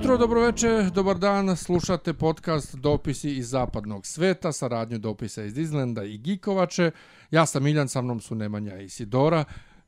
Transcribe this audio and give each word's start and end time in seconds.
jutro, 0.00 0.16
dobroveče, 0.18 0.90
dobar 0.94 1.18
dan. 1.18 1.56
Slušate 1.56 2.12
podcast 2.12 2.74
Dopisi 2.74 3.30
iz 3.30 3.50
zapadnog 3.50 4.06
sveta, 4.06 4.52
saradnju 4.52 4.98
dopisa 4.98 5.44
iz 5.44 5.58
Islanda 5.58 6.04
i 6.04 6.18
Gikovače. 6.18 6.90
Ja 7.30 7.46
sam 7.46 7.62
Miljan, 7.62 7.88
sa 7.88 8.02
mnom 8.02 8.20
su 8.20 8.34
Nemanja 8.34 8.78
i 8.78 8.88
Sidora. 8.88 9.44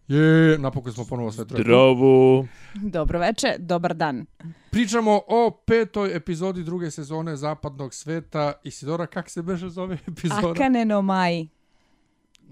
Je, 0.09 0.59
napokon 0.59 0.93
smo 0.93 1.05
ponovo 1.05 1.33
sve 1.33 1.47
troje. 1.47 1.63
Zdravo. 1.63 2.47
Dobroveče, 2.75 3.55
dobar 3.59 3.95
dan. 3.95 4.27
Pričamo 4.71 5.21
o 5.29 5.63
petoj 5.67 6.17
epizodi 6.17 6.65
druge 6.65 6.91
sezone 6.91 7.37
zapadnog 7.37 7.95
sveta. 7.95 8.53
Isidora, 8.65 9.07
kak 9.07 9.31
se 9.31 9.43
beže 9.43 9.69
zove 9.69 9.95
epizoda? 10.09 10.51
Akane 10.51 10.85
no 10.85 11.03
Mai. 11.03 11.49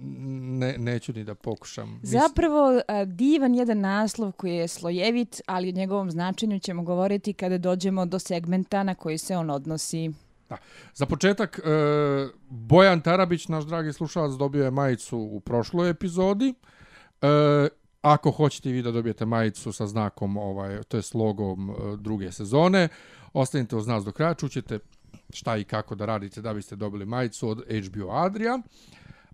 Ne, 0.02 0.78
neću 0.78 1.12
ni 1.12 1.24
da 1.24 1.34
pokušam. 1.34 2.00
Zapravo 2.02 2.80
a, 2.88 3.04
divan 3.04 3.54
jedan 3.54 3.80
naslov 3.80 4.32
koji 4.32 4.54
je 4.54 4.68
slojevit, 4.68 5.40
ali 5.46 5.68
o 5.68 5.72
njegovom 5.72 6.10
značenju 6.10 6.58
ćemo 6.58 6.82
govoriti 6.82 7.32
kada 7.32 7.58
dođemo 7.58 8.06
do 8.06 8.18
segmenta 8.18 8.82
na 8.82 8.94
koji 8.94 9.18
se 9.18 9.36
on 9.36 9.50
odnosi. 9.50 10.10
Da. 10.48 10.56
Za 10.94 11.06
početak, 11.06 11.58
e, 11.58 11.62
Bojan 12.48 13.00
Tarabić, 13.00 13.48
naš 13.48 13.64
dragi 13.64 13.92
slušalac, 13.92 14.32
dobio 14.32 14.64
je 14.64 14.70
majicu 14.70 15.18
u 15.18 15.40
prošloj 15.40 15.90
epizodi. 15.90 16.54
E, 17.22 17.68
ako 18.02 18.30
hoćete 18.30 18.70
vi 18.70 18.82
da 18.82 18.90
dobijete 18.90 19.26
majicu 19.26 19.72
sa 19.72 19.86
znakom, 19.86 20.36
ovaj, 20.36 20.82
to 20.82 20.96
je 20.96 21.02
s 21.02 21.14
logom 21.14 21.70
e, 21.70 21.74
druge 21.96 22.32
sezone, 22.32 22.88
ostanite 23.32 23.76
uz 23.76 23.86
nas 23.86 24.04
do 24.04 24.12
kraja, 24.12 24.34
čućete 24.34 24.78
šta 25.32 25.56
i 25.56 25.64
kako 25.64 25.94
da 25.94 26.06
radite 26.06 26.40
da 26.40 26.54
biste 26.54 26.76
dobili 26.76 27.06
majicu 27.06 27.48
od 27.48 27.58
HBO 27.58 28.10
Adria. 28.10 28.58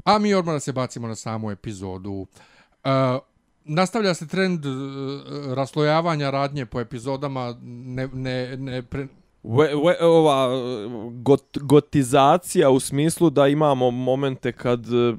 A 0.04 0.18
mi 0.18 0.34
odmah 0.34 0.54
da 0.54 0.60
se 0.60 0.72
bacimo 0.72 1.08
na 1.08 1.14
samu 1.14 1.50
epizodu. 1.50 2.26
E, 2.84 3.18
nastavlja 3.64 4.14
se 4.14 4.26
trend 4.26 4.66
e, 4.66 4.68
raslojavanja 5.54 6.30
radnje 6.30 6.66
po 6.66 6.80
epizodama, 6.80 7.56
ne, 7.62 8.08
ne, 8.12 8.56
ne, 8.56 8.82
pre, 8.82 9.06
We, 9.46 9.74
we, 9.74 9.94
ova 10.00 10.48
got, 11.12 11.58
gotizacija 11.60 12.70
u 12.70 12.80
smislu 12.80 13.30
da 13.30 13.48
imamo 13.48 13.90
momente 13.90 14.52
kad 14.52 14.86
e, 14.86 15.16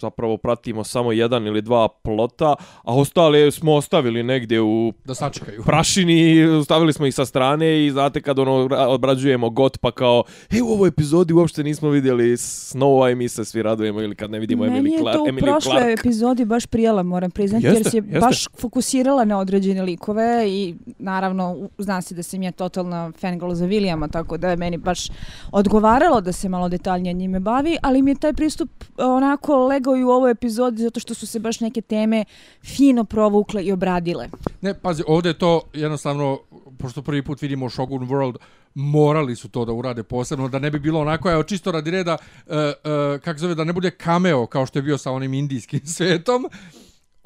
zapravo 0.00 0.36
pratimo 0.36 0.84
samo 0.84 1.12
jedan 1.12 1.46
ili 1.46 1.62
dva 1.62 1.88
plota, 1.88 2.54
a 2.82 2.94
ostale 2.94 3.50
smo 3.50 3.74
ostavili 3.74 4.22
negdje 4.22 4.60
u 4.60 4.92
da 5.04 5.14
sačekaju. 5.14 5.62
prašini, 5.62 6.44
stavili 6.64 6.92
smo 6.92 7.06
ih 7.06 7.14
sa 7.14 7.24
strane 7.24 7.86
i 7.86 7.90
znate 7.90 8.20
kad 8.22 8.38
ono 8.38 8.68
obrađujemo 8.88 9.50
got 9.50 9.78
pa 9.78 9.90
kao, 9.90 10.24
e 10.50 10.62
u 10.62 10.68
ovoj 10.68 10.88
epizodi 10.88 11.32
uopšte 11.32 11.62
nismo 11.62 11.88
vidjeli 11.88 12.36
Snowa 12.36 13.12
i 13.12 13.14
mi 13.14 13.28
se 13.28 13.44
svi 13.44 13.62
radujemo 13.62 14.02
ili 14.02 14.14
kad 14.14 14.30
ne 14.30 14.38
vidimo 14.38 14.64
Meni 14.64 14.80
Emily, 14.80 14.92
je 14.92 14.98
Cla 14.98 15.12
to 15.12 15.22
u 15.22 15.26
prošloj 15.38 15.60
Clark. 15.60 16.00
epizodi 16.00 16.44
baš 16.44 16.66
prijela, 16.66 17.02
moram 17.02 17.30
priznati, 17.30 17.66
jer 17.66 17.90
se 17.90 17.96
jeste. 17.96 18.20
baš 18.20 18.46
fokusirala 18.60 19.24
na 19.24 19.38
određene 19.38 19.82
likove 19.82 20.44
i 20.48 20.74
naravno 20.98 21.68
zna 21.78 22.02
se 22.02 22.14
da 22.14 22.22
sam 22.22 22.42
ja 22.42 22.52
totalna 22.52 23.12
fangirl 23.20 23.52
za 23.52 23.66
Williama, 23.66 24.10
tako 24.10 24.36
da 24.36 24.50
je 24.50 24.56
meni 24.56 24.76
baš 24.76 25.08
odgovaralo 25.52 26.20
da 26.20 26.32
se 26.32 26.48
malo 26.48 26.68
detaljnije 26.68 27.12
njime 27.12 27.40
bavi, 27.40 27.76
ali 27.82 28.02
mi 28.02 28.10
je 28.10 28.14
taj 28.14 28.32
pristup 28.32 28.70
onako 28.98 29.66
legao 29.66 29.85
i 29.94 30.04
u 30.04 30.10
ovoj 30.10 30.30
epizodi 30.30 30.82
zato 30.82 31.00
što 31.00 31.14
su 31.14 31.26
se 31.26 31.38
baš 31.38 31.60
neke 31.60 31.80
teme 31.80 32.24
fino 32.64 33.04
provukle 33.04 33.64
i 33.64 33.72
obradile. 33.72 34.28
Ne, 34.60 34.74
pazi, 34.74 35.02
ovdje 35.06 35.30
je 35.30 35.38
to 35.38 35.60
jednostavno, 35.72 36.38
pošto 36.78 37.02
prvi 37.02 37.22
put 37.22 37.42
vidimo 37.42 37.70
Shogun 37.70 38.08
World, 38.08 38.36
morali 38.74 39.36
su 39.36 39.48
to 39.48 39.64
da 39.64 39.72
urade 39.72 40.02
posebno, 40.02 40.48
da 40.48 40.58
ne 40.58 40.70
bi 40.70 40.78
bilo 40.78 41.00
onako, 41.00 41.30
evo, 41.30 41.42
čisto 41.42 41.72
radi 41.72 41.90
reda, 41.90 42.16
e, 42.46 42.54
e, 42.54 42.58
uh, 42.58 43.14
uh, 43.14 43.20
kako 43.20 43.38
zove, 43.38 43.54
da 43.54 43.64
ne 43.64 43.72
bude 43.72 43.90
cameo, 43.90 44.46
kao 44.46 44.66
što 44.66 44.78
je 44.78 44.82
bio 44.82 44.98
sa 44.98 45.12
onim 45.12 45.34
indijskim 45.34 45.80
svetom, 45.96 46.46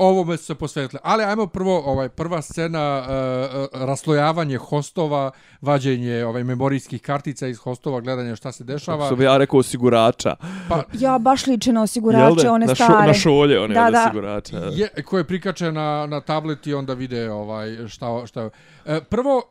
ovome 0.00 0.36
su 0.36 0.44
se 0.44 0.54
posvetili. 0.54 1.00
Ali 1.04 1.24
ajmo 1.24 1.46
prvo, 1.46 1.82
ovaj 1.86 2.08
prva 2.08 2.42
scena, 2.42 3.02
uh, 3.02 3.60
uh, 3.60 3.86
raslojavanje 3.86 4.56
hostova, 4.56 5.30
vađenje 5.60 6.24
ovaj, 6.24 6.44
memorijskih 6.44 7.02
kartica 7.02 7.46
iz 7.46 7.58
hostova, 7.58 8.00
gledanje 8.00 8.36
šta 8.36 8.52
se 8.52 8.64
dešava. 8.64 9.06
Što 9.06 9.16
bi 9.16 9.24
ja 9.24 9.36
rekao 9.36 9.60
osigurača. 9.60 10.36
Pa, 10.68 10.82
Ja 10.92 11.18
baš 11.18 11.46
liče 11.46 11.72
na 11.72 11.82
osigurače, 11.82 12.48
one 12.50 12.66
na, 12.66 12.74
šo, 12.74 12.84
stare. 12.84 13.06
na 13.06 13.14
šolje 13.14 13.60
one 13.60 13.74
Da, 13.74 13.86
od 13.86 13.92
da. 13.92 14.04
osigurača. 14.04 14.56
je, 14.56 15.02
koje 15.02 15.24
prikače 15.24 15.72
na, 15.72 16.06
na 16.06 16.20
tablet 16.20 16.66
i 16.66 16.74
onda 16.74 16.94
vide 16.94 17.30
ovaj 17.32 17.88
šta, 17.88 18.26
šta 18.26 18.50
e, 18.86 19.00
prvo 19.00 19.42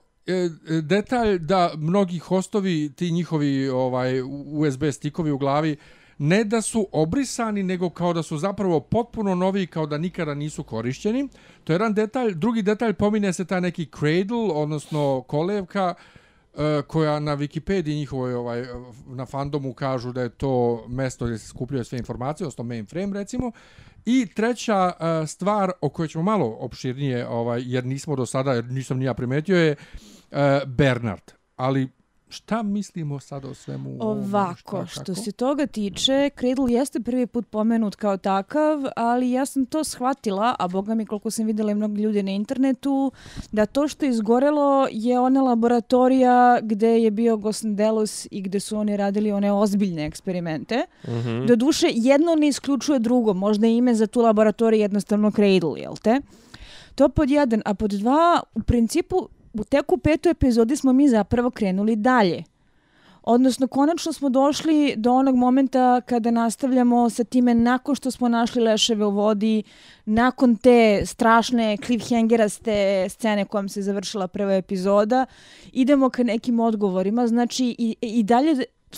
detalj 0.82 1.38
da 1.40 1.72
mnogi 1.78 2.18
hostovi 2.18 2.94
ti 2.96 3.12
njihovi 3.12 3.70
ovaj 3.70 4.22
USB 4.46 4.84
stikovi 4.92 5.32
u 5.32 5.38
glavi 5.38 5.78
ne 6.20 6.44
da 6.44 6.62
su 6.62 6.88
obrisani, 6.92 7.64
nego 7.64 7.90
kao 7.90 8.14
da 8.14 8.24
su 8.24 8.38
zapravo 8.38 8.80
potpuno 8.80 9.36
novi, 9.36 9.68
kao 9.68 9.86
da 9.86 9.98
nikada 9.98 10.34
nisu 10.34 10.64
korišćeni. 10.64 11.28
To 11.64 11.74
je 11.74 11.76
jedan 11.76 11.94
detalj. 11.94 12.34
Drugi 12.34 12.62
detalj 12.62 12.94
pomine 12.94 13.34
se 13.34 13.46
ta 13.46 13.60
neki 13.60 13.86
cradle, 14.00 14.52
odnosno 14.54 15.24
kolevka, 15.28 15.94
e, 16.58 16.82
koja 16.88 17.20
na 17.20 17.38
Wikipediji 17.38 17.96
njihovoj 17.96 18.34
ovaj 18.34 18.66
na 19.08 19.26
fandomu 19.26 19.74
kažu 19.74 20.12
da 20.12 20.22
je 20.22 20.30
to 20.30 20.86
mesto 20.88 21.26
gdje 21.26 21.38
se 21.38 21.48
skupljaju 21.48 21.84
sve 21.84 21.98
informacije, 21.98 22.46
odnosno 22.46 22.64
mainframe 22.64 23.14
recimo. 23.14 23.52
I 24.06 24.28
treća 24.36 24.92
e, 25.00 25.28
stvar 25.28 25.72
o 25.82 25.90
kojoj 25.90 26.08
ćemo 26.08 26.24
malo 26.24 26.58
opširnije, 26.60 27.28
ovaj 27.28 27.62
jer 27.66 27.86
nismo 27.86 28.16
do 28.16 28.26
sada, 28.26 28.54
jer 28.54 28.66
nisam 28.66 28.98
nija 28.98 29.14
primetio 29.14 29.58
je 29.58 29.76
e, 30.32 30.62
Bernard. 30.66 31.32
Ali 31.56 31.99
šta 32.30 32.64
mislimo 32.64 33.20
sad 33.20 33.46
o 33.46 33.54
svemu? 33.54 33.98
Ovako, 34.00 34.86
Šta, 34.86 34.86
što 34.86 35.04
kako? 35.04 35.16
se 35.16 35.32
toga 35.32 35.68
tiče, 35.68 36.30
Cradle 36.30 36.74
jeste 36.74 37.00
prvi 37.00 37.28
put 37.28 37.48
pomenut 37.48 37.96
kao 37.96 38.18
takav, 38.18 38.84
ali 38.96 39.32
ja 39.32 39.46
sam 39.46 39.66
to 39.66 39.84
shvatila, 39.84 40.56
a 40.60 40.68
boga 40.68 40.96
mi 40.96 41.06
koliko 41.06 41.32
sam 41.32 41.46
vidjela 41.46 41.72
i 41.72 41.76
mnogi 41.76 42.02
ljudi 42.02 42.24
na 42.24 42.32
internetu, 42.32 43.12
da 43.52 43.66
to 43.66 43.88
što 43.88 44.06
je 44.06 44.12
izgorelo 44.12 44.88
je 44.92 45.20
ona 45.20 45.42
laboratorija 45.42 46.30
gde 46.62 47.00
je 47.00 47.12
bio 47.12 47.38
Gosndelos 47.38 48.28
i 48.32 48.42
gde 48.42 48.60
su 48.60 48.78
oni 48.78 48.98
radili 48.98 49.32
one 49.32 49.52
ozbiljne 49.52 50.06
eksperimente. 50.06 50.86
Mm 51.04 51.12
Mhm. 51.12 51.28
-hmm. 51.30 51.48
Doduše, 51.48 51.88
jedno 51.92 52.36
ne 52.36 52.48
isključuje 52.48 53.00
drugo, 53.00 53.34
možda 53.34 53.68
je 53.68 53.78
ime 53.78 53.96
za 53.96 54.08
tu 54.08 54.22
laboratoriju 54.22 54.82
jednostavno 54.82 55.32
Cradle, 55.32 55.80
jel 55.80 55.96
te? 55.96 56.22
To 56.96 57.10
pod 57.10 57.30
jedan, 57.30 57.62
a 57.66 57.74
pod 57.74 57.92
dva, 57.92 58.42
u 58.56 58.62
principu, 58.62 59.28
u 59.54 59.64
teku 59.64 59.96
u 59.96 59.98
petoj 59.98 60.32
epizodi 60.32 60.76
smo 60.76 60.94
mi 60.94 61.10
zapravo 61.10 61.50
krenuli 61.50 61.96
dalje. 61.96 62.44
Odnosno, 63.24 63.68
konačno 63.68 64.14
smo 64.14 64.30
došli 64.30 64.94
do 64.98 65.14
onog 65.14 65.36
momenta 65.36 66.02
kada 66.02 66.32
nastavljamo 66.32 67.10
sa 67.10 67.24
time 67.24 67.56
nakon 67.56 67.96
što 67.96 68.12
smo 68.12 68.30
našli 68.30 68.62
leševe 68.62 69.06
u 69.06 69.12
vodi, 69.12 69.64
nakon 70.06 70.56
te 70.56 71.02
strašne 71.06 71.78
cliffhangeraste 71.86 73.06
scene 73.10 73.46
kojom 73.46 73.70
se 73.70 73.82
završila 73.82 74.28
prva 74.28 74.54
epizoda, 74.54 75.26
idemo 75.72 76.10
ka 76.10 76.24
nekim 76.24 76.60
odgovorima. 76.60 77.28
Znači, 77.28 77.76
i, 77.78 77.96
i 78.02 78.24
dalje 78.24 78.56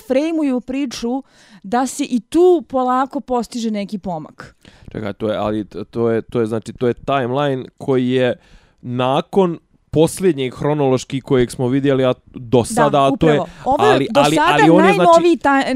frejmuju 0.08 0.62
priču 0.62 1.24
da 1.64 1.88
se 1.88 2.04
i 2.04 2.20
tu 2.20 2.64
polako 2.70 3.20
postiže 3.20 3.72
neki 3.72 3.98
pomak. 3.98 4.56
Čekaj, 4.92 5.14
to 5.14 5.30
je, 5.30 5.38
ali 5.38 5.66
to 5.66 6.10
je, 6.10 6.22
to 6.22 6.40
je, 6.40 6.46
znači, 6.46 6.74
to 6.74 6.88
je 6.88 6.94
timeline 6.94 7.66
koji 7.78 8.10
je 8.10 8.36
nakon 8.82 9.60
posljednjeg 9.92 10.56
hronološki 10.56 11.22
kojeg 11.22 11.52
smo 11.52 11.68
vidjeli 11.68 12.06
a 12.06 12.14
do 12.26 12.64
sada, 12.64 13.04
a 13.06 13.12
to 13.20 13.30
je, 13.30 13.40
Ovo 13.66 13.86
je 13.86 13.94
ali, 13.94 14.08
do 14.12 14.22
ali, 14.22 14.36
sada 14.36 14.54
ali 14.54 14.70
on 14.70 14.86
je, 14.86 14.94
znači, 14.94 14.98
najnoviji, 14.98 15.38
taj, 15.38 15.74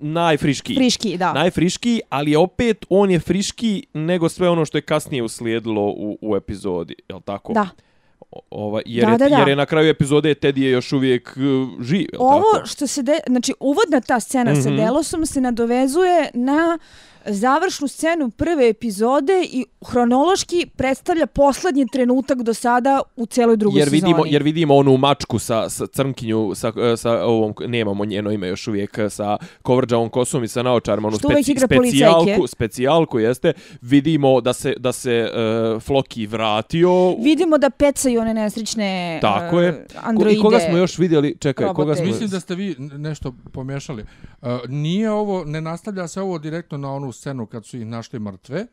najfriškiji. 0.00 0.76
najfriškiji, 0.76 1.16
da. 1.16 1.32
Najfriškiji, 1.32 2.00
ali 2.08 2.36
opet 2.36 2.84
on 2.88 3.10
je 3.10 3.20
friškiji 3.20 3.86
nego 3.92 4.28
sve 4.28 4.48
ono 4.48 4.64
što 4.64 4.78
je 4.78 4.82
kasnije 4.82 5.22
uslijedilo 5.22 5.82
u, 5.82 6.18
u 6.20 6.36
epizodi, 6.36 6.94
je 7.08 7.14
li 7.14 7.22
tako? 7.22 7.52
Da. 7.52 7.68
Ova, 8.50 8.80
jer, 8.86 9.06
Da, 9.10 9.16
da, 9.16 9.28
da. 9.28 9.36
jer 9.36 9.48
je 9.48 9.56
na 9.56 9.66
kraju 9.66 9.90
epizode 9.90 10.34
Teddy 10.34 10.58
je 10.62 10.70
još 10.70 10.92
uvijek 10.92 11.36
uh, 11.36 11.82
živ, 11.84 12.00
je 12.00 12.18
Ovo 12.18 12.52
tako? 12.54 12.66
što 12.66 12.86
se 12.86 13.02
de, 13.02 13.18
znači 13.26 13.52
uvodna 13.60 14.00
ta 14.00 14.20
scena 14.20 14.52
mm 14.52 14.54
-hmm. 14.54 14.62
sa 14.62 14.68
Mhm. 14.70 14.76
Delosom 14.78 15.26
se 15.26 15.40
nadovezuje 15.40 16.30
na 16.34 16.78
završnu 17.26 17.88
scenu 17.88 18.30
prve 18.30 18.68
epizode 18.68 19.46
i 19.52 19.64
hronološki 19.86 20.66
predstavlja 20.76 21.26
poslednji 21.26 21.86
trenutak 21.92 22.42
do 22.42 22.54
sada 22.54 23.00
u 23.16 23.26
celoj 23.26 23.56
drugoj 23.56 23.78
jer 23.78 23.88
vidimo 23.88 24.16
sezoni. 24.16 24.32
jer 24.32 24.42
vidimo 24.42 24.76
onu 24.76 24.96
mačku 24.96 25.38
sa 25.38 25.68
sa 25.68 25.86
crnkinju 25.86 26.54
sa 26.54 26.72
sa 26.96 27.12
ovom 27.12 27.54
nemamo 27.66 28.04
njeno 28.04 28.30
ime 28.30 28.48
još 28.48 28.68
uvijek 28.68 28.98
sa 29.10 29.36
kovrđavom 29.62 30.08
kosom 30.08 30.44
i 30.44 30.48
sa 30.48 30.62
naočarima 30.62 31.08
onu 31.08 31.18
igra 31.46 31.66
specijalku 31.66 32.24
policajke. 32.24 32.48
specijalku 32.48 33.18
jeste 33.18 33.52
vidimo 33.80 34.40
da 34.40 34.52
se 34.52 34.74
da 34.78 34.92
se 34.92 35.28
uh, 35.74 35.82
Floki 35.82 36.26
vratio 36.26 37.16
Vidimo 37.18 37.58
da 37.58 37.70
pecaju 37.70 38.20
one 38.20 38.34
nesrećne 38.34 39.18
Tako 39.22 39.56
uh, 39.56 39.62
je. 39.62 39.72
Ko- 39.72 40.00
androide. 40.02 40.38
I 40.38 40.42
koga 40.42 40.58
smo 40.60 40.78
još 40.78 40.98
vidjeli? 40.98 41.36
Čekaj, 41.40 41.66
koga 41.66 41.80
robote. 41.80 41.96
smo... 41.96 42.06
Mislim 42.06 42.28
da 42.30 42.40
ste 42.40 42.54
vi 42.54 42.76
nešto 42.78 43.34
pomješali. 43.52 44.04
Uh, 44.42 44.48
nije 44.68 45.10
ovo, 45.10 45.44
ne 45.44 45.60
nastavlja 45.60 46.08
se 46.08 46.20
ovo 46.20 46.38
direktno 46.38 46.78
na 46.78 46.94
onu 46.94 47.12
scenu 47.16 47.46
kad 47.46 47.66
su 47.66 47.76
ih 47.76 47.86
našli 47.86 48.18
mrtve. 48.18 48.66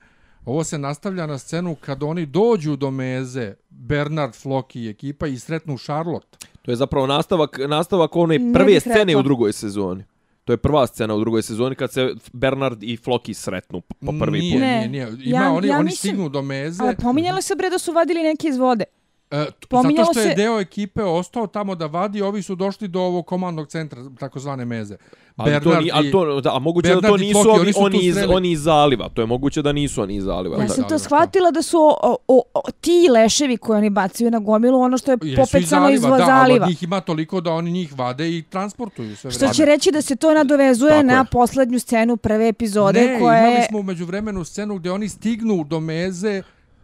Ovo 0.45 0.63
se 0.63 0.77
nastavlja 0.77 1.25
na 1.25 1.37
scenu 1.37 1.75
kad 1.75 2.03
oni 2.03 2.25
dođu 2.25 2.75
do 2.75 2.91
meze, 2.91 3.53
Bernard, 3.69 4.33
Floki 4.33 4.81
i 4.81 4.89
ekipa 4.89 5.27
i 5.27 5.39
sretnu 5.39 5.77
Charlotte. 5.77 6.37
To 6.61 6.71
je 6.71 6.75
zapravo 6.75 7.07
nastavak, 7.07 7.57
nastavak 7.59 8.15
one 8.15 8.39
Ne 8.39 8.53
prve 8.53 8.79
scene 8.79 9.03
rekla. 9.05 9.19
u 9.19 9.23
drugoj 9.23 9.53
sezoni. 9.53 10.03
To 10.45 10.53
je 10.53 10.57
prva 10.57 10.87
scena 10.87 11.15
u 11.15 11.19
drugoj 11.19 11.41
sezoni 11.41 11.75
kad 11.75 11.91
se 11.91 12.09
Bernard 12.33 12.83
i 12.83 12.97
Floki 12.97 13.33
sretnu 13.33 13.81
po 13.81 14.13
prvi 14.19 14.39
nije, 14.39 14.53
put. 14.53 14.61
Ne. 14.61 14.87
Nije, 14.87 15.11
nije. 15.11 15.29
Ima, 15.29 15.37
Ja- 15.37 15.51
oni, 15.51 15.67
ja 15.67 15.75
oni 15.75 15.83
mislim- 15.83 16.11
stignu 16.11 16.29
do 16.29 16.41
meze. 16.41 16.83
Ali 16.83 16.95
pominjala 16.95 17.41
se 17.41 17.55
bre 17.55 17.69
da 17.69 17.79
su 17.79 17.91
vadili 17.91 18.23
neke 18.23 18.47
iz 18.47 18.57
vode. 18.57 18.83
E, 19.33 19.45
t- 19.51 19.67
Pominjalo 19.69 20.05
zato 20.05 20.13
što 20.13 20.19
je 20.21 20.27
se- 20.27 20.35
deo 20.35 20.59
ekipe 20.59 21.03
ostao 21.03 21.47
tamo 21.47 21.75
da 21.75 21.85
vadi, 21.87 22.21
ovi 22.21 22.41
su 22.41 22.55
došli 22.55 22.87
do 22.87 23.01
ovog 23.01 23.25
komandnog 23.25 23.67
centra, 23.67 23.99
takozvane 24.19 24.65
meze. 24.65 24.97
Ali 25.35 25.61
to, 25.61 25.81
ni, 25.81 25.89
ali 25.93 26.11
to, 26.11 26.41
da, 26.41 26.55
a 26.55 26.59
moguće 26.59 26.87
da 26.89 26.95
to 26.95 27.01
Bernard 27.01 27.21
nisu 27.21 27.33
Floki, 27.33 27.49
ovi, 27.49 27.59
oni 27.61 27.73
su 27.73 27.79
tu 27.79 27.85
oni, 27.85 27.99
iz, 27.99 28.17
oni 28.29 28.51
iz 28.51 28.61
zaliva. 28.61 29.09
To 29.09 29.21
je 29.21 29.27
moguće 29.27 29.61
da 29.61 29.71
nisu 29.71 30.01
oni 30.01 30.15
iz 30.15 30.23
zaliva. 30.23 30.55
Ja 30.55 30.61
da. 30.61 30.67
sam 30.67 30.75
zaliva, 30.75 30.89
to 30.89 30.99
shvatila 30.99 31.51
da 31.51 31.61
su 31.61 31.77
o, 31.79 31.95
o, 32.27 32.41
o, 32.53 32.61
ti 32.71 33.07
leševi 33.11 33.57
koje 33.57 33.77
oni 33.77 33.89
bacaju 33.89 34.31
na 34.31 34.39
gomilu, 34.39 34.79
ono 34.79 34.97
što 34.97 35.11
je 35.11 35.17
Jesu 35.21 35.41
popecano 35.41 35.89
iz 35.89 36.01
da, 36.01 36.07
ali 36.07 36.23
zaliva. 36.25 36.63
od 36.63 36.69
njih 36.69 36.83
ima 36.83 37.01
toliko 37.01 37.41
da 37.41 37.51
oni 37.51 37.71
njih 37.71 37.97
vade 37.97 38.29
i 38.29 38.43
transportuju 38.43 39.15
sve 39.15 39.31
Što 39.31 39.39
vreme. 39.39 39.53
će 39.53 39.65
reći 39.65 39.91
da 39.91 40.01
se 40.01 40.15
to 40.15 40.33
nadovezuje 40.33 40.91
Tako 40.91 41.05
na 41.05 41.13
je. 41.13 41.25
poslednju 41.31 41.79
scenu 41.79 42.17
prve 42.17 42.47
epizode 42.47 43.01
ne, 43.01 43.19
koja 43.19 43.39
imali 43.39 43.53
je... 43.53 43.65
smo 43.69 43.79
umeđu 43.79 44.05
vremenu 44.05 44.43
scenu 44.43 44.75
gdje 44.75 44.91
oni 44.91 45.09
stignu 45.09 45.63
do 45.63 45.79
meze 45.79 46.41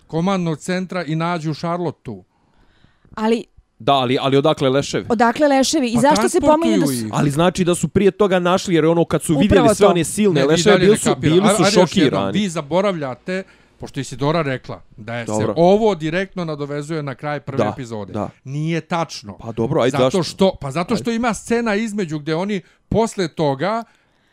komandnog 0.07 0.57
centra 0.57 1.03
i 1.03 1.15
nađu 1.15 1.53
Charlotte 1.53 2.11
Ali 3.19 3.43
Da, 3.79 3.93
ali, 3.93 4.17
ali 4.21 4.37
odakle 4.37 4.69
leševi? 4.69 5.05
odakle 5.09 5.47
leševi 5.47 5.87
i 5.87 5.95
Pa 5.95 6.01
zašto 6.01 6.29
se 6.29 6.39
pominje 6.41 6.77
da 6.77 6.85
su... 6.87 6.93
Ali 7.11 7.31
znači 7.31 7.63
da 7.63 7.75
su 7.75 7.87
prije 7.87 8.11
toga 8.11 8.39
našli, 8.39 8.75
jer 8.75 8.85
ono 8.85 9.05
kad 9.05 9.23
su 9.23 9.33
Upravo 9.33 9.41
vidjeli 9.41 9.67
sve 9.69 9.85
to. 9.85 9.91
one 9.91 10.03
silne 10.03 10.41
Ne, 10.41 10.47
leševe, 10.47 10.77
bili 10.79 10.97
su, 10.97 11.15
bili 11.15 11.41
Ajde 11.41 11.63
su 11.65 11.71
šokirani. 11.71 12.31
Vi 12.33 12.49
zaboravljate, 12.49 13.43
pošto 13.79 13.99
je 13.99 14.01
Isidora 14.01 14.41
rekla, 14.41 14.81
da 14.97 15.15
je 15.15 15.25
Dobro. 15.25 15.45
se 15.47 15.53
ovo 15.57 15.95
direktno 15.95 16.45
nadovezuje 16.45 17.03
na 17.03 17.15
kraj 17.15 17.39
prve 17.39 17.57
Da, 17.57 17.69
epizode. 17.69 18.13
da. 18.13 18.29
Nije 18.43 18.81
tačno. 18.81 19.37
Pa 19.37 19.51
dobro, 19.51 19.81
ajde 19.81 19.91
zato 19.91 20.03
zašto? 20.03 20.23
što, 20.23 20.55
pa 20.61 20.71
zato 20.71 20.95
što 20.95 21.11
ima 21.11 21.33
scena 21.33 21.75
između 21.75 22.19
gdje 22.19 22.35
oni 22.35 22.61
posle 22.89 23.27
toga 23.27 23.83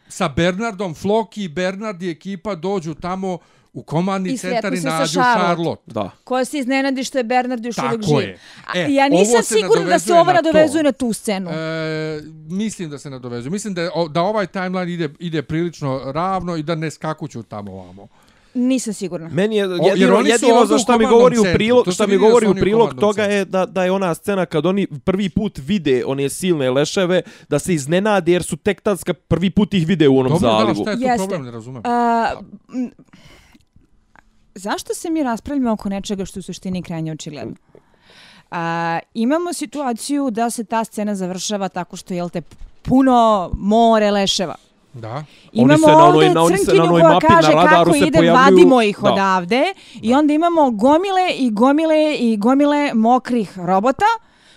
sa 0.08 0.28
Bernardom, 0.28 0.94
Floki 0.94 1.44
i 1.44 1.48
Bernard 1.48 2.02
i 2.02 2.10
ekipa 2.10 2.54
dođu 2.54 2.94
tamo 2.94 3.38
u 3.76 3.82
komandni 3.82 4.32
I 4.32 4.38
centar 4.38 4.74
i 4.74 4.80
nađu 4.80 5.12
Charlotte. 5.12 5.44
Charlotte. 5.44 5.82
Da. 5.86 6.10
Koja 6.24 6.44
se 6.44 6.58
iznenadi 6.58 7.04
što 7.04 7.18
je 7.18 7.24
Bernard 7.24 7.64
još 7.64 7.78
uvijek 7.78 8.02
živ. 8.02 8.18
je. 8.18 8.38
E, 8.74 8.92
ja 8.92 9.08
nisam 9.08 9.42
sigurna 9.42 9.84
da 9.84 9.98
se 9.98 10.12
ovo 10.12 10.24
na 10.24 10.32
to. 10.32 10.42
nadovezuje 10.42 10.82
na 10.82 10.92
tu 10.92 11.12
scenu. 11.12 11.50
E, 11.50 12.20
mislim 12.48 12.90
da 12.90 12.98
se 12.98 13.10
nadovezuje. 13.10 13.50
Mislim 13.50 13.74
da, 13.74 13.90
da 14.10 14.22
ovaj 14.22 14.46
timeline 14.46 14.92
ide, 14.92 15.08
ide 15.18 15.42
prilično 15.42 16.00
ravno 16.04 16.56
i 16.56 16.62
da 16.62 16.74
ne 16.74 16.90
skakuću 16.90 17.42
tamo 17.42 17.72
ovamo. 17.72 18.08
Nisam 18.54 18.92
sigurna. 18.94 19.28
Meni 19.28 19.56
je 19.56 19.60
jer 19.60 19.70
jedino, 19.70 20.16
oni 20.16 20.24
su 20.24 20.32
jedino 20.46 20.66
za 20.66 20.74
u 20.74 20.78
šta 20.78 20.98
mi 20.98 21.06
govori 21.06 21.38
u 21.38 21.44
prilog, 21.54 21.84
To 21.84 21.92
šta 21.92 22.04
se 22.04 22.10
mi 22.10 22.18
da 22.18 22.26
govori 22.26 22.46
u 22.46 22.54
prilog 22.54 22.94
toga 22.94 23.22
je 23.22 23.44
da, 23.44 23.66
da 23.66 23.84
je 23.84 23.90
ona 23.90 24.14
scena 24.14 24.46
kad 24.46 24.66
oni 24.66 24.86
prvi 25.04 25.28
put 25.28 25.58
vide 25.66 26.04
one 26.06 26.28
silne 26.28 26.70
leševe, 26.70 27.22
da 27.48 27.58
se 27.58 27.74
iznenade 27.74 28.32
jer 28.32 28.42
su 28.42 28.56
tek 28.56 28.80
tad 28.80 28.98
prvi 29.28 29.50
put 29.50 29.74
ih 29.74 29.86
vide 29.86 30.08
u 30.08 30.18
onom 30.18 30.32
Dobro, 30.32 30.48
da, 30.48 30.58
zalivu. 30.58 30.84
šta 30.84 30.90
je 30.90 30.96
tu 30.96 31.02
Jeste. 31.02 31.16
problem, 31.16 31.44
ne 31.44 31.50
razumem. 31.50 31.82
A, 31.84 32.30
m, 32.74 32.90
zašto 34.56 34.94
se 34.94 35.10
mi 35.10 35.22
raspravljamo 35.22 35.72
oko 35.72 35.88
nečega 35.88 36.24
što 36.24 36.38
je 36.38 36.40
u 36.40 36.44
suštini 36.44 36.82
krajnje 36.82 37.12
očigledno? 37.12 37.54
A, 38.50 38.98
imamo 39.14 39.52
situaciju 39.52 40.30
da 40.30 40.50
se 40.50 40.64
ta 40.64 40.84
scena 40.84 41.14
završava 41.14 41.68
tako 41.68 41.96
što 41.96 42.14
je 42.14 42.28
te 42.28 42.42
puno 42.82 43.50
more 43.54 44.10
leševa. 44.10 44.54
Da. 44.92 45.08
Oni 45.10 45.24
Imamo 45.52 45.78
se 45.78 45.92
na 45.92 45.98
onoj- 45.98 46.34
na- 46.34 46.42
oni 46.42 46.58
se 46.58 46.74
na 46.74 46.82
onoj 46.84 47.00
koja 47.00 47.12
mapi 47.12 47.26
na 47.26 47.30
kaže 47.30 47.52
radaru 47.52 47.84
kako 47.84 47.92
se 47.92 47.98
ide, 47.98 48.18
pojavljuju- 48.18 48.34
vadimo 48.34 48.82
ih 48.82 48.98
da. 48.98 49.12
odavde. 49.12 49.62
I 49.94 50.14
onda 50.14 50.32
imamo 50.32 50.70
gomile 50.72 51.30
i 51.32 51.50
gomile 51.50 52.14
i 52.14 52.36
gomile 52.36 52.90
mokrih 52.94 53.58
robota 53.58 54.04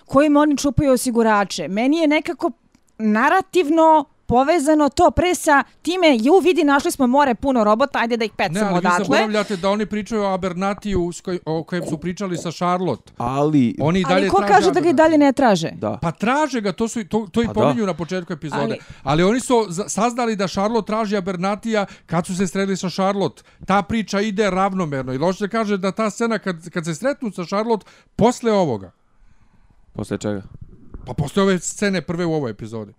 kojima 0.06 0.40
oni 0.40 0.56
čupaju 0.56 0.92
osigurače. 0.92 1.68
Meni 1.68 1.96
je 1.96 2.06
nekako 2.08 2.50
narativno 2.98 4.04
povezano 4.30 4.88
to 4.90 5.10
pre 5.10 5.34
sa 5.34 5.62
time, 5.82 6.16
ju 6.16 6.38
vidi, 6.38 6.64
našli 6.64 6.90
smo 6.90 7.06
more 7.08 7.34
puno 7.34 7.64
robota, 7.64 7.98
ajde 7.98 8.16
da 8.16 8.24
ih 8.24 8.30
Ne, 8.30 8.36
pecamo 8.38 8.66
ali 8.66 8.72
vi 8.72 8.78
odatle. 8.78 9.04
zaboravljate 9.04 9.56
da 9.56 9.70
oni 9.70 9.86
pričaju 9.86 10.22
o 10.22 10.26
Abernatiju 10.26 11.10
koj, 11.22 11.38
o 11.46 11.64
kojem 11.64 11.86
su 11.86 11.98
pričali 11.98 12.36
sa 12.36 12.50
Charlotte. 12.50 13.12
Ali, 13.18 13.76
Oni 13.80 14.00
i 14.00 14.04
dalje 14.04 14.14
Ali 14.16 14.28
ko 14.28 14.36
traže 14.38 14.52
kaže 14.52 14.66
da 14.66 14.72
ga 14.72 14.78
i 14.78 14.90
Abernatiju. 14.90 14.96
dalje 14.96 15.18
ne 15.18 15.32
traže? 15.32 15.70
da. 15.72 15.98
Pa 15.98 16.10
traže 16.12 16.60
ga, 16.60 16.72
to 16.72 16.88
su 16.88 17.04
to, 17.04 17.26
to 17.26 17.42
i 17.42 17.46
Pa 17.46 17.52
da. 17.52 17.54
pominju 17.56 17.86
na 17.86 17.94
početku 17.94 18.32
epizode. 18.32 18.62
Ali, 18.62 18.78
Ali- 19.02 19.22
oni 19.24 19.40
su 19.40 19.54
saznali 19.88 20.36
da 20.36 20.48
Charlotte 20.48 20.86
traži 20.86 21.16
Abernatija 21.16 21.86
kad 22.06 22.26
su 22.26 22.36
se 22.36 22.46
sreli 22.46 22.76
sa 22.76 22.90
Charlotte. 22.90 23.42
Ta 23.66 23.82
priča 23.82 24.20
ide 24.20 24.50
ravnomerno 24.50 25.12
i 25.12 25.18
loše 25.18 25.48
kaže 25.48 25.76
da 25.76 25.92
ta 25.92 26.10
scena 26.10 26.38
kad, 26.38 26.70
kad 26.70 26.84
se 26.84 26.94
sretnu 26.94 27.30
sa 27.32 27.44
Charlotte 27.44 27.86
posle 28.16 28.52
ovoga. 28.52 28.90
Posle 29.92 30.18
čega? 30.18 30.42
Pa 31.06 31.14
posle 31.14 31.42
ove 31.42 31.58
scene 31.58 32.00
prve 32.02 32.24
u 32.26 32.32
ovoj 32.32 32.50
epizodi. 32.50 32.92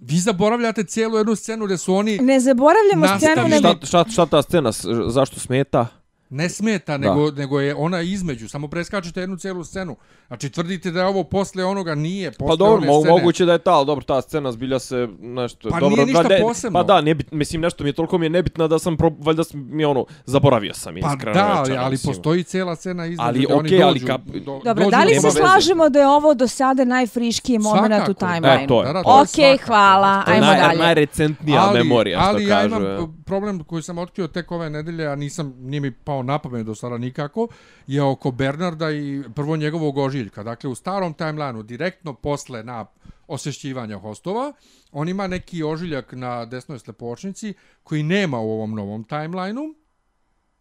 Vi 0.00 0.18
zaboravljate 0.18 0.84
cijelu 0.84 1.16
jednu 1.16 1.36
scenu 1.36 1.64
gdje 1.64 1.78
su 1.78 1.94
oni 1.94 2.18
Ne 2.18 2.40
zaboravljamo 2.40 3.06
Nastavi. 3.06 3.32
scenu, 3.32 3.48
nego... 3.48 3.68
Šta, 3.68 3.86
šta, 3.86 4.04
šta 4.10 4.26
ta 4.26 4.42
scena, 4.42 4.70
zašto 5.08 5.40
smeta? 5.40 5.86
Ne 6.30 6.48
smeta, 6.48 6.92
Da. 6.92 7.08
nego, 7.08 7.30
nego 7.30 7.60
je 7.60 7.74
ona 7.74 8.00
između. 8.00 8.48
Samo 8.48 8.68
preskačete 8.68 9.20
jednu 9.20 9.36
cijelu 9.36 9.64
scenu. 9.64 9.96
Znači 10.28 10.50
tvrdite 10.50 10.90
da 10.90 11.00
je 11.00 11.06
ovo 11.06 11.24
posle 11.24 11.64
onoga 11.64 11.94
nije. 11.94 12.30
Posle 12.30 12.46
Pa 12.48 12.56
dobro, 12.56 12.80
mo 12.82 13.02
moguće 13.04 13.44
da 13.44 13.52
je 13.52 13.58
ta, 13.58 13.72
ali 13.72 13.86
dobro, 13.86 14.04
ta 14.04 14.20
scena 14.20 14.52
zbilja 14.52 14.78
se 14.78 15.08
nešto... 15.20 15.68
Pa 15.70 15.80
dobro, 15.80 15.96
nije 15.96 16.06
ništa 16.06 16.22
da, 16.22 16.36
posebno. 16.42 16.78
Pa 16.78 16.82
da, 16.84 17.00
ne, 17.00 17.14
bit- 17.14 17.32
mislim, 17.32 17.60
nešto 17.60 17.84
mi 17.84 17.90
je 17.90 17.94
toliko 17.94 18.18
mi 18.18 18.26
je 18.26 18.30
nebitno 18.30 18.68
da 18.68 18.78
sam, 18.78 18.96
pro, 18.96 19.10
valjda 19.18 19.44
sam 19.44 19.68
mi 19.70 19.84
ono, 19.84 20.04
zaboravio 20.24 20.74
sam 20.74 20.94
Pa 20.94 21.08
iskreno. 21.08 21.34
da, 21.34 21.54
ali, 21.58 21.76
ali 21.76 21.96
postoji 21.98 22.42
cijela 22.42 22.76
scena 22.76 23.06
između 23.06 23.22
Ali, 23.22 23.46
oni 23.48 23.58
okej, 23.60 23.82
ali 23.82 23.94
dođu. 23.94 24.06
kap- 24.06 24.32
do, 24.36 24.60
Dobro, 24.64 24.74
dođu 24.74 24.90
da 24.90 25.04
li 25.04 25.14
se 25.14 25.26
veze. 25.26 25.38
slažemo 25.38 25.88
da 25.88 25.98
je 25.98 26.08
ovo 26.08 26.34
do 26.34 26.48
sada 26.48 26.84
najfriškiji 26.84 27.58
moment 27.58 28.08
u 28.08 28.14
timeline? 28.14 28.64
E, 28.64 28.66
to 28.66 28.80
je. 28.80 28.86
Da, 28.86 28.92
da, 28.92 29.02
to 29.02 29.10
je 29.10 29.22
Okej, 29.22 29.28
svakako. 29.48 29.66
hvala, 29.66 30.22
To 30.24 30.30
ajmo 30.30 30.46
naj, 30.46 30.60
dalje. 30.60 30.78
najrecentnija 30.78 31.60
ali, 31.60 31.78
memorija, 31.78 32.18
ali 32.20 32.42
što 32.42 32.50
ja 32.50 32.56
kažu. 32.56 32.68
imam 32.68 32.84
je. 32.84 32.98
uh, 32.98 33.08
problem 33.24 33.60
koji 33.60 33.82
sam 33.82 33.98
otkrio 33.98 34.26
tek 34.28 34.52
ove 34.52 34.70
nedelje, 34.70 35.06
a 35.06 35.14
nisam, 35.14 35.54
nije 35.58 35.80
mi 35.80 35.90
pao 35.92 36.19
na 36.22 36.38
pamet 36.38 36.66
do 36.66 36.74
sada 36.74 36.98
nikako, 36.98 37.48
je 37.86 38.02
oko 38.02 38.30
Bernarda 38.30 38.90
i 38.90 39.22
prvo 39.34 39.56
njegovog 39.56 39.98
ožiljka. 39.98 40.42
Dakle, 40.42 40.70
u 40.70 40.74
starom 40.74 41.14
timelineu, 41.14 41.62
direktno 41.62 42.14
posle 42.14 42.62
na 42.64 42.86
osješćivanja 43.28 43.98
hostova, 43.98 44.52
on 44.92 45.08
ima 45.08 45.26
neki 45.26 45.62
ožiljak 45.62 46.12
na 46.12 46.44
desnoj 46.44 46.78
slepočnici 46.78 47.54
koji 47.82 48.02
nema 48.02 48.40
u 48.40 48.50
ovom 48.50 48.74
novom 48.74 49.04
timelineu. 49.04 49.74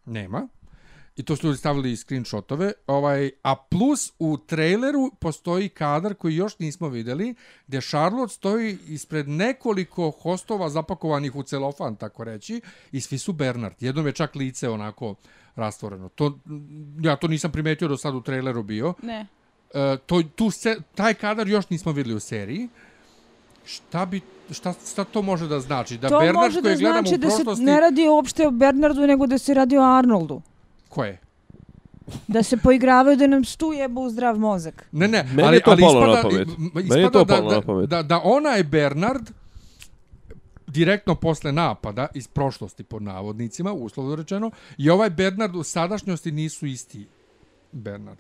Nema. 0.06 0.48
I 1.20 1.24
to 1.24 1.36
su 1.36 1.48
ljudi 1.48 1.58
stavili 1.58 1.98
screenshotove. 1.98 2.72
Ovaj, 2.88 3.32
a 3.44 3.56
plus 3.56 4.12
u 4.20 4.38
traileru 4.38 5.12
postoji 5.20 5.70
kadar 5.70 6.16
koji 6.16 6.36
još 6.36 6.60
nismo 6.60 6.90
videli, 6.90 7.36
gdje 7.68 7.82
Charlotte 7.82 8.34
stoji 8.34 8.78
ispred 8.88 9.28
nekoliko 9.28 10.12
hostova 10.12 10.70
zapakovanih 10.70 11.36
u 11.36 11.44
celofan, 11.44 11.96
tako 11.96 12.24
reći, 12.24 12.62
i 12.92 13.02
svi 13.02 13.18
su 13.18 13.34
Bernard. 13.34 13.76
Jednom 13.80 14.08
je 14.08 14.14
čak 14.14 14.36
lice 14.36 14.70
onako 14.70 15.16
rastvoreno. 15.56 16.10
To, 16.10 16.40
ja 17.02 17.16
to 17.16 17.28
nisam 17.28 17.52
primetio 17.52 17.88
do 17.88 17.98
sad 17.98 18.16
u 18.16 18.22
traileru 18.22 18.64
bio. 18.64 18.94
Ne. 19.04 19.28
E, 19.74 19.98
to, 20.06 20.24
tu 20.36 20.52
se, 20.52 20.78
taj 20.96 21.14
kadar 21.14 21.48
još 21.48 21.70
nismo 21.70 21.92
videli 21.92 22.16
u 22.16 22.20
seriji. 22.20 22.68
Šta 23.66 24.06
bi 24.06 24.22
šta, 24.52 24.74
šta 24.92 25.04
to 25.04 25.22
može 25.22 25.48
da 25.48 25.60
znači? 25.60 25.98
Da 25.98 26.10
To 26.10 26.20
Bernard 26.20 26.36
može 26.36 26.62
da 26.62 26.70
koji 26.70 26.78
gledamo 26.78 27.08
znači 27.08 27.16
u 27.16 27.44
da 27.44 27.56
se 27.56 27.64
ne 27.64 27.80
radi 27.80 28.08
uopšte 28.08 28.48
o 28.48 28.52
Bernardu, 28.52 29.08
nego 29.08 29.28
da 29.28 29.38
se 29.38 29.54
radi 29.54 29.78
o 29.78 29.84
Arnoldu. 29.84 30.42
Ko 30.90 31.04
je? 31.04 31.20
Da 32.28 32.44
se 32.44 32.58
poigravaju 32.58 33.18
da 33.18 33.28
nam 33.28 33.44
stu 33.46 33.74
jebu 33.74 34.10
zdrav 34.10 34.38
mozak. 34.38 34.86
Ne, 34.92 35.08
ne, 35.08 35.24
Meni 35.26 35.44
ali, 35.44 35.56
je 35.58 35.62
to 35.62 35.72
ali 35.72 35.82
palo 35.82 36.00
ispada, 36.02 36.16
na 36.16 36.22
pamet. 36.24 36.48
i- 36.50 36.62
Meni 36.62 36.82
ispada 36.84 37.00
je 37.00 37.12
to 37.12 37.24
da, 37.24 37.36
palo 37.36 37.50
na 37.50 37.56
da, 37.56 37.62
pamet. 37.62 37.90
da, 37.90 38.04
da 38.04 38.22
ona 38.24 38.50
je 38.50 38.64
Bernard 38.64 39.30
direktno 40.68 41.16
posle 41.16 41.52
napada 41.52 42.08
iz 42.14 42.28
prošlosti 42.28 42.84
pod 42.84 43.02
navodnicima, 43.02 43.74
uslovno 43.74 44.16
rečeno, 44.16 44.52
i 44.78 44.90
ovaj 44.90 45.10
Bernard 45.10 45.56
u 45.56 45.64
sadašnjosti 45.64 46.32
nisu 46.32 46.66
isti 46.66 47.08
Bernard. 47.72 48.20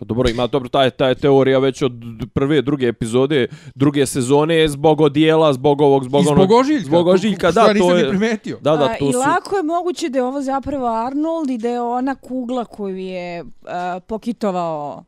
Pa 0.00 0.04
dobro, 0.04 0.28
ima 0.30 0.46
dobro, 0.46 0.68
ta 0.68 0.84
je, 0.84 0.90
ta 0.90 1.08
je 1.08 1.14
teorija 1.14 1.58
već 1.58 1.82
od 1.82 1.92
prve, 2.34 2.62
druge 2.62 2.86
epizode, 2.86 3.46
druge 3.74 4.06
sezone, 4.06 4.68
zbog 4.68 5.00
odijela, 5.00 5.52
zbog 5.52 5.80
ovog, 5.80 6.04
zbog 6.04 6.24
I 6.24 6.28
onog... 6.28 6.38
zbog 6.38 6.58
ožiljka. 6.58 6.84
Zbog 6.84 7.06
ožiljka, 7.06 7.50
što 7.52 7.60
da, 7.60 7.66
ja 7.66 7.72
nisam 7.72 7.88
to 7.88 7.94
ni 7.94 8.00
je... 8.00 8.08
primetio. 8.08 8.58
Da, 8.60 8.76
da, 8.76 8.84
A, 8.84 8.98
to 8.98 9.08
I 9.08 9.12
su... 9.12 9.18
lako 9.18 9.56
je 9.56 9.62
moguće 9.62 10.08
da 10.08 10.18
je 10.18 10.24
ovo 10.24 10.42
zapravo 10.42 10.86
Arnold 10.86 11.50
i 11.50 11.58
da 11.58 11.68
je 11.68 11.80
ona 11.80 12.14
kugla 12.14 12.64
koju 12.64 12.96
je 12.96 13.44
a, 13.66 14.00
pokitovao 14.06 15.04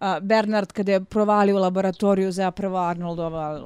a, 0.00 0.20
Bernard 0.20 0.72
kada 0.72 0.92
je 0.92 1.04
provalio 1.04 1.56
u 1.56 1.58
laboratoriju 1.58 2.32
zapravo 2.32 2.78
Arnoldova 2.78 3.60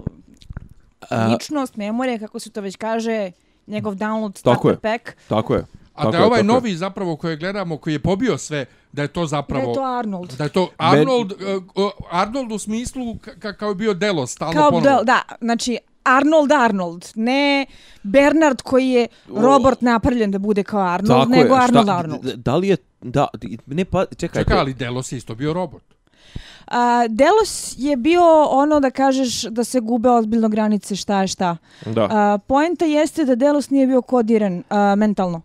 ličnost, 1.33 1.77
memorija, 1.77 2.19
kako 2.19 2.39
se 2.39 2.51
to 2.51 2.61
već 2.61 2.77
kaže, 2.77 3.31
njegov 3.67 3.95
download 3.95 4.43
Tako 4.43 4.71
je. 4.71 4.77
pack. 4.77 5.11
Tako 5.29 5.55
je. 5.55 5.65
A 5.95 6.03
Tako 6.03 6.11
da 6.11 6.19
je 6.19 6.25
ovaj 6.25 6.39
tako 6.41 6.49
je. 6.49 6.55
novi 6.55 6.75
zapravo 6.75 7.17
koje 7.17 7.37
gledamo, 7.37 7.77
koji 7.77 7.95
je 7.95 7.99
pobio 7.99 8.39
sve, 8.39 8.67
da 8.93 9.03
je 9.03 9.09
to 9.09 9.21
Da 9.21 9.27
zapravo... 9.27 9.69
je 9.69 9.75
to 9.75 9.83
Arnold. 9.83 10.37
Da 10.37 10.45
je 10.45 10.51
to 10.51 10.69
Arnold, 10.77 11.33
uh, 11.33 11.91
Arnold 12.11 12.53
u 12.53 12.59
smislu 12.59 13.05
ka- 13.05 13.39
ka- 13.39 13.57
kao 13.57 13.69
je 13.69 13.75
bio 13.75 13.95
Delos, 13.95 14.31
stalno 14.33 14.53
Kao 14.53 14.71
ponovo. 14.71 14.97
da, 14.97 15.03
da, 15.05 15.23
znači 15.41 15.79
Arnold 16.05 16.53
Arnold, 16.53 17.07
ne 17.15 17.67
Bernard 18.03 18.63
koji 18.63 18.89
je 18.89 19.07
robot 19.29 19.81
napravljen 19.81 20.31
da 20.31 20.39
bude 20.39 20.63
kao 20.63 20.81
Arnold, 20.81 21.21
Tako 21.21 21.31
nego 21.31 21.55
je. 21.55 21.61
Arnold 21.63 21.87
Šta, 21.87 21.97
Arnold. 21.97 22.25
Da 22.25 22.57
li 22.57 22.69
je... 22.69 22.77
Da, 23.01 23.27
ne 23.67 23.85
pa, 23.85 24.05
čekajte. 24.07 24.39
Čekaj, 24.41 24.59
ali 24.59 24.75
Delos 24.75 25.13
je 25.13 25.17
isto 25.17 25.35
bio 25.35 25.53
robot. 25.53 25.83
A, 26.67 27.07
Delos 27.09 27.75
je 27.79 27.97
bio 27.97 28.23
ono 28.45 28.81
da 28.81 28.91
kažeš 28.91 29.43
da 29.43 29.65
se 29.65 29.81
gube 29.81 30.09
ozbiljno 30.11 30.49
granice 30.49 30.97
šta 30.97 31.21
je 31.21 31.29
šta. 31.29 31.57
Da. 31.87 32.09
A, 32.11 32.39
poenta 32.39 32.85
jeste 32.85 33.25
da 33.25 33.35
Delos 33.35 33.71
nije 33.71 33.87
bio 33.87 34.03
kodiran 34.03 34.63
a, 34.71 34.95
mentalno. 34.95 35.43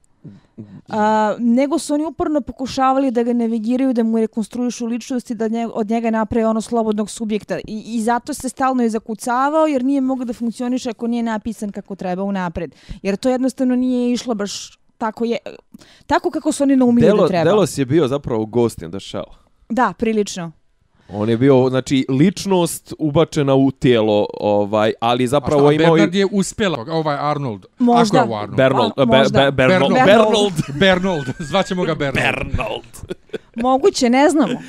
A, 0.90 1.36
nego 1.40 1.80
su 1.80 1.94
oni 1.94 2.06
uporno 2.06 2.42
pokušavali 2.42 3.12
da 3.12 3.24
ga 3.24 3.34
navigiraju, 3.34 3.94
da 3.94 4.04
mu 4.04 4.20
rekonstruišu 4.20 4.86
ličnosti, 4.86 5.36
da 5.36 5.48
nje, 5.48 5.68
od 5.68 5.90
njega 5.90 6.12
naprave 6.12 6.48
ono 6.48 6.62
slobodnog 6.62 7.10
subjekta. 7.10 7.60
I, 7.68 7.84
I 7.86 8.02
zato 8.02 8.34
se 8.34 8.50
stalno 8.50 8.84
je 8.84 8.90
zakucavao, 8.90 9.68
jer 9.68 9.84
nije 9.84 10.02
mogao 10.02 10.26
da 10.26 10.34
funkcioniše 10.34 10.90
ako 10.90 11.08
nije 11.08 11.24
napisan 11.24 11.72
kako 11.72 11.96
treba 11.96 12.24
unapred. 12.24 12.76
Jer 13.02 13.16
to 13.16 13.30
jednostavno 13.30 13.76
nije 13.76 14.14
išlo 14.14 14.36
baš 14.36 14.80
tako 14.98 15.26
je 15.26 15.38
tako 16.08 16.32
kako 16.32 16.52
su 16.52 16.64
oni 16.64 16.76
naumili 16.76 17.08
Delo, 17.08 17.22
da 17.22 17.28
treba. 17.28 17.44
Delos 17.44 17.78
je 17.78 17.86
bio 17.86 18.08
zapravo 18.08 18.46
Ghost 18.46 18.82
in 18.82 18.92
the 18.92 19.00
Shell. 19.00 19.26
Da, 19.70 19.94
prilično. 19.98 20.52
On 21.10 21.30
je 21.30 21.38
bio, 21.38 21.70
znači, 21.70 22.06
ličnost 22.10 22.94
ubačena 23.00 23.56
u 23.56 23.72
tijelo, 23.72 24.28
ovaj, 24.40 24.94
ali 25.00 25.24
A 25.24 25.28
zapravo 25.28 25.72
šta, 25.72 25.84
imao 25.84 25.98
i... 25.98 26.00
Bernard 26.00 26.16
je 26.16 26.28
uspela, 26.32 26.86
ovaj 26.90 27.18
Arnold. 27.20 27.66
Možda. 27.80 28.18
Ako 28.20 28.28
je 28.28 28.34
ovo 28.34 28.42
Arnold. 28.42 28.58
Bernold, 28.58 28.92
A, 28.98 29.06
Be-. 29.06 29.30
Be- 29.34 29.52
Bernold, 29.52 29.94
Bernold. 29.94 30.06
Bernold. 30.06 30.54
Bernold, 30.80 31.26
zvaćemo 31.50 31.84
ga 31.84 31.96
Bernold. 31.96 32.26
Bernold. 32.26 33.18
Moguće, 33.56 34.10
ne 34.10 34.30
znamo. 34.30 34.60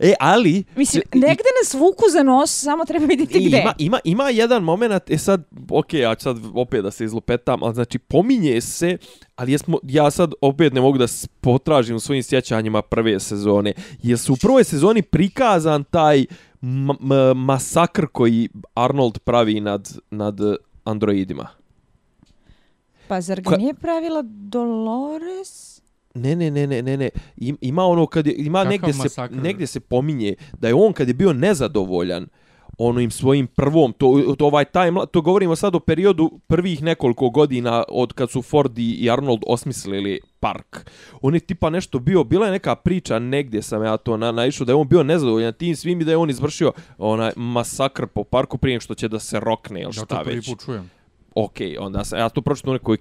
E, 0.00 0.14
ali... 0.20 0.64
Mislim, 0.76 1.02
negde 1.14 1.44
nas 1.62 1.74
vuku 1.74 2.04
za 2.12 2.22
nos, 2.22 2.62
samo 2.62 2.84
treba 2.84 3.06
vidjeti 3.06 3.48
gde. 3.48 3.58
Ima, 3.58 3.72
ima, 3.78 4.00
ima 4.04 4.30
jedan 4.30 4.62
moment, 4.62 5.10
e 5.10 5.18
sad, 5.18 5.44
ok, 5.70 5.94
ja 5.94 6.14
ću 6.14 6.22
sad 6.22 6.36
opet 6.54 6.82
da 6.82 6.90
se 6.90 7.04
izlupetam, 7.04 7.62
ali 7.62 7.74
znači 7.74 7.98
pominje 7.98 8.60
se, 8.60 8.98
ali 9.36 9.52
jesmo, 9.52 9.78
ja 9.82 10.10
sad 10.10 10.32
opet 10.40 10.72
ne 10.72 10.80
mogu 10.80 10.98
da 10.98 11.06
potražim 11.40 11.96
u 11.96 12.00
svojim 12.00 12.22
sjećanjima 12.22 12.82
prve 12.82 13.20
sezone. 13.20 13.72
Jer 14.02 14.18
su 14.18 14.32
u 14.32 14.36
prvoj 14.36 14.64
sezoni 14.64 15.02
prikazan 15.02 15.84
taj 15.84 16.24
masakr 17.34 18.06
koji 18.06 18.48
Arnold 18.74 19.18
pravi 19.18 19.60
nad, 19.60 19.98
nad 20.10 20.38
androidima. 20.84 21.48
Pa 23.08 23.20
zar 23.20 23.40
ga 23.40 23.50
Ko- 23.50 23.56
nije 23.56 23.74
pravila 23.74 24.22
Dolores? 24.24 25.77
Ne, 26.18 26.36
ne, 26.36 26.50
ne, 26.50 26.66
ne, 26.66 26.82
ne, 26.82 26.96
ne. 26.96 27.08
Im- 27.36 27.58
Ima 27.60 27.84
ono 27.84 28.06
kad 28.06 28.26
je, 28.26 28.34
ima 28.34 28.58
Kakav 28.58 28.70
negdje 28.70 28.92
se, 28.92 28.98
masakr? 28.98 29.34
negdje 29.34 29.66
se 29.66 29.80
pominje 29.80 30.34
da 30.52 30.68
je 30.68 30.74
on 30.74 30.92
kad 30.92 31.08
je 31.08 31.14
bio 31.14 31.32
nezadovoljan 31.32 32.26
onim 32.80 33.10
svojim 33.10 33.46
prvom, 33.46 33.92
to, 33.92 34.06
to 34.38 34.46
ovaj 34.46 34.64
time, 34.64 35.00
to 35.12 35.20
govorimo 35.20 35.56
sad 35.56 35.74
o 35.74 35.80
periodu 35.80 36.40
prvih 36.46 36.82
nekoliko 36.82 37.30
godina 37.30 37.84
od 37.88 38.12
kad 38.12 38.30
su 38.30 38.42
Ford 38.42 38.78
i 38.78 39.10
Arnold 39.10 39.40
osmislili 39.46 40.20
park. 40.40 40.90
On 41.20 41.34
je 41.34 41.40
tipa 41.40 41.70
nešto 41.70 41.98
bio, 41.98 42.24
bila 42.24 42.46
je 42.46 42.52
neka 42.52 42.74
priča 42.74 43.18
negdje 43.18 43.62
sam 43.62 43.84
ja 43.84 43.96
to 43.96 44.16
na, 44.16 44.32
naišao 44.32 44.64
da 44.64 44.72
je 44.72 44.76
on 44.76 44.88
bio 44.88 45.02
nezadovoljan 45.02 45.52
tim 45.52 45.76
svim 45.76 46.00
i 46.00 46.04
da 46.04 46.10
je 46.10 46.16
on 46.16 46.30
izvršio 46.30 46.72
onaj 46.98 47.32
masakr 47.36 48.06
po 48.06 48.24
parku 48.24 48.58
prije 48.58 48.80
što 48.80 48.94
će 48.94 49.08
da 49.08 49.18
se 49.18 49.40
rokne 49.40 49.80
ili 49.80 49.88
Ja 49.88 49.92
to 49.96 50.04
šta 50.04 50.22
prvi 50.22 50.36
već 50.36 50.46
put 50.46 50.64
čujem. 50.64 50.90
Ok, 51.44 51.56
onda 51.80 52.04
sam, 52.04 52.18
ja 52.18 52.28
to 52.28 52.42
pročitam 52.42 52.70
u 52.70 52.72
nekoj, 52.72 52.96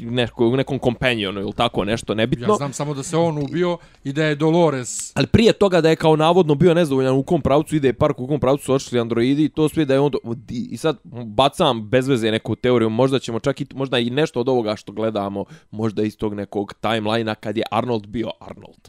nekoj, 0.00 0.46
u 0.46 0.56
nekom 0.56 0.78
companionu 0.78 1.40
ili 1.40 1.52
tako 1.52 1.84
nešto, 1.84 2.14
nebitno. 2.14 2.46
Ja 2.48 2.56
znam 2.56 2.72
samo 2.72 2.94
da 2.94 3.02
se 3.02 3.16
on 3.16 3.38
ubio 3.38 3.78
i 4.04 4.12
da 4.12 4.24
je 4.24 4.34
Dolores 4.34 5.16
Ali 5.16 5.26
prije 5.26 5.52
toga 5.52 5.80
da 5.80 5.90
je 5.90 5.96
kao 5.96 6.16
navodno 6.16 6.54
bio 6.54 6.74
nezadovoljan 6.74 7.14
u 7.14 7.22
kom 7.22 7.42
pravcu 7.42 7.76
ide 7.76 7.92
park, 7.92 8.20
u 8.20 8.26
kom 8.26 8.40
pravcu 8.40 8.64
su 8.64 8.74
otišli 8.74 9.00
androidi, 9.00 9.44
i 9.44 9.48
to 9.48 9.68
sve 9.68 9.84
da 9.84 9.94
je 9.94 10.00
on... 10.00 10.10
do- 10.10 10.18
I 10.48 10.76
sad 10.76 10.98
bacam 11.24 11.88
bez 11.88 12.08
veze 12.08 12.30
neku 12.30 12.56
teoriju, 12.56 12.90
možda 12.90 13.18
ćemo 13.18 13.40
čak 13.40 13.60
i, 13.60 13.66
možda 13.74 13.98
i 13.98 14.10
nešto 14.10 14.40
od 14.40 14.48
ovoga 14.48 14.76
što 14.76 14.92
gledamo, 14.92 15.44
možda 15.70 16.02
iz 16.02 16.16
tog 16.16 16.34
nekog 16.34 16.74
timelina 16.74 17.34
kad 17.34 17.56
je 17.56 17.62
Arnold 17.70 18.06
bio 18.06 18.30
Arnold. 18.40 18.88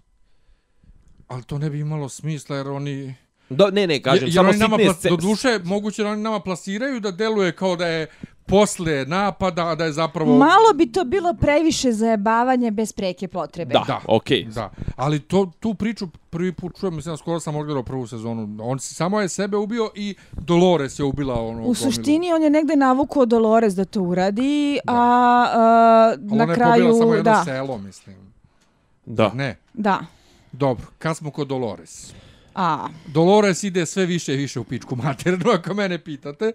Ali 1.28 1.44
to 1.44 1.58
ne 1.58 1.70
bi 1.70 1.80
imalo 1.80 2.10
smisla 2.10 2.58
jer 2.58 2.68
oni... 2.68 3.16
Do, 3.50 3.70
ne, 3.72 3.88
ne, 3.88 4.02
kažem, 4.02 4.28
jer 4.28 4.34
samo 4.34 4.50
oni 4.50 4.58
nama 4.58 4.78
sitne 4.78 5.10
Do 5.10 5.18
duše, 5.18 5.60
moguće 5.64 6.04
da 6.04 6.10
oni 6.10 6.22
nama 6.22 6.40
plasiraju 6.40 7.00
da 7.00 7.12
deluje 7.12 7.52
kao 7.52 7.76
da 7.76 7.88
je 7.88 8.08
posle 8.50 9.06
napada, 9.06 9.68
a 9.68 9.76
da 9.76 9.86
je 9.86 9.92
zapravo... 9.92 10.38
Malo 10.38 10.74
bi 10.76 10.92
to 10.92 11.04
bilo 11.04 11.34
previše 11.34 11.92
zajebavanje 11.92 12.72
bez 12.72 12.94
preke 12.94 13.28
potrebe. 13.28 13.74
Da, 13.74 13.84
Da. 13.88 14.00
okej. 14.08 14.44
Da, 14.44 14.72
ali 14.96 15.20
to, 15.20 15.52
tu 15.60 15.74
priču 15.74 16.08
prvi 16.30 16.54
put 16.54 16.80
čujem, 16.80 16.96
mislim, 16.96 17.18
skoro 17.18 17.40
sam 17.40 17.56
odgledao 17.56 17.84
prvu 17.84 18.08
sezonu. 18.08 18.58
On 18.62 18.80
si, 18.80 18.94
samo 18.94 19.22
je 19.22 19.30
sebe 19.30 19.58
ubio 19.58 19.92
i 19.96 20.16
Dolores 20.32 21.00
je 21.00 21.04
ubila 21.04 21.42
ono... 21.42 21.64
U 21.64 21.74
suštini 21.74 22.34
on 22.34 22.44
je 22.44 22.50
negde 22.50 22.76
navukao 22.76 23.26
Dolores 23.26 23.76
da 23.76 23.86
to 23.86 24.02
uradi, 24.02 24.80
a, 24.88 24.94
a 24.96 26.16
gomilu. 26.18 26.38
na 26.38 26.44
Ona 26.44 26.54
je 26.54 26.56
kraju, 26.56 26.84
pobila 26.84 27.00
samo 27.00 27.14
jedno 27.14 27.32
da, 27.32 27.44
selo, 27.44 27.78
mislim. 27.78 28.16
Da. 29.06 29.32
Ne, 29.34 29.58
da. 29.74 30.00
dobro, 30.52 30.88
kad 31.00 31.18
smo 31.18 31.32
kod 31.32 31.48
Dolores? 31.48 32.14
A, 32.62 32.88
Dolores 33.08 33.64
ide 33.64 33.86
sve 33.86 34.06
više 34.06 34.34
i 34.34 34.38
više 34.38 34.60
u 34.60 34.64
pičku 34.64 34.96
maternu, 34.96 35.52
ako 35.58 35.74
mene 35.74 36.04
pitate. 36.04 36.52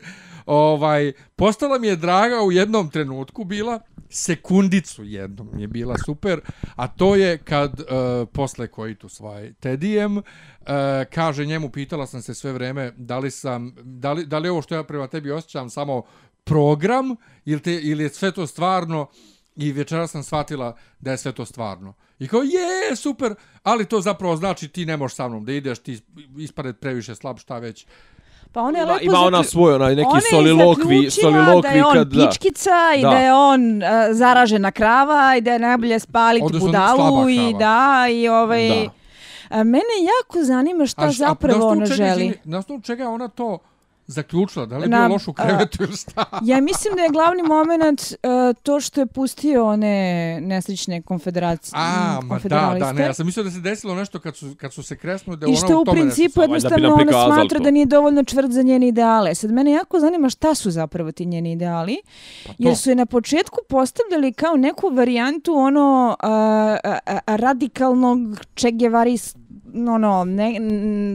Ovaj, 0.47 1.13
postala 1.37 1.79
mi 1.79 1.87
je 1.87 1.97
draga 1.97 2.43
u 2.43 2.53
jednom 2.53 2.91
trenutku 2.91 3.45
bila, 3.45 3.81
sekundicu 4.11 5.05
jednom 5.05 5.59
je 5.59 5.69
bila 5.69 5.97
super, 6.07 6.41
a 6.77 6.89
to 6.89 7.17
je 7.17 7.39
kad 7.39 7.81
uh, 7.81 7.87
posle 8.33 8.67
koitus 8.67 9.15
svaj 9.17 9.53
Tedijem, 9.53 10.17
uh, 10.17 10.25
e, 10.67 11.05
kaže 11.05 11.47
njemu, 11.47 11.71
pitala 11.71 12.07
sam 12.07 12.23
se 12.23 12.35
sve 12.35 12.53
vreme, 12.53 12.93
da 12.97 13.19
li, 13.19 13.31
sam, 13.31 13.75
da 13.83 14.13
li, 14.13 14.27
da 14.27 14.39
li 14.39 14.49
ovo 14.49 14.63
što 14.63 14.75
ja 14.75 14.85
prema 14.85 15.07
tebi 15.07 15.31
osjećam 15.31 15.71
samo 15.71 16.03
program, 16.45 17.17
ili, 17.45 17.61
te, 17.61 17.75
ili 17.75 18.03
je 18.03 18.09
sve 18.09 18.33
to 18.33 18.47
stvarno, 18.47 19.09
I 19.57 19.73
večera 19.73 20.07
sam 20.07 20.23
shvatila 20.23 20.77
da 21.01 21.11
je 21.11 21.19
sve 21.19 21.33
to 21.33 21.45
stvarno. 21.45 21.95
I 22.19 22.29
kao, 22.29 22.43
je, 22.43 22.97
super, 22.97 23.35
ali 23.63 23.85
to 23.85 24.01
zapravo 24.01 24.37
znači 24.37 24.69
ti 24.69 24.87
ne 24.87 24.97
možeš 24.97 25.15
sa 25.17 25.29
mnom 25.29 25.45
da 25.45 25.53
ideš, 25.53 25.79
ti 25.79 26.01
ispared 26.39 26.77
previše 26.77 27.15
slab, 27.15 27.39
šta 27.39 27.59
već. 27.59 27.87
pa 28.53 28.61
ona 28.61 28.79
je 28.79 28.83
Ima, 28.85 28.93
lepo 28.93 29.05
ima 29.05 29.19
ona 29.19 29.39
zakl- 29.39 29.45
svoj, 29.51 29.75
onaj 29.75 29.97
neki 29.97 30.09
ona 30.09 30.17
je 30.17 30.23
solilokvi, 30.31 30.97
zaključila 30.97 31.33
solilokvi 31.33 31.71
da 31.71 31.77
je 31.77 31.85
on 31.85 31.95
kad... 31.95 32.09
Da. 32.09 32.29
pičkica 32.29 32.71
i 32.99 33.03
Da. 33.03 33.09
da, 33.11 33.17
je 33.17 33.33
on 33.35 33.77
uh, 33.77 33.89
zaražena 34.13 34.71
krava 34.71 35.37
i 35.37 35.41
da 35.41 35.53
je 35.53 35.59
najbolje 35.59 35.99
spaliti 35.99 36.47
Odnosno, 36.47 36.67
budalu 36.67 37.29
i 37.29 37.55
da 37.59 38.07
i 38.11 38.29
ovaj 38.29 38.69
Da. 38.69 38.91
A, 39.51 39.65
mene 39.65 39.95
jako 40.19 40.45
zanima 40.45 40.87
šta 40.87 41.03
A 41.03 41.05
a 41.05 41.13
zapravo 41.13 41.59
na 41.59 41.67
osnovu 41.67 41.77
ona 41.77 41.87
čega, 41.87 42.15
želi. 42.15 42.39
Na 42.45 42.59
osnovu 42.59 42.81
čega 42.81 43.09
ona 43.09 43.29
to 43.29 43.59
zaključila? 44.07 44.67
Da 44.67 44.77
li 44.77 44.85
je 44.85 44.89
Na- 44.89 44.99
bio 44.99 45.13
loš 45.15 45.29
u 45.29 45.33
krevetu 45.33 45.83
ili 45.83 45.97
šta? 45.97 46.25
Ja 46.45 46.61
mislim 46.61 46.95
da 46.97 47.03
je 47.03 47.09
glavni 47.09 47.43
moment 47.43 48.01
uh, 48.03 48.57
to 48.63 48.81
što 48.81 49.01
je 49.01 49.07
pustio 49.07 49.67
one 49.67 49.95
nesrećne 50.41 51.03
konfederacije. 51.03 51.73
A, 51.77 52.21
ma 52.23 52.39
da, 52.39 52.77
da, 52.79 52.93
ne, 52.93 53.03
ja 53.03 53.15
sam 53.15 53.27
mislio 53.27 53.45
da 53.45 53.51
se 53.51 53.61
desilo 53.61 53.95
nešto 53.95 54.19
kad 54.19 54.37
su, 54.37 54.55
kad 54.61 54.73
su 54.73 54.83
se 54.83 54.97
kresnuli, 54.97 55.39
da 55.39 55.47
je 55.47 55.53
I 55.53 55.57
što 55.57 55.79
u 55.79 55.81
u 55.81 55.85
tome 55.85 56.01
principu 56.01 56.43
jednostavno 56.43 56.95
ona 56.95 57.13
smatra 57.27 57.59
to. 57.59 57.65
da 57.65 57.71
nije 57.71 57.87
dovoljno 57.87 58.25
čvrt 58.25 58.51
za 58.51 58.63
njene 58.63 58.89
ideale. 58.89 59.35
Sad 59.35 59.51
mene 59.51 59.71
jako 59.71 60.01
zanima 60.01 60.29
šta 60.31 60.55
su 60.55 60.71
zapravo 60.71 61.13
ti 61.13 61.27
njeni 61.27 61.53
ideali, 61.53 61.97
Pa 62.47 62.49
to. 62.49 62.57
jer 62.59 62.77
su 62.77 62.91
je 62.91 62.97
na 62.97 63.07
početku 63.07 63.59
postavljali 63.69 64.33
kao 64.33 64.57
neku 64.57 64.89
varijantu 64.89 65.55
ono 65.55 66.17
a, 66.21 66.31
a, 66.85 66.99
a, 67.27 67.37
radikalnog 67.37 68.19
čegevaris 68.55 69.35
ono, 69.75 70.25
ne, 70.25 70.61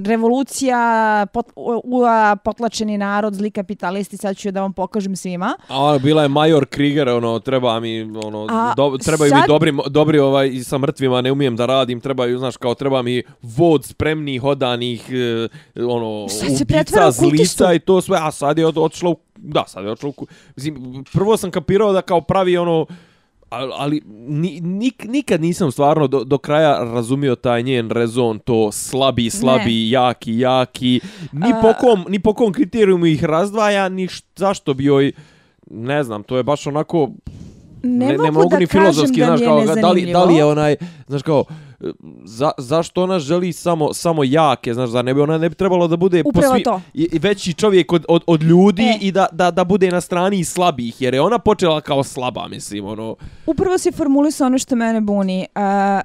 revolucija, 0.06 1.26
pot, 1.34 1.46
ua, 1.84 2.36
potlačeni 2.36 2.98
narod, 2.98 3.34
zli 3.34 3.52
kapitalisti, 3.52 4.18
sad 4.18 4.38
ću 4.38 4.52
da 4.52 4.62
vam 4.62 4.74
pokažem 4.74 5.16
svima. 5.16 5.56
A 5.68 5.84
ona 5.84 5.98
bila 5.98 6.22
je 6.22 6.28
major 6.28 6.66
Krieger, 6.66 7.10
ono, 7.10 7.40
treba 7.40 7.80
mi, 7.80 8.02
ono, 8.02 8.48
A 8.50 8.74
do, 8.78 8.98
trebaju 9.06 9.34
mi 9.34 9.40
sad- 9.40 9.48
dobri, 9.48 9.74
dobri 9.90 10.20
ovaj, 10.20 10.50
i 10.54 10.64
sa 10.64 10.78
mrtvima 10.78 11.22
ne 11.22 11.32
umijem 11.32 11.56
da 11.56 11.66
radim, 11.66 12.02
trebaju, 12.02 12.38
znaš, 12.38 12.58
kao 12.58 12.76
treba 12.76 13.02
mi 13.02 13.24
vod 13.42 13.86
spremnih, 13.86 14.42
hodanih, 14.42 15.10
e, 15.10 15.48
ono, 15.84 16.28
ubica, 17.04 17.12
zlica 17.12 17.74
i 17.74 17.80
to 17.80 18.02
sve, 18.02 18.18
a 18.22 18.32
sad 18.32 18.58
je 18.58 18.66
od, 18.66 18.78
otišla 18.78 19.10
u, 19.10 19.16
da, 19.36 19.64
sad 19.68 19.86
je 19.86 19.92
otišla 19.92 20.10
u, 20.18 20.26
mislim, 20.56 21.04
prvo 21.14 21.38
sam 21.38 21.52
kapirao 21.52 21.94
da 21.94 22.02
kao 22.02 22.22
pravi, 22.22 22.58
ono, 22.58 22.86
ali, 23.50 23.72
ali 23.78 24.02
ni, 24.28 24.62
nik, 24.62 25.04
nikad 25.04 25.42
nisam 25.42 25.72
stvarno 25.72 26.08
do, 26.08 26.24
do 26.24 26.38
kraja 26.38 26.84
razumio 26.84 27.36
taj 27.36 27.64
njen 27.64 27.92
rezon, 27.92 28.40
to 28.40 28.72
slabi, 28.72 29.30
slabi, 29.30 29.90
jaki, 29.90 30.40
jaki, 30.40 31.00
ni, 31.32 31.54
po 31.62 31.74
kom, 31.80 32.06
ni 32.10 32.20
po 32.20 32.34
kom 32.34 32.54
kriterijumu 32.54 33.06
ih 33.06 33.24
razdvaja, 33.24 33.90
ni 33.90 34.08
š, 34.08 34.22
zašto 34.36 34.74
bi 34.74 34.86
joj, 34.86 35.12
ne 35.70 36.04
znam, 36.04 36.24
to 36.24 36.38
je 36.38 36.44
baš 36.44 36.68
onako, 36.68 37.10
Ne, 37.84 38.18
ne, 38.18 38.32
mogu, 38.32 38.50
da 38.50 38.60
ni 38.60 38.68
filozofski, 38.68 39.20
da 39.20 39.26
znaš, 39.26 39.40
kao, 39.42 39.76
da 39.76 39.92
li, 39.92 40.06
da 40.06 40.24
li 40.24 40.36
je 40.36 40.46
onaj, 40.46 40.76
znaš 41.08 41.22
kao, 41.22 41.44
za, 42.24 42.52
zašto 42.58 43.04
ona 43.04 43.20
želi 43.20 43.54
samo 43.54 43.94
samo 43.94 44.24
jake, 44.24 44.74
znaš, 44.74 44.90
da 44.90 45.02
ne 45.02 45.14
bi 45.14 45.22
ona 45.22 45.38
ne 45.38 45.50
bi 45.50 45.56
trebalo 45.56 45.88
da 45.88 45.98
bude 45.98 46.24
Upravo 46.26 46.54
svi- 46.56 46.64
to. 46.64 46.82
i, 46.94 47.20
veći 47.20 47.54
čovjek 47.54 47.94
od, 47.94 48.06
od, 48.08 48.24
od 48.28 48.44
ljudi 48.44 48.84
E. 48.84 48.98
i 49.02 49.12
da, 49.12 49.28
da, 49.32 49.52
da 49.52 49.64
bude 49.64 49.90
na 49.90 50.02
strani 50.02 50.44
slabih, 50.44 51.02
jer 51.02 51.14
je 51.14 51.22
ona 51.22 51.40
počela 51.40 51.82
kao 51.82 52.04
slaba, 52.04 52.48
mislim, 52.48 52.86
ono, 52.86 53.16
Upravo 53.46 53.78
si 53.78 53.92
formulisao 53.92 54.48
ono 54.48 54.58
što 54.58 54.76
mene 54.76 55.02
buni. 55.02 55.46
A, 55.56 56.02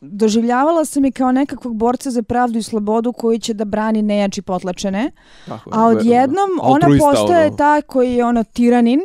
doživljavala 0.00 0.84
sam 0.84 1.04
je 1.04 1.12
kao 1.12 1.32
nekakvog 1.32 1.76
borca 1.76 2.10
za 2.10 2.22
pravdu 2.22 2.58
i 2.58 2.62
slobodu 2.62 3.12
koji 3.12 3.38
će 3.38 3.54
da 3.54 3.64
brani 3.64 4.02
nejači 4.02 4.42
potlačene. 4.42 5.10
tako, 5.46 5.70
A 5.72 5.84
odjednom 5.84 6.50
ona 6.60 6.86
postaje 7.00 7.46
ono. 7.46 7.56
ta 7.56 7.82
koji 7.82 8.12
je 8.12 8.24
ono 8.24 8.44
tiranin. 8.44 9.00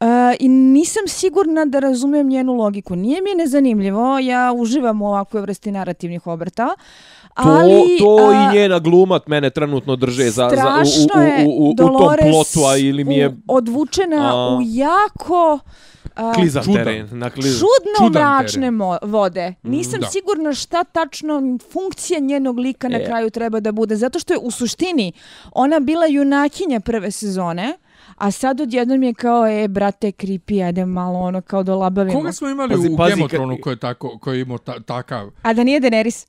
Uh, 0.00 0.06
I 0.40 0.48
nisam 0.48 1.08
sigurna 1.08 1.64
da 1.64 1.78
razumijem 1.78 2.28
njenu 2.28 2.52
logiku. 2.54 2.96
Nije 2.96 3.22
mi 3.22 3.34
nezanimljivo, 3.34 4.18
ja 4.18 4.52
uživam 4.52 5.02
u 5.02 5.06
ovakvoj 5.06 5.42
vrsti 5.42 5.70
narativnih 5.70 6.26
obrta, 6.26 6.68
To, 7.34 7.42
ali... 7.44 7.96
to 7.98 8.16
a, 8.30 8.50
i 8.52 8.56
njena 8.56 8.78
glumat 8.78 9.26
mene 9.26 9.50
trenutno 9.50 9.96
drže 9.96 10.24
za, 10.24 10.50
za, 10.52 10.82
u, 11.44 11.48
u, 11.48 11.60
u, 11.60 11.66
u, 11.66 11.70
u 11.70 11.74
tom 11.74 11.88
plotu, 12.20 12.60
a 12.66 12.76
ili 12.76 13.04
mi 13.04 13.16
je... 13.16 13.28
u- 13.28 13.32
odvučena 13.48 14.30
A. 14.34 14.56
u 14.56 14.60
jako 14.62 15.58
A, 16.16 16.32
Klizan 16.32 16.64
Čudan. 16.64 16.76
teren. 16.76 17.08
Na 17.12 17.30
klizan. 17.30 17.52
čudno 17.52 18.06
Čudan 18.08 18.22
mračne 18.32 18.70
mo- 18.70 18.98
vode. 19.02 19.54
Nisam 19.62 20.00
da. 20.00 20.06
sigurna 20.06 20.54
šta 20.54 20.84
tačno 20.84 21.42
funkcija 21.72 22.18
njenog 22.20 22.58
lika 22.58 22.88
na 22.88 22.98
E. 22.98 23.04
kraju 23.04 23.30
treba 23.30 23.60
da 23.60 23.72
bude. 23.72 23.96
Zato 23.96 24.18
što 24.18 24.34
je 24.34 24.38
u 24.38 24.50
suštini 24.50 25.12
ona 25.52 25.80
bila 25.80 26.06
junakinja 26.06 26.80
prve 26.80 27.10
sezone, 27.10 27.74
a 28.16 28.30
sad 28.30 28.60
odjednom 28.60 29.02
je 29.02 29.14
kao, 29.14 29.46
e, 29.48 29.68
brate, 29.68 30.06
creepy, 30.08 30.66
ajde 30.66 30.84
malo 30.84 31.18
ono 31.18 31.40
kao 31.40 31.62
da 31.62 31.74
labavimo. 31.74 32.14
Koga 32.14 32.32
smo 32.32 32.48
imali 32.48 32.68
Pazi, 32.70 32.88
u 32.88 32.96
pazi, 32.96 33.28
Throneu 33.28 33.58
koji 33.58 33.72
je, 33.72 33.78
tako, 33.78 34.18
koji 34.18 34.38
je 34.38 34.42
imao 34.42 34.58
ta, 34.58 34.80
takav? 34.80 35.30
A 35.42 35.52
da 35.52 35.64
nije 35.64 35.80
Daenerys? 35.80 36.26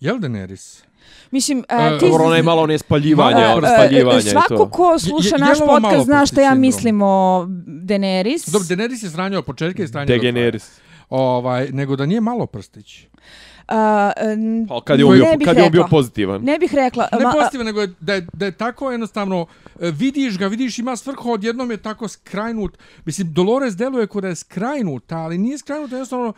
Jel 0.00 0.16
Daenerys? 0.16 0.82
Mislim, 1.30 1.64
a, 1.68 1.86
E, 1.86 1.98
ti... 1.98 2.08
Dobro, 2.08 2.24
ono 2.24 2.34
je 2.34 2.42
malo 2.42 2.62
ono 2.62 2.78
spaljivanje, 2.78 3.34
Malo 3.36 3.56
ono 3.56 3.66
a, 3.66 3.70
spaljivanje 3.70 4.18
i 4.18 4.22
Svako 4.22 4.56
to. 4.56 4.70
ko 4.70 4.98
sluša 4.98 5.28
Je- 5.28 5.32
je- 5.34 5.38
naš 5.40 5.58
podcast 5.60 6.04
zna 6.04 6.26
šta 6.26 6.40
ja 6.40 6.46
sindrom? 6.46 6.60
mislim 6.60 7.02
o 7.02 7.46
Daenerys. 7.66 8.50
Dobro, 8.52 8.66
Daenerys 8.66 9.04
je 9.04 9.10
sranjao 9.10 9.38
od 9.38 9.44
početka 9.44 9.82
i 9.82 9.88
kraja. 9.88 10.06
Degeneris. 10.06 10.80
Ovaj, 11.10 11.68
nego 11.68 11.96
da 11.96 12.06
nije 12.06 12.20
malo 12.20 12.46
prstić. 12.46 13.04
A, 13.04 13.55
Pa 13.66 14.80
kad 14.84 14.98
je 14.98 15.04
on 15.04 15.12
ne 15.12 15.16
bio, 15.16 15.36
bih 15.38 15.46
kad 15.46 15.56
je 15.56 15.62
on 15.64 15.70
bio 15.70 15.82
rekla. 15.82 15.90
pozitivan. 15.90 16.42
Ne 16.42 16.58
bih 16.58 16.74
rekla. 16.74 17.08
Ne 17.12 17.18
ma- 17.18 17.28
a- 17.28 17.32
pozitivno, 17.32 17.64
nego 17.64 17.80
je, 17.80 17.94
da, 18.00 18.14
je, 18.14 18.26
da 18.32 18.44
je 18.44 18.52
tako 18.52 18.90
jednostavno, 18.90 19.46
e, 19.80 19.90
vidiš 19.90 20.38
ga, 20.38 20.46
vidiš 20.46 20.78
ima 20.78 20.96
svrhu, 20.96 21.30
odjednom 21.30 21.70
je 21.70 21.76
tako 21.76 22.08
skrajnut. 22.08 22.78
Mislim, 23.04 23.32
Dolores 23.32 23.76
deluje 23.76 24.06
kod 24.06 24.22
da 24.22 24.28
je 24.28 24.34
skrajnuta, 24.34 25.16
ali 25.16 25.38
nije 25.38 25.58
skrajnuta, 25.58 25.94
jednostavno 25.96 26.32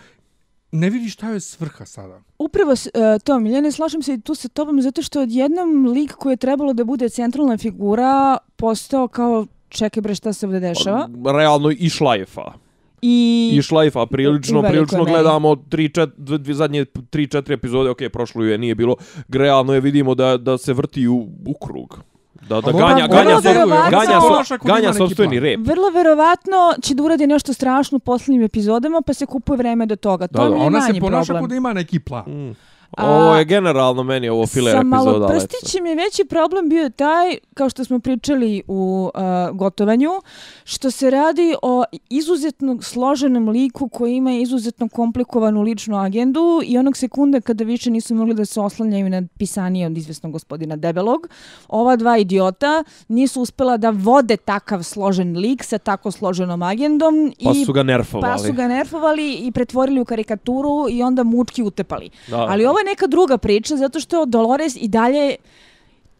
ne 0.72 0.90
vidiš 0.90 1.12
šta 1.14 1.30
je 1.30 1.40
svrha 1.40 1.86
sada. 1.86 2.20
Upravo 2.38 2.72
e, 2.72 3.18
to, 3.24 3.38
Miljane, 3.38 3.72
slažem 3.72 4.02
se 4.02 4.14
i 4.14 4.20
tu 4.20 4.34
sa 4.34 4.48
tobom, 4.48 4.82
zato 4.82 5.02
što 5.02 5.20
odjednom 5.20 5.86
lik 5.86 6.12
koji 6.12 6.32
je 6.32 6.36
trebalo 6.36 6.72
da 6.72 6.84
bude 6.84 7.08
centralna 7.08 7.58
figura 7.58 8.36
postao 8.56 9.08
kao 9.08 9.46
čekaj 9.68 10.00
bre 10.00 10.14
šta 10.14 10.32
se 10.32 10.46
ovdje 10.46 10.60
dešava. 10.60 11.08
Realno 11.34 11.70
i 11.70 11.88
šlajfa. 11.90 12.52
I, 13.02 13.50
I 13.54 13.62
šlajfa, 13.62 14.06
prilično, 14.06 14.60
velikoj 14.60 14.70
prilično 14.70 14.98
meri. 14.98 15.10
gledamo 15.12 15.56
tri, 15.56 15.88
čet, 15.88 16.10
dv, 16.16 16.34
dv, 16.34 16.52
zadnje 16.52 16.84
3-4 16.84 17.52
epizode, 17.52 17.90
ok, 17.90 17.98
prošlo 18.12 18.44
je, 18.44 18.58
nije 18.58 18.74
bilo. 18.74 18.96
Realno 19.28 19.74
je 19.74 19.80
vidimo 19.80 20.14
da, 20.14 20.36
da 20.36 20.58
se 20.58 20.72
vrti 20.72 21.08
u, 21.08 21.16
u 21.46 21.54
krug. 21.54 22.00
Da, 22.48 22.60
da 22.60 22.68
A 22.68 22.72
ganja, 22.72 23.06
vrlo 23.06 23.08
ganja, 23.08 23.36
so, 23.36 23.42
ganja, 23.90 24.20
so, 24.44 24.58
ganja 24.64 24.92
sobstveni 24.92 25.40
rep. 25.40 25.60
vrlo 25.60 25.90
verovatno 25.90 26.56
će 26.82 26.94
da 26.94 27.02
uradi 27.02 27.26
nešto 27.26 27.52
strašno 27.52 27.96
u 27.96 28.00
posljednjim 28.00 28.42
epizodama, 28.42 29.00
pa 29.06 29.14
se 29.14 29.26
kupuje 29.26 29.56
vreme 29.56 29.86
do 29.86 29.96
toga. 29.96 30.26
To 30.26 30.38
Da, 30.38 30.44
da. 30.44 30.50
mi 30.50 30.60
je 30.60 30.66
Ona 30.66 30.80
se 30.80 30.88
manji 30.88 31.00
ponaša 31.00 31.24
problem. 31.24 31.42
kod 31.42 31.50
da 31.50 31.56
ima 31.56 31.72
neki 31.72 31.98
plan. 31.98 32.24
Mm. 32.26 32.54
Ovo 32.96 33.34
je 33.34 33.44
generalno 33.44 34.02
meni 34.02 34.28
ovo 34.28 34.46
filler 34.46 34.72
Sa 34.72 34.78
epizoda. 34.78 34.96
malo 34.96 35.10
ali 35.10 35.24
eto. 35.24 35.46
prstićem 35.46 35.86
je 35.86 35.94
veći 35.94 36.24
problem 36.24 36.68
bio 36.68 36.90
taj, 36.90 37.38
kao 37.54 37.68
što 37.70 37.84
smo 37.84 37.98
pričali 37.98 38.62
u 38.68 39.10
uh, 39.14 39.56
gotovanju, 39.56 40.10
što 40.64 40.90
se 40.90 41.10
radi 41.10 41.54
o 41.62 41.84
izuzetno 42.10 42.82
složenom 42.82 43.48
liku 43.48 43.88
koji 43.88 44.14
ima 44.14 44.32
izuzetno 44.32 44.88
komplikovanu 44.88 45.62
ličnu 45.62 45.96
agendu 45.98 46.60
i 46.64 46.78
onog 46.78 46.96
sekunda 46.96 47.40
kada 47.40 47.64
više 47.64 47.90
nisu 47.90 48.14
mogli 48.14 48.34
da 48.34 48.44
se 48.44 48.60
oslanjaju 48.60 49.08
na 49.08 49.22
pisanje 49.38 49.86
od 49.86 49.98
izvesnog 49.98 50.32
gospodina 50.32 50.76
Debelog, 50.76 51.28
ova 51.68 51.96
dva 51.96 52.18
idiota 52.18 52.84
nisu 53.08 53.42
uspela 53.42 53.76
da 53.76 53.90
vode 53.90 54.36
takav 54.36 54.82
složen 54.82 55.36
lik 55.36 55.64
sa 55.64 55.78
tako 55.78 56.10
složenom 56.10 56.62
agendom 56.62 57.32
Pa 57.44 57.50
i 57.50 57.64
su 57.64 57.72
ga 57.72 57.82
nerfovali. 57.82 58.32
pa 58.32 58.38
su 58.38 58.52
ga 58.52 58.68
nerfovali 58.68 59.34
i 59.34 59.52
pretvorili 59.52 60.00
u 60.00 60.04
karikaturu 60.04 60.86
i 60.90 61.02
onda 61.02 61.22
mučki 61.22 61.62
utepali. 61.62 62.10
Da. 62.28 62.36
Ali 62.48 62.66
ovo 62.66 62.77
je 62.78 62.84
neka 62.84 63.06
druga 63.06 63.38
priča 63.38 63.76
zato 63.76 64.00
što 64.00 64.24
Dolores 64.26 64.76
i 64.76 64.88
dalje 64.88 65.36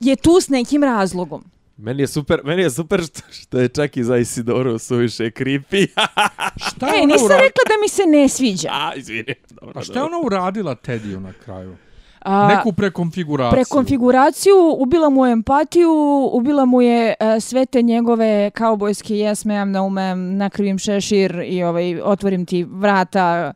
je 0.00 0.16
tu 0.16 0.40
s 0.40 0.48
nekim 0.48 0.84
razlogom. 0.84 1.44
Meni 1.76 2.02
je 2.02 2.06
super, 2.08 2.40
meni 2.44 2.62
je 2.62 2.70
super 2.70 3.00
što, 3.02 3.20
što 3.32 3.58
je 3.58 3.68
čak 3.68 3.96
i 3.96 4.04
za 4.04 4.16
Isidoru 4.16 4.78
suviše 4.78 5.24
creepy. 5.24 5.86
Šta 6.68 6.86
E, 6.86 6.90
je 6.90 6.96
ona 6.96 7.06
nisam 7.06 7.26
ura- 7.26 7.36
rekla 7.36 7.62
da 7.66 7.74
mi 7.82 7.88
se 7.88 8.02
ne 8.04 8.28
sviđa. 8.28 8.68
A, 8.72 8.94
izvini. 8.94 9.34
Dobro, 9.52 9.72
A 9.74 9.82
šta 9.82 9.92
je 9.92 10.04
ona 10.04 10.18
uradila 10.18 10.74
Teddiju 10.74 11.20
na 11.20 11.32
kraju? 11.34 11.76
A, 12.20 12.48
Neku 12.48 12.72
prekonfiguraciju. 12.72 13.50
prekonfiguraciju, 13.52 14.54
ubila 14.78 15.08
mu 15.10 15.26
je 15.26 15.32
empatiju, 15.32 15.90
ubila 16.32 16.64
mu 16.64 16.82
je 16.82 17.14
e, 17.20 17.40
sve 17.40 17.66
te 17.66 17.82
njegove 17.82 18.50
kaubojske 18.50 19.14
yes 19.14 19.46
ma'am, 19.46 19.64
no 19.66 19.80
ma'am, 19.82 20.14
nakrivim 20.36 20.78
šešir 20.78 21.42
i 21.44 21.62
ovaj, 21.62 22.00
otvorim 22.02 22.46
ti 22.46 22.64
vrata, 22.64 23.52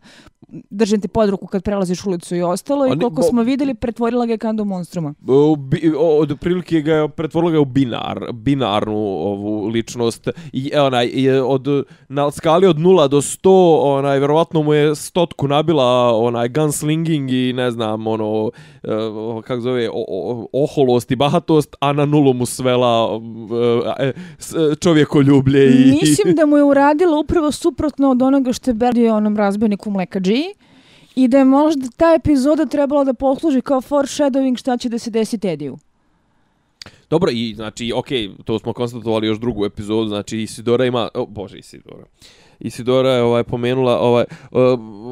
držim 0.70 1.00
te 1.00 1.08
pod 1.08 1.28
ruku 1.28 1.46
kad 1.46 1.62
prelaziš 1.62 2.06
ulicu 2.06 2.36
i 2.36 2.42
ostalo 2.42 2.86
i 2.86 2.88
koliko 2.88 3.10
bo- 3.10 3.22
smo 3.22 3.42
videli 3.42 3.74
pretvorila 3.74 4.26
ga 4.26 4.32
je 4.32 4.38
kandu 4.38 4.64
monstruma. 4.64 5.14
U 5.26 5.56
bi, 5.56 5.92
od 5.98 6.38
prilike 6.40 6.80
ga 6.80 6.94
je 6.94 7.08
pretvorila 7.08 7.52
ga 7.52 7.60
u 7.60 7.64
binar, 7.64 8.32
binarnu 8.32 8.96
ovu 8.96 9.66
ličnost 9.66 10.28
i 10.52 10.70
e, 10.74 10.80
onaj 10.80 11.06
i, 11.06 11.26
e, 11.26 11.42
od 11.42 11.66
na 12.08 12.30
skali 12.30 12.66
od 12.66 12.76
0 12.76 13.08
do 13.08 13.20
100 13.20 13.80
onaj 13.82 14.18
verovatno 14.18 14.62
mu 14.62 14.74
je 14.74 14.94
stotku 14.94 15.48
nabila 15.48 16.16
onaj 16.16 16.48
gunslinging 16.48 17.30
i 17.30 17.52
ne 17.52 17.70
znam 17.70 18.06
ono 18.06 18.50
e, 18.82 18.88
kako 19.44 19.60
zove 19.60 19.90
o, 19.90 20.04
o, 20.08 20.46
oholost 20.52 21.10
i 21.10 21.16
bahatost 21.16 21.76
a 21.80 21.92
na 21.92 22.04
nulu 22.04 22.32
mu 22.32 22.46
svela 22.46 23.20
e, 23.98 24.12
čovjekoljublje 24.80 25.66
i 25.66 25.90
Mislim 26.00 26.34
da 26.34 26.46
mu 26.46 26.56
je 26.56 26.64
uradila 26.64 27.18
upravo 27.18 27.52
suprotno 27.52 28.10
od 28.10 28.22
onoga 28.22 28.52
što 28.52 28.70
je 28.70 28.76
radio 28.80 29.14
onom 29.14 29.36
razbojniku 29.36 29.90
mlekađi 29.90 30.41
i 31.14 31.28
da 31.28 31.38
je 31.38 31.44
možda 31.44 31.88
ta 31.96 32.14
epizoda 32.14 32.66
trebala 32.66 33.04
da 33.04 33.14
posluži 33.14 33.60
kao 33.60 33.80
foreshadowing 33.80 34.58
šta 34.58 34.76
će 34.76 34.88
da 34.88 34.98
se 34.98 35.10
desi 35.10 35.38
Tediju. 35.38 35.78
Dobro, 37.10 37.30
i 37.30 37.54
znači, 37.54 37.92
okej, 37.94 38.30
to 38.44 38.58
smo 38.58 38.72
konstatovali 38.72 39.26
još 39.26 39.38
drugu 39.38 39.64
epizodu, 39.64 40.08
znači 40.08 40.38
Isidora 40.38 40.84
ima, 40.86 41.08
o, 41.14 41.26
bože 41.26 41.58
Isidora. 41.58 42.04
Isidora 42.64 43.10
je 43.10 43.22
ovaj 43.22 43.44
pomenula 43.44 43.98
ovaj 44.00 44.24
uh, 44.50 44.60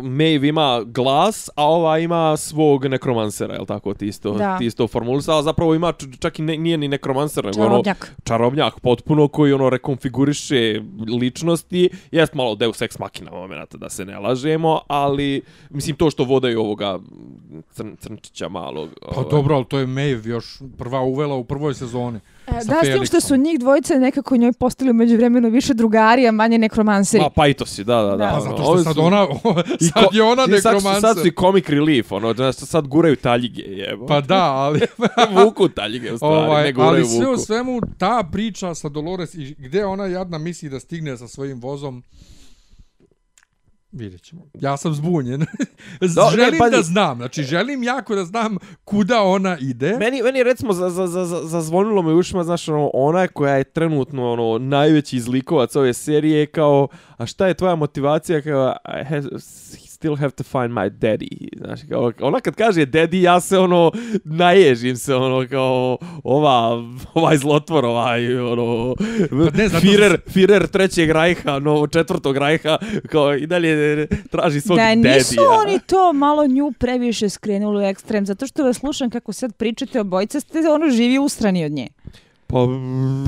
Maeve 0.04 0.48
ima 0.48 0.82
glas, 0.86 1.50
a 1.56 1.64
ova 1.66 1.98
ima 1.98 2.36
svog 2.36 2.86
nekromansera, 2.86 3.54
je 3.54 3.60
l' 3.60 3.66
tako? 3.66 3.94
Ti 3.94 4.06
isto, 4.06 4.32
Da. 4.32 4.58
ti 4.58 4.66
isto 4.66 4.88
formulisala, 4.88 5.42
zapravo 5.42 5.74
ima 5.74 5.92
čak 6.18 6.38
i 6.38 6.42
ne, 6.42 6.56
nije 6.56 6.78
ni 6.78 6.88
nekromanser, 6.88 7.44
nego 7.44 7.60
ono 7.60 7.82
Čarobnjak. 8.24 8.80
potpuno 8.80 9.28
koji 9.28 9.52
ono 9.52 9.70
rekonfiguriše 9.70 10.80
ličnosti. 11.20 11.90
Jest 12.10 12.34
malo 12.34 12.54
Deus 12.54 12.82
Ex 12.82 12.98
Machina 12.98 13.30
momenata 13.30 13.78
da 13.78 13.90
se 13.90 14.04
ne 14.04 14.18
lažemo, 14.18 14.80
ali 14.86 15.42
mislim 15.70 15.96
to 15.96 16.10
što 16.10 16.24
vodaju 16.24 16.60
ovoga 16.60 16.98
crn, 17.72 17.96
crnčića 17.96 18.48
malog. 18.48 18.88
Pa 19.02 19.20
ovaj. 19.20 19.30
dobro, 19.30 19.56
ali 19.56 19.64
to 19.64 19.78
je 19.78 19.86
Maeve 19.86 20.30
još 20.30 20.58
prva 20.78 21.00
uvela 21.00 21.34
u 21.34 21.44
prvoj 21.44 21.74
sezoni. 21.74 22.20
E, 22.46 22.52
Da, 22.64 22.80
s 22.84 22.86
tim 22.86 23.06
što 23.06 23.20
su 23.20 23.36
njih 23.36 23.58
dvojice 23.58 23.94
nekako 23.94 24.36
njoj 24.36 24.52
postali 24.52 24.92
među 24.92 25.16
vremenu 25.16 25.48
više 25.48 25.74
drugari, 25.74 26.28
a 26.28 26.32
manje 26.32 26.58
nekromanseri. 26.58 27.22
Ma, 27.22 27.30
pa 27.30 27.46
i 27.46 27.54
to 27.54 27.66
si, 27.66 27.84
da, 27.84 27.96
da, 27.96 28.10
da. 28.10 28.16
Da. 28.16 28.24
Pa 28.26 28.32
ono, 28.32 28.40
zato 28.42 28.62
što 28.62 28.78
sad 28.78 28.98
ona, 28.98 29.26
sad 29.94 30.04
je 30.12 30.22
ona 30.22 30.42
i 30.44 30.50
sad 30.50 30.62
su- 30.62 30.68
nekromancer. 30.68 31.00
Sad 31.00 31.18
su 31.18 31.26
i 31.26 31.32
comic 31.32 31.68
relief, 31.68 32.12
ono, 32.12 32.52
sad 32.52 32.86
guraju 32.88 33.16
taljige, 33.16 33.62
jebo. 33.62 34.06
Pa 34.06 34.20
da, 34.20 34.44
ali... 34.44 34.80
vuku 35.44 35.68
taljige, 35.68 36.12
u 36.12 36.16
stvari, 36.16 36.34
ovaj, 36.36 36.64
ne 36.64 36.72
guraju 36.72 36.90
ali 36.90 37.06
sve 37.06 37.26
u 37.26 37.30
vuku. 37.30 37.42
svemu 37.42 37.80
ta 37.98 38.28
priča 38.32 38.74
sa 38.74 38.88
Dolores 38.88 39.34
i 39.34 39.54
gde 39.58 39.84
ona 39.84 40.06
jadna 40.06 40.38
misli 40.38 40.68
da 40.68 40.80
stigne 40.80 41.16
sa 41.16 41.28
svojim 41.28 41.60
vozom 41.60 42.02
Vidjet 43.92 44.22
ćemo. 44.22 44.42
Ja 44.54 44.76
sam 44.76 44.94
zbunjen. 44.94 45.40
Ne, 46.00 46.08
želim 46.36 46.58
pazi. 46.58 46.76
da 46.76 46.82
znam. 46.82 47.16
Znači, 47.16 47.42
želim 47.42 47.82
jako 47.82 48.14
da 48.14 48.24
znam 48.24 48.56
kuda 48.84 49.22
ona 49.22 49.58
ide. 49.60 49.96
Meni, 49.98 50.22
meni 50.22 50.42
recimo 50.42 50.72
za, 50.72 50.90
za, 50.90 51.06
za, 51.06 51.24
za, 51.24 51.40
zazvonilo 51.44 52.02
me 52.02 52.14
ušima, 52.14 52.44
znaš, 52.44 52.68
ono, 52.68 52.90
ona 52.94 53.28
koja 53.28 53.54
je 53.54 53.64
trenutno 53.64 54.32
ono, 54.32 54.58
najveći 54.58 55.16
izlikovac 55.16 55.76
ove 55.76 55.92
serije 55.92 56.46
kao, 56.46 56.88
a 57.16 57.26
šta 57.26 57.46
je 57.46 57.54
tvoja 57.54 57.74
motivacija 57.74 58.42
kao, 58.42 58.76
I 59.00 59.04
have, 59.04 59.22
still 60.00 60.16
have 60.16 60.34
to 60.34 60.44
find 60.44 60.72
my 60.72 60.90
daddy. 60.90 61.48
Znaš, 61.56 61.80
kao, 61.88 62.12
ona 62.20 62.40
kad 62.40 62.54
kaže 62.54 62.86
daddy, 62.86 63.22
ja 63.22 63.40
se 63.40 63.58
ono, 63.58 63.92
naježim 64.24 64.96
se, 64.96 65.14
ono, 65.14 65.48
kao, 65.48 65.98
ova, 66.24 66.84
ovaj 67.14 67.36
zlotvor, 67.36 67.84
ovaj, 67.84 68.36
ono, 68.38 68.94
Pa 69.30 69.56
ne, 69.58 69.68
zato 69.68 69.86
Führer, 69.86 70.16
Führer 70.26 70.66
trećeg 70.66 71.10
rajha, 71.10 71.58
no, 71.58 71.86
četvrtog 71.86 72.36
rajha, 72.36 72.78
kao, 73.08 73.34
i 73.34 73.46
dalje 73.46 74.06
traži 74.30 74.60
svog 74.60 74.78
Da 74.78 74.82
daddy. 74.84 75.16
nisu 75.16 75.40
oni 75.66 75.78
to 75.86 76.12
malo 76.12 76.46
nju 76.46 76.72
previše 76.78 77.28
skrenuli 77.28 77.84
u 77.84 77.86
ekstrem, 77.86 78.26
zato 78.26 78.46
što 78.46 78.64
vas 78.64 78.76
slušam 78.76 79.10
kako 79.10 79.32
sad 79.32 79.56
pričate 79.56 80.00
o 80.00 80.04
bojice, 80.04 80.40
ste 80.40 80.58
ono 80.70 80.90
živi 80.90 81.18
ustrani 81.18 81.64
od 81.64 81.72
nje. 81.72 81.88
Pa, 82.50 82.66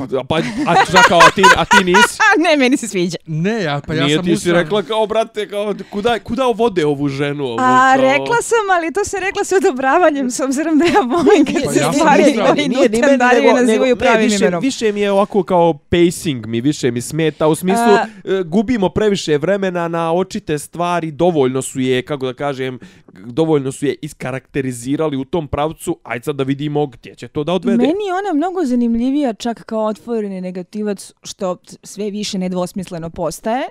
pa, 0.09 0.25
pa 0.25 0.37
a, 0.67 0.85
čakao, 0.87 1.19
a 1.19 1.31
ti, 1.31 1.43
a 1.57 1.65
ti 1.65 1.85
nisi? 1.85 2.19
A 2.21 2.41
ne, 2.45 2.57
meni 2.57 2.77
se 2.77 2.89
sviđa. 2.89 3.17
Ne, 3.27 3.63
ja, 3.63 3.81
pa 3.87 3.95
ja 3.95 4.05
Nije 4.05 4.17
sam 4.17 4.25
ti 4.25 4.37
si 4.37 4.53
rekla 4.53 4.83
kao, 4.83 5.07
brate, 5.07 5.49
kao, 5.49 5.75
kuda, 5.91 6.19
kuda 6.19 6.45
vode 6.47 6.87
ovu 6.87 7.09
ženu? 7.09 7.45
Ovu, 7.45 7.57
A 7.61 7.93
kao... 7.95 8.03
rekla 8.03 8.37
sam, 8.43 8.71
ali 8.73 8.93
to 8.93 9.05
se 9.05 9.17
rekla 9.21 9.45
s 9.45 9.53
odobravanjem, 9.53 10.31
s 10.31 10.41
obzirom 10.41 10.79
da 10.79 10.85
ja 10.85 11.01
volim 11.01 11.45
kad 11.45 11.63
Pa 11.65 11.73
se 11.73 11.81
ja 11.81 11.93
stvari 11.93 12.23
koji 12.25 12.69
Nije, 12.69 12.69
ni 12.69 12.77
meni, 12.81 12.99
Nutendari 12.99 13.41
nego- 13.43 13.57
nazivaju 13.57 13.81
nego- 13.87 13.99
pravim 13.99 14.21
ne, 14.21 14.27
više, 14.27 14.37
imenom. 14.37 14.61
Više 14.61 14.93
mi 14.93 15.01
je 15.01 15.11
ovako 15.13 15.43
kao 15.43 15.75
pacing 15.75 16.47
mi, 16.47 16.61
više 16.61 16.91
mi 16.91 17.01
smeta, 17.01 17.49
u 17.49 17.55
smislu 17.55 17.83
A- 17.85 18.07
e, 18.25 18.43
gubimo 18.43 18.89
previše 18.89 19.39
vremena 19.39 19.89
na 19.89 20.13
očite 20.15 20.59
stvari, 20.59 21.11
dovoljno 21.11 21.63
su 21.63 21.81
je, 21.81 22.03
kako 22.03 22.27
da 22.27 22.35
kažem, 22.35 22.79
dovoljno 23.17 23.73
su 23.73 23.87
je 23.87 23.95
iskarakterizirali 24.03 25.17
u 25.17 25.25
tom 25.25 25.49
pravcu, 25.49 25.99
ajde 26.03 26.25
sad 26.25 26.37
da 26.37 26.43
vidimo 26.43 26.87
gdje 26.87 27.15
će 27.15 27.29
to 27.29 27.45
da 27.45 27.53
odvede. 27.53 27.77
Meni 27.77 28.05
je 28.07 28.15
ona 28.15 28.33
mnogo 28.35 28.65
zanimljivija 28.65 29.12
čak 29.35 29.62
kao 29.62 29.85
otvoreni 29.85 30.40
negativac, 30.40 31.12
što 31.22 31.57
sve 31.83 32.11
više 32.11 32.38
nedvosmisleno 32.38 33.11
postaje. 33.11 33.68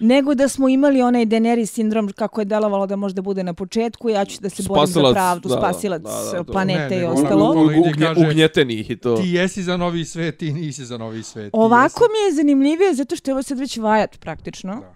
nego 0.00 0.34
da 0.34 0.48
smo 0.48 0.68
imali 0.68 1.02
onaj 1.02 1.26
Daenerys 1.26 1.66
sindrom 1.66 2.08
kako 2.10 2.40
je 2.40 2.44
delovalo 2.44 2.86
da 2.86 2.96
možda 2.96 3.22
bude 3.22 3.42
na 3.44 3.54
početku, 3.54 4.10
ja 4.10 4.24
ću 4.24 4.40
da 4.40 4.48
se 4.50 4.62
borim 4.62 4.86
za 4.86 4.92
Spasilac, 4.92 5.14
pravdu, 5.14 5.48
da, 5.48 5.56
spasilac 5.56 6.02
da, 6.02 6.08
da, 6.32 6.44
to. 6.44 6.44
planete 6.44 6.88
Ne, 6.90 6.96
i 6.96 7.00
nego 7.00 7.12
ostalo. 7.12 7.44
ona- 7.44 7.60
ona 7.60 7.72
ide 7.72 7.76
i 7.78 7.90
Ugnje, 7.90 8.06
kaže- 8.06 8.20
ugnjetenih 8.22 8.90
i 8.90 8.96
to. 8.96 9.16
Ti 9.16 9.28
jesi 9.28 9.62
za 9.62 9.76
novi 9.76 10.04
svet, 10.04 10.36
ti 10.36 10.52
nisi 10.52 10.84
za 10.84 10.98
novi 10.98 11.22
svet. 11.22 11.50
Ovako 11.54 11.84
jesi- 11.98 12.12
mi 12.12 12.28
je 12.28 12.34
zanimljivije 12.34 12.94
zato 12.94 13.16
što 13.16 13.30
je 13.30 13.34
ovo 13.34 13.42
sad 13.42 13.58
već 13.58 13.76
vajat 13.78 14.20
praktično. 14.20 14.74
Da. 14.74 14.94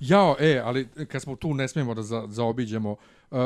Jao, 0.00 0.36
e, 0.40 0.62
ali 0.64 0.88
kad 1.04 1.22
smo 1.22 1.36
tu 1.36 1.54
ne 1.54 1.68
smijemo 1.68 1.94
da 1.94 2.02
za, 2.02 2.24
zaobiđemo 2.28 2.90
uh, 2.92 2.98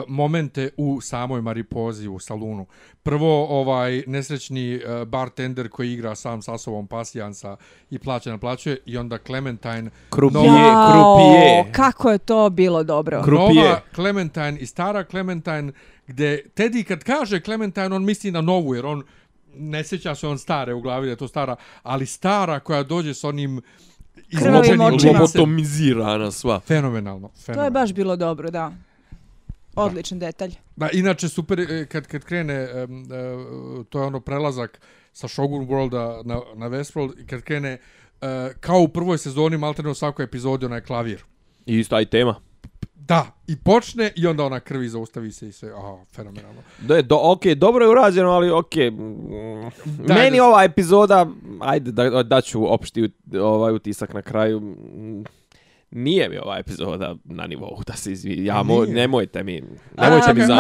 momente 0.09 0.71
u 0.77 1.01
samoj 1.01 1.43
Maripozi 1.43 2.09
u 2.09 2.19
salunu. 2.19 2.67
Prvo, 3.03 3.47
ovaj 3.61 4.03
nesrećni 4.07 4.77
uh, 4.77 5.05
bartender 5.05 5.69
koji 5.69 5.93
igra 5.93 6.15
sam 6.15 6.43
sa 6.43 6.59
sobom 6.59 6.87
pasijansa 6.87 7.57
i 7.91 7.99
plaća 7.99 8.31
naplaćuje 8.31 8.79
i 8.87 8.97
onda 8.97 9.19
Clementine 9.19 9.91
Krupije, 10.11 10.43
Nova- 10.43 10.93
krupije. 10.93 11.73
kako 11.73 12.11
je 12.11 12.19
to 12.19 12.51
bilo 12.51 12.83
dobro. 12.83 13.19
Kru- 13.19 13.25
Krupije. 13.25 13.65
Nova 13.65 13.81
Clementine 13.95 14.59
i 14.59 14.67
stara 14.67 15.05
Clementine, 15.05 15.73
gde 16.07 16.43
Teddy 16.57 16.85
kad 16.85 17.05
kaže 17.05 17.41
Clementine, 17.41 17.87
on 17.87 18.05
misli 18.05 18.31
na 18.31 18.41
novu, 18.41 18.75
jer 18.75 18.87
on 18.87 19.03
ne 19.55 19.85
sjeća 19.85 20.15
se 20.15 20.27
on 20.29 20.39
stare 20.39 20.75
u 20.75 20.81
glavi 20.81 21.07
da 21.07 21.11
je 21.11 21.17
to 21.17 21.29
stara, 21.29 21.57
ali 21.83 22.07
stara 22.07 22.61
koja 22.61 22.83
dođe 22.83 23.15
s 23.15 23.25
onim 23.25 23.61
Krvavim 24.31 24.55
izmučenim 24.55 24.81
očima. 24.83 25.13
Lobotomizirana 25.13 26.31
sva. 26.31 26.61
Fenomenalno, 26.61 27.29
To 27.29 27.35
je 27.35 27.43
fenomenalno. 27.45 27.71
baš 27.71 27.93
bilo 27.93 28.17
dobro, 28.17 28.51
da. 28.51 28.73
Odličan 29.85 30.19
detalj. 30.19 30.55
Da, 30.77 30.89
inače 30.93 31.29
super 31.29 31.61
e, 31.61 31.87
kad 31.87 32.07
kad 32.07 32.25
krene 32.25 32.55
em, 32.55 33.03
e, 33.03 33.07
to 33.89 34.01
je 34.01 34.07
ono 34.07 34.21
prelazak 34.21 34.81
sa 35.13 35.29
Shogun 35.29 35.67
Worlda 35.69 36.23
na 36.25 36.41
na 36.55 36.69
Westworld 36.69 37.23
i 37.23 37.27
kad 37.27 37.43
krene 37.43 37.79
e, 38.21 38.51
kao 38.61 38.81
u 38.81 38.89
prvoj 38.89 39.19
sezoni 39.19 39.57
maltene 39.59 39.89
u 39.91 39.95
svakoj 39.95 40.25
epizodi 40.25 40.67
onaj 40.67 40.81
klavir. 40.81 41.25
I 41.67 41.79
isto 41.79 41.97
aj 41.97 42.05
tema. 42.05 42.35
Da, 42.95 43.27
i 43.47 43.57
počne 43.57 44.13
i 44.17 44.27
onda 44.27 44.45
ona 44.45 44.61
krvi 44.61 44.89
zaustavi 44.89 45.33
se 45.33 45.49
i 45.49 45.53
sve. 45.53 45.71
Aha, 45.71 45.97
fenomenalno. 46.15 46.61
Da 46.81 46.97
je, 46.97 47.03
do, 47.03 47.19
ok, 47.23 47.47
dobro 47.47 47.85
je 47.85 47.91
urađeno, 47.91 48.31
ali 48.31 48.51
ok. 48.51 48.75
Da, 50.07 50.15
Meni 50.15 50.37
da- 50.37 50.45
ova 50.45 50.65
epizoda, 50.65 51.27
ajde 51.61 51.93
da, 51.93 52.23
da 52.23 52.41
ću 52.41 52.73
opšti 52.75 53.11
ovaj 53.41 53.75
utisak 53.75 54.15
na 54.15 54.23
kraju. 54.23 54.77
Mm, 55.91 56.03
Nije 56.03 56.29
mi 56.29 56.39
ova 56.39 56.59
epizoda 56.59 57.15
na 57.25 57.47
nivou 57.47 57.81
da 57.87 57.93
se 57.93 58.13
izvi. 58.13 58.45
Ja 58.45 58.63
mo, 58.63 58.85
nemojte 58.85 59.43
mi, 59.43 59.53
nemojte 59.99 60.31
A, 60.31 60.35
mi 60.35 60.41
zamjeriti. 60.41 60.51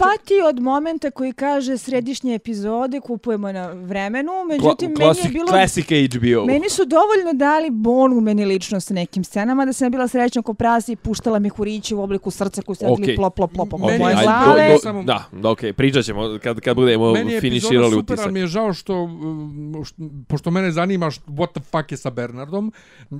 Malo 0.00 0.12
pati 0.18 0.34
od 0.48 0.60
momenta 0.60 1.10
koji 1.10 1.32
kaže 1.32 1.78
središnje 1.78 2.34
epizode 2.34 3.00
kupujemo 3.00 3.52
na 3.52 3.66
vremenu, 3.66 4.32
međutim 4.48 4.94
Kla- 4.94 5.06
meni 5.06 5.20
je 5.24 5.28
bilo... 5.30 5.48
classic 5.48 5.86
HBO. 5.86 6.46
Meni 6.46 6.70
su 6.70 6.82
dovoljno 6.84 7.32
dali 7.32 7.70
bonu 7.70 8.20
meni 8.20 8.44
lično 8.44 8.80
sa 8.80 8.94
nekim 8.94 9.24
scenama, 9.24 9.64
da 9.66 9.72
sam 9.72 9.90
bila 9.90 10.08
srećna 10.08 10.42
ko 10.42 10.54
prasi 10.54 10.92
i 10.92 10.96
puštala 10.96 11.38
mi 11.38 11.48
huriće 11.48 11.94
u 11.94 12.02
obliku 12.02 12.30
srca 12.30 12.62
koji 12.62 12.76
radili 12.80 13.02
Okej. 13.02 13.16
plop, 13.16 13.34
plop, 13.36 13.52
plop 13.52 13.68
Meni 13.72 13.92
je 13.92 13.98
moje 13.98 14.14
glave. 14.14 14.62
ajde, 14.62 14.78
samo- 14.78 15.02
da, 15.02 15.24
da, 15.32 15.50
okej, 15.50 15.72
pričat 15.72 16.04
ćemo 16.04 16.38
kad, 16.42 16.60
kad 16.60 16.76
budemo 16.76 17.12
Meni 17.12 17.32
je 17.32 17.40
finiširali 17.40 17.76
epizoda 17.76 18.00
super, 18.00 18.14
utisak. 18.14 18.26
ali 18.26 18.32
mi 18.32 18.40
je 18.40 18.46
žao 18.46 18.72
što, 18.72 19.02
um, 19.02 19.82
što, 19.84 19.96
pošto 20.28 20.50
mene 20.50 20.70
zanima 20.70 21.10
što, 21.10 21.24
what 21.26 21.52
the 21.52 21.60
fuck 21.62 21.90
je 21.90 21.96
sa 21.96 22.10
Bernardom, 22.10 22.72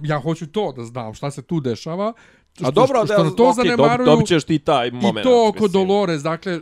ja 0.02 0.20
hoću 0.20 0.46
to 0.46 0.72
da 0.72 0.84
znam 0.84 1.14
šta 1.14 1.30
se 1.30 1.42
tu 1.42 1.57
dešava. 1.60 2.12
A 2.60 2.70
dobro, 2.70 2.98
što, 2.98 3.06
što 3.06 3.24
na 3.24 3.30
to 3.30 3.36
dob- 3.36 3.54
zanemaruju. 3.56 4.06
dobit 4.06 4.26
ćeš 4.26 4.44
ti 4.44 4.58
taj 4.58 4.88
I 4.88 4.90
moment. 4.90 5.24
to 5.24 5.48
oko 5.48 5.62
mislim. 5.62 5.72
Dolores, 5.72 6.22
dakle, 6.22 6.52
e, 6.52 6.58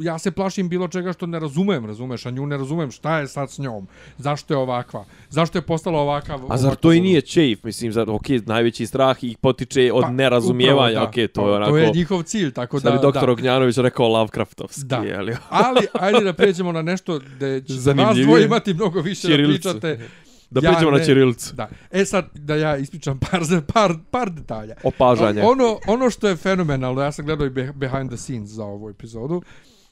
ja 0.00 0.18
se 0.18 0.30
plašim 0.30 0.68
bilo 0.68 0.88
čega 0.88 1.12
što 1.12 1.26
ne 1.26 1.38
razumem, 1.38 1.86
razumeš, 1.86 2.26
a 2.26 2.30
nju 2.30 2.46
ne 2.46 2.56
razumem 2.56 2.90
šta 2.90 3.18
je 3.18 3.28
sad 3.28 3.50
s 3.50 3.58
njom, 3.58 3.86
zašto 4.18 4.54
je 4.54 4.58
ovakva, 4.58 5.04
zašto 5.28 5.58
je 5.58 5.62
postala 5.62 6.00
ovakav... 6.00 6.40
A 6.48 6.56
zar 6.56 6.74
to 6.74 6.92
i 6.92 7.00
nije 7.00 7.20
čeif, 7.20 7.62
mislim, 7.64 7.92
zar, 7.92 8.10
ok, 8.10 8.22
najveći 8.46 8.86
strah 8.86 9.24
ih 9.24 9.38
potiče 9.38 9.92
od 9.92 10.02
Pa, 10.02 10.10
nerazumijevanja, 10.10 10.90
upravo, 10.92 11.12
da. 11.14 11.22
ok, 11.24 11.32
to 11.32 11.42
Pa, 11.42 11.48
je 11.48 11.54
onako... 11.54 11.70
To 11.70 11.78
je 11.78 11.90
njihov 11.90 12.22
cilj, 12.22 12.52
tako 12.52 12.80
da... 12.80 12.90
bi 12.90 12.98
doktor 13.02 13.26
da. 13.26 13.32
Ognjanović 13.32 13.76
rekao 13.76 14.08
Lovecraftovski, 14.08 14.80
Da. 14.84 14.96
je 14.96 15.22
li? 15.22 15.36
Ali, 15.48 15.86
ajde 15.92 16.20
da 16.20 16.32
pređemo 16.32 16.72
na 16.72 16.82
nešto 16.82 17.20
gde 17.36 17.60
će 17.60 17.74
vas 17.94 18.16
dvoje 18.16 18.44
imati 18.44 18.74
mnogo 18.74 19.00
više 19.00 19.28
da 19.28 19.34
pričate. 19.36 19.98
Da 20.54 20.60
Ja 20.60 20.72
pređemo 20.72 20.90
na 20.90 20.98
ne- 20.98 21.04
Ćirilicu. 21.04 21.54
Da. 21.54 21.68
E 21.92 22.04
sad, 22.04 22.28
da 22.34 22.56
ja 22.56 22.76
ispričam 22.76 23.18
par, 23.20 23.40
par, 23.66 23.92
par 24.10 24.30
detalja. 24.30 24.74
Opažanje. 24.84 25.42
O- 25.42 25.46
Ono, 25.46 25.78
ono 25.86 26.10
što 26.10 26.28
je 26.28 26.36
fenomenalno, 26.36 27.00
ja 27.00 27.12
sam 27.12 27.24
gledao 27.24 27.46
i 27.46 27.50
beh- 27.50 27.72
behind 27.72 28.08
the 28.08 28.16
scenes 28.16 28.48
za 28.50 28.64
ovu 28.64 28.90
epizodu, 28.90 29.42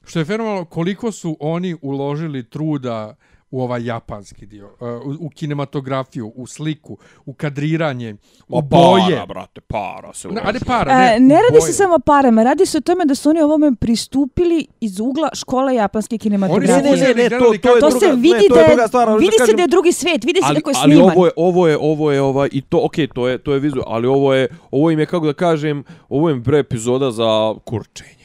što 0.05 0.19
je 0.19 0.25
fenomenalno 0.25 0.65
koliko 0.65 1.13
su 1.13 1.37
oni 1.41 1.77
uložili 1.83 2.45
truda 2.45 3.15
u 3.53 3.63
ovaj 3.63 3.85
japanski 3.85 4.47
dio, 4.47 4.67
uh, 4.71 4.89
u, 4.89 5.27
u 5.27 5.31
kinematografiju, 5.31 6.29
u 6.29 6.47
sliku, 6.47 6.97
u 7.27 7.33
kadriranje, 7.35 8.17
u 8.49 8.55
Ma 8.55 8.61
boje. 8.63 9.11
Para, 9.11 9.27
brate, 9.27 9.61
para 9.63 10.15
se 10.15 10.29
Ne, 10.29 10.33
ulaže. 10.33 10.47
ajde 10.47 10.61
para, 10.61 10.99
ne, 10.99 11.17
E, 11.17 11.21
ne 11.21 11.35
radi 11.37 11.47
boje. 11.53 11.61
se 11.63 11.73
samo 11.73 11.95
o 11.95 11.99
parama, 12.01 12.43
radi 12.43 12.67
se 12.67 12.79
o 12.79 12.83
tome 12.83 13.05
da 13.05 13.15
su 13.15 13.31
oni 13.31 13.41
ovome 13.41 13.73
pristupili 13.77 14.67
iz 14.81 15.01
ugla 15.01 15.29
škole 15.35 15.75
japanske 15.75 16.15
Oni 16.15 16.19
kinematografije. 16.19 16.69
su 16.71 16.77
Ne, 16.77 16.83
ne, 16.83 16.91
ne, 16.91 16.95
uzeli, 16.95 17.23
ne, 17.23 17.31
to, 17.31 17.39
to 17.39 17.53
je 17.53 17.61
to 17.81 17.91
druga, 17.91 17.99
se 18.01 18.13
vidi 18.13 18.29
ne, 18.33 18.49
to 18.49 18.55
da 18.55 18.61
je 18.61 18.65
je, 18.65 18.69
druga 18.69 18.89
stvar, 18.89 19.09
ali 19.09 19.21
vidi 19.21 19.27
da 19.29 19.33
se 19.35 19.39
kažem- 19.43 19.57
da 19.57 19.63
je 19.63 19.69
drugi 19.69 19.93
svet, 19.93 20.25
vidi 20.25 20.41
se 20.41 20.47
ali, 20.47 20.57
kako 20.57 20.71
je 20.71 20.77
ali 20.79 20.93
sniman. 20.93 21.11
ovo 21.11 21.27
je 21.27 21.33
ovo 21.39 21.69
je 21.69 21.79
ovo 21.81 22.13
je 22.13 22.23
ovaj 22.23 22.49
i 22.53 22.61
to 22.63 22.81
okej 22.81 23.07
to 23.09 23.29
je 23.29 23.39
to 23.39 23.53
je 23.53 23.61
vizu 23.61 23.81
ali 23.87 24.07
ovo 24.09 24.35
je 24.35 24.49
ovo 24.71 24.91
im 24.91 24.99
je 24.99 25.07
kako 25.07 25.27
da 25.27 25.33
kažem 25.35 25.85
ovo 26.09 26.31
im 26.31 26.43
bre 26.43 26.59
epizoda 26.59 27.11
za 27.11 27.31
kurčenje 27.65 28.22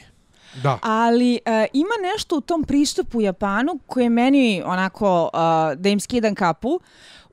Da. 0.63 0.79
Ali 0.81 1.39
uh, 1.45 1.51
ima 1.73 1.95
nešto 2.13 2.37
u 2.37 2.41
tom 2.41 2.63
pristupu 2.63 3.21
Japanu 3.21 3.79
koje 3.87 4.09
meni 4.09 4.63
onako 4.65 5.23
uh, 5.23 5.39
da 5.81 5.89
im 5.89 5.99
skidam 5.99 6.35
kapu. 6.35 6.79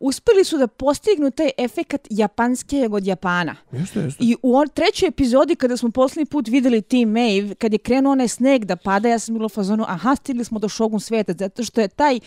Uspeli 0.05 0.45
su 0.45 0.59
da 0.59 0.67
postignu 0.67 1.31
taj 1.31 1.51
efekat 1.59 2.07
japanskijeg 2.11 2.95
od 2.95 3.07
Japana. 3.07 3.57
jeste 3.73 4.01
jeste 4.01 4.25
I 4.25 4.37
u 4.43 4.57
on, 4.57 4.69
trećoj 4.69 5.09
epizodi 5.09 5.55
kada 5.57 5.77
smo 5.77 5.91
posljednji 5.91 6.25
put 6.27 6.49
videli 6.49 6.83
Team 6.83 7.09
Maeve, 7.09 7.55
kad 7.55 7.73
je 7.73 7.79
krenuo 7.79 8.13
onaj 8.13 8.29
sneg 8.29 8.65
da 8.65 8.77
pada, 8.77 9.09
ja 9.09 9.19
sam 9.19 9.35
bila 9.35 9.47
u 9.47 9.51
fazonu, 9.51 9.85
aha, 9.89 10.17
stigli 10.17 10.45
smo 10.45 10.59
do 10.59 10.69
Shogun 10.69 11.01
sveta, 11.01 11.33
zato 11.35 11.63
što 11.65 11.81
je 11.81 11.89
taj 11.89 12.21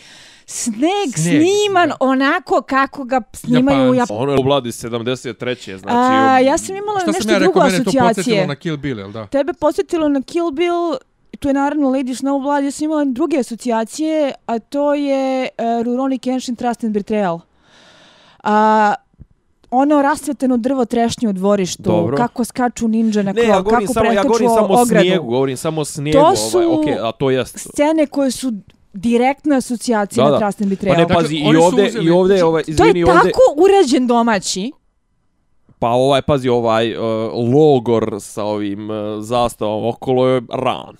sneg, 0.46 0.78
Sneg, 1.14 1.14
sniman 1.16 1.88
da. 1.88 1.96
onako 2.00 2.62
kako 2.62 3.04
ga 3.04 3.20
snimaju 3.34 3.90
u. 3.90 3.94
Japanu. 3.94 4.20
ono 4.20 4.32
je 4.32 4.38
u 4.38 4.42
vladi 4.42 4.68
73 4.68 5.34
znači 5.72 5.96
A, 5.96 6.38
u- 6.40 6.44
ja 6.44 6.58
sam 6.58 6.76
imala 6.76 7.00
Šta 7.00 7.06
nešto 7.06 7.22
sam 7.22 7.32
ja 7.32 7.38
drugo 7.38 7.48
rekao, 7.50 7.62
mene 7.62 7.78
to 7.78 7.84
podsjetilo 7.84 8.04
asocijacije. 8.04 8.46
na 8.46 8.56
Kill 8.56 8.76
Bill, 8.76 8.98
jel 8.98 9.12
da? 9.12 9.26
Tebe 9.26 9.52
posjetilo 9.54 10.08
na 10.08 10.22
Kill 10.22 10.50
Bill, 10.50 10.94
tu 11.38 11.48
je 11.48 11.54
naravno 11.54 11.88
Lady 11.88 12.14
Snowblood, 12.16 12.64
ja 12.64 12.70
sam 12.70 12.84
imala 12.84 13.04
druge 13.04 13.38
asocijacije, 13.38 14.32
a 14.46 14.58
to 14.58 14.94
je 14.94 15.42
uh, 15.48 15.84
Rurouni 15.84 16.18
Kenshin 16.18 16.56
Trust 16.56 16.84
and 16.84 16.96
Betrayal. 16.96 17.40
A, 18.40 18.94
ono 19.70 20.02
rasveteno 20.02 20.56
drvo 20.56 20.84
trešnje 20.84 21.28
u 21.28 21.32
dvorištu, 21.32 21.82
Dobro. 21.82 22.16
kako 22.16 22.44
skaču 22.44 22.88
ninja 22.88 23.22
na 23.22 23.32
ne 23.32 23.34
krov, 23.34 23.48
ja 23.48 23.64
kako 23.64 23.86
samo 23.86 24.12
ja 24.12 24.22
govorim 24.22 24.48
samo 24.48 24.60
o 24.68 24.82
ogradu. 24.82 24.86
snijegu 25.00 25.26
govorim 25.26 25.56
samo 25.56 25.80
o 25.80 25.84
snijegu 25.84 26.18
To 26.18 26.24
ovaj 26.24 26.36
su 26.36 26.58
okej 26.72 26.94
a 26.98 27.12
to 27.12 27.30
jest 27.30 27.58
Scene 27.58 28.06
koje 28.06 28.30
su 28.30 28.52
direktna 28.92 29.56
asocijacija 29.56 30.24
Da, 30.24 30.30
na. 30.30 30.38
Trust 30.38 30.62
and 30.62 30.78
pa 30.78 30.86
ne 30.86 30.96
Dakle, 30.96 31.14
pazi 31.14 31.36
i 31.36 31.42
oni 31.42 31.54
su 31.54 31.64
ovde 31.64 31.82
uzeli- 31.84 32.04
i 32.04 32.10
ovde 32.10 32.44
ovaj 32.44 32.62
to 32.62 32.70
je 32.70 32.72
izvini 32.72 33.04
ovde 33.04 33.14
tako 33.22 33.40
urađen 33.56 34.06
domaći. 34.06 34.72
pa 35.78 35.88
ovaj 35.88 36.22
pazi 36.22 36.48
ovaj 36.48 36.92
uh, 36.92 37.02
logor 37.54 38.16
sa 38.20 38.44
ovim 38.44 38.90
uh, 38.90 38.96
zastavom 39.20 39.86
okolo 39.86 40.26
je 40.26 40.42
ran 40.50 40.96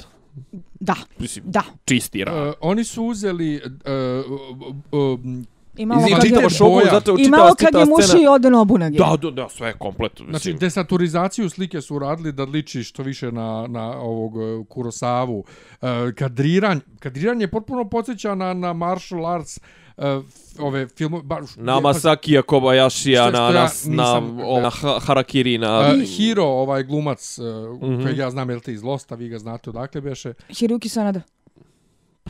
Da, 0.81 0.95
mislim 1.19 1.45
da. 1.49 1.63
čisti 1.85 2.25
ran 2.25 2.49
Uh, 2.49 2.55
oni 2.61 2.85
su 2.85 3.05
uzeli 3.05 3.57
uh, 3.57 3.71
uh, 4.33 5.13
uh, 5.13 5.19
I 5.79 5.87
malo 5.87 6.01
Izvini, 6.01 6.17
kad 6.17 6.25
je, 6.43 6.49
čitamo 6.49 6.71
boja. 6.71 6.91
zato 6.91 7.15
i 7.15 7.25
čitava 7.25 7.37
malo 7.39 7.55
kad 7.57 7.75
je 7.75 7.85
muši 7.87 8.03
scena. 8.05 8.23
i 8.23 8.29
ode 8.29 8.51
Nobunage. 8.51 8.99
Da, 8.99 9.17
da, 9.19 9.31
da, 9.33 9.49
sve 9.49 9.73
kompletno. 9.75 10.25
Znači, 10.25 10.49
Mislim. 10.49 10.59
desaturizaciju 10.59 11.51
slike 11.51 11.81
su 11.81 11.99
radili 11.99 12.33
da 12.33 12.45
liči 12.45 12.83
što 12.83 13.03
više 13.03 13.33
na, 13.33 13.67
na 13.69 13.91
ovog 13.93 14.37
uh, 14.37 14.43
Kurosavu. 14.69 15.39
Uh, 15.39 15.89
kadriranje, 16.13 16.81
kadriranje 16.99 17.49
potpuno 17.49 17.85
podsjeća 17.87 18.35
na, 18.35 18.55
na 18.55 18.73
martial 18.73 19.27
arts 19.27 19.59
uh, 19.97 20.05
ove 20.59 20.89
filmove. 20.89 21.23
Baš, 21.23 21.41
Na 21.57 21.81
Masakija 21.81 22.43
Kobayashija, 22.43 23.23
Što- 23.23 23.31
što 23.31 23.43
na, 23.43 23.49
ja 23.51 23.69
na, 23.87 24.21
na, 24.21 24.61
na 24.61 24.71
ha- 24.73 24.99
Harakiri, 25.01 25.59
na... 25.59 25.81
Uh, 25.95 26.03
Hiro, 26.07 26.45
ovaj 26.45 26.83
glumac, 26.83 27.39
uh, 27.39 27.45
Mhm. 27.83 28.03
kojeg 28.03 28.19
ja 28.19 28.31
znam, 28.31 28.51
jel 28.51 28.61
te 28.61 28.73
iz 28.73 28.83
Losta, 28.83 29.15
vi 29.15 29.29
ga 29.29 29.39
znate 29.39 29.71
odakle 29.71 30.01
beše. 30.01 30.33
Hiruki 30.51 30.89
Sanada. 30.89 31.21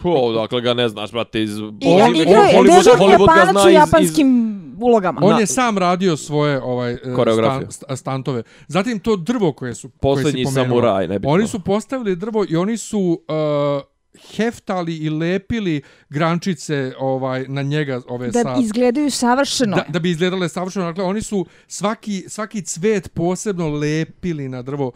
Po, 0.02 0.32
dakle 0.32 0.60
ga 0.60 0.74
ne 0.74 0.88
znaš, 0.88 1.12
brate, 1.12 1.42
iz... 1.42 1.58
I 1.58 1.62
ovo- 1.82 2.12
igrao 2.14 2.42
je 2.42 2.54
Hollywood- 2.54 2.76
dežurni 2.76 3.04
Hollywood 3.06 3.26
ga 3.26 3.34
japanac 3.34 3.50
zna 3.50 3.60
u 3.60 3.64
iz- 3.64 3.68
iz- 3.68 3.74
japanskim 3.74 4.58
ulogama. 4.80 5.20
On 5.22 5.30
Na- 5.30 5.38
je 5.38 5.46
sam 5.48 5.78
radio 5.78 6.16
svoje 6.16 6.62
ovaj 6.62 6.96
Koreografiju. 7.16 7.60
stan, 7.62 7.86
sta- 7.86 7.96
stantove. 7.96 8.42
Zatim 8.68 8.98
to 8.98 9.16
drvo 9.16 9.52
koje 9.52 9.74
su 9.74 9.88
Posljednji 9.90 10.44
koje 10.44 10.54
samuraj, 10.54 11.08
nebitno. 11.08 11.30
Oni 11.30 11.46
su 11.46 11.60
postavili 11.60 12.16
drvo 12.16 12.44
i 12.48 12.56
oni 12.56 12.76
su 12.76 12.98
uh, 12.98 13.82
heftali 14.28 14.96
i 14.96 15.10
lepili 15.10 15.80
grančice 16.10 16.92
ovaj 16.98 17.44
na 17.48 17.62
njega 17.62 18.00
ove 18.08 18.26
Da 18.28 18.42
sa 18.42 18.56
izgledaju 18.60 19.10
savršeno. 19.10 19.76
da, 19.76 19.84
da 19.88 19.98
bi 19.98 20.10
izgledale 20.10 20.48
savršeno. 20.48 20.84
Dakle, 20.84 21.04
oni 21.04 21.22
su 21.22 21.46
svaki, 21.66 22.24
svaki 22.28 22.62
cvet 22.62 23.14
posebno 23.14 23.68
lepili 23.68 24.48
na 24.48 24.62
drvo. 24.62 24.92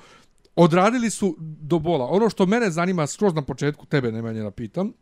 Odradili 0.56 1.10
su 1.10 1.36
do 1.38 1.78
bola. 1.78 2.06
Ono 2.10 2.30
što 2.30 2.46
mene 2.46 2.70
zanima 2.70 3.06
skroz 3.06 3.34
na 3.34 3.42
početku, 3.42 3.86
tebe 3.86 4.12
Nemanja 4.12 4.42
da 4.42 4.50
pitam, 4.50 4.92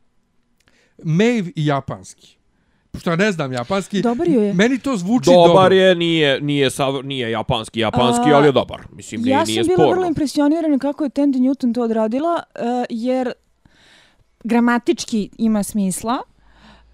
Maeve 1.04 1.50
i 1.56 1.66
japanski. 1.66 2.36
što 2.98 3.10
ja 3.10 3.16
ne 3.16 3.32
znam 3.32 3.52
japanski, 3.52 4.02
Dobar 4.02 4.28
je. 4.28 4.54
meni 4.54 4.78
to 4.78 4.96
zvuči 4.96 5.30
dobro. 5.30 5.48
Dobar 5.48 5.72
je, 5.72 5.94
nije, 5.94 6.40
nije, 6.40 6.70
sav, 6.70 7.00
nije 7.04 7.30
japanski, 7.30 7.80
japanski, 7.80 8.30
A, 8.32 8.36
ali 8.36 8.48
je 8.48 8.52
dobar. 8.52 8.80
Mislim, 8.92 9.22
nije, 9.22 9.32
ja 9.32 9.44
nije 9.44 9.64
sam 9.64 9.66
bila 9.68 9.76
sporno. 9.76 9.92
vrlo 9.92 10.06
impresionirana 10.06 10.78
kako 10.78 11.04
je 11.04 11.10
Tandy 11.10 11.38
Newton 11.40 11.74
to 11.74 11.82
odradila, 11.82 12.34
uh, 12.54 12.62
jer 12.90 13.32
gramatički 14.44 15.30
ima 15.38 15.62
smisla, 15.62 16.18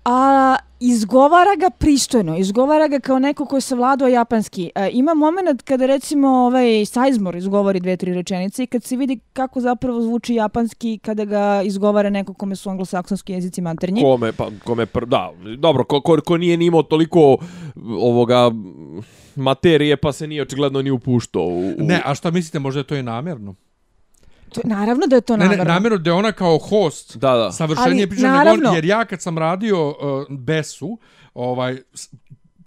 a 0.09 0.57
izgovara 0.81 1.57
ga 1.61 1.71
pristojno, 1.71 2.39
izgovara 2.39 2.89
ga 2.89 3.01
kao 3.01 3.19
neko 3.19 3.47
ko 3.47 3.57
je 3.57 3.61
savladao 3.61 4.09
japanski. 4.09 4.71
E, 4.75 4.91
ima 4.93 5.15
moment 5.15 5.63
kada 5.63 5.87
recimo 5.87 6.29
ovaj 6.29 6.85
Sizemore 6.85 7.39
izgovori 7.39 7.81
dve, 7.81 7.97
tri 7.97 8.15
rečenice 8.15 8.63
i 8.63 8.67
kad 8.67 8.85
se 8.85 8.97
vidi 8.97 9.19
kako 9.33 9.61
zapravo 9.61 10.03
zvuči 10.03 10.35
japanski 10.35 10.99
kada 10.99 11.25
ga 11.25 11.63
izgovara 11.65 12.11
neko 12.11 12.35
kome 12.35 12.57
su 12.57 12.71
anglosaksonski 12.71 13.33
jezici 13.33 13.61
maternji. 13.61 14.03
Kome, 14.03 14.33
pa, 14.33 14.49
kome, 14.65 14.87
pr, 14.87 15.07
da, 15.07 15.33
dobro, 15.59 15.85
ko, 15.85 16.01
ko, 16.01 16.19
ko 16.27 16.37
nije 16.37 16.57
ni 16.57 16.67
imao 16.67 16.83
toliko 16.83 17.37
ovoga 18.01 18.51
materije, 19.37 19.97
pa 19.97 20.13
se 20.13 20.27
nije 20.27 20.43
očigledno 20.43 20.83
ni 20.83 20.91
upuštao 20.91 21.43
u... 21.43 21.61
u... 21.61 21.75
Ne, 21.79 22.03
a 22.05 22.15
šta 22.15 22.31
mislite, 22.31 22.59
možda 22.59 22.81
je 22.81 22.85
to 22.85 22.97
i 22.97 23.03
namjerno? 23.03 23.55
To, 24.49 24.61
naravno 24.65 25.07
da 25.07 25.17
je 25.17 25.21
to 25.21 25.37
Ne, 25.37 25.49
ne, 25.49 25.57
namjerno 25.57 25.99
da 25.99 26.11
je 26.11 26.15
ona 26.15 26.33
kao 26.33 26.59
host 26.59 27.17
Da, 27.17 27.35
da. 27.35 27.53
savršenije 27.53 28.07
priča, 28.07 28.23
naravno. 28.29 28.53
nego 28.57 28.69
on, 28.69 28.75
jer 28.75 28.85
ja 28.85 29.05
kad 29.05 29.23
sam 29.23 29.39
radio 29.39 29.89
uh, 29.89 29.95
Besu, 30.39 30.99
ovaj, 31.35 31.83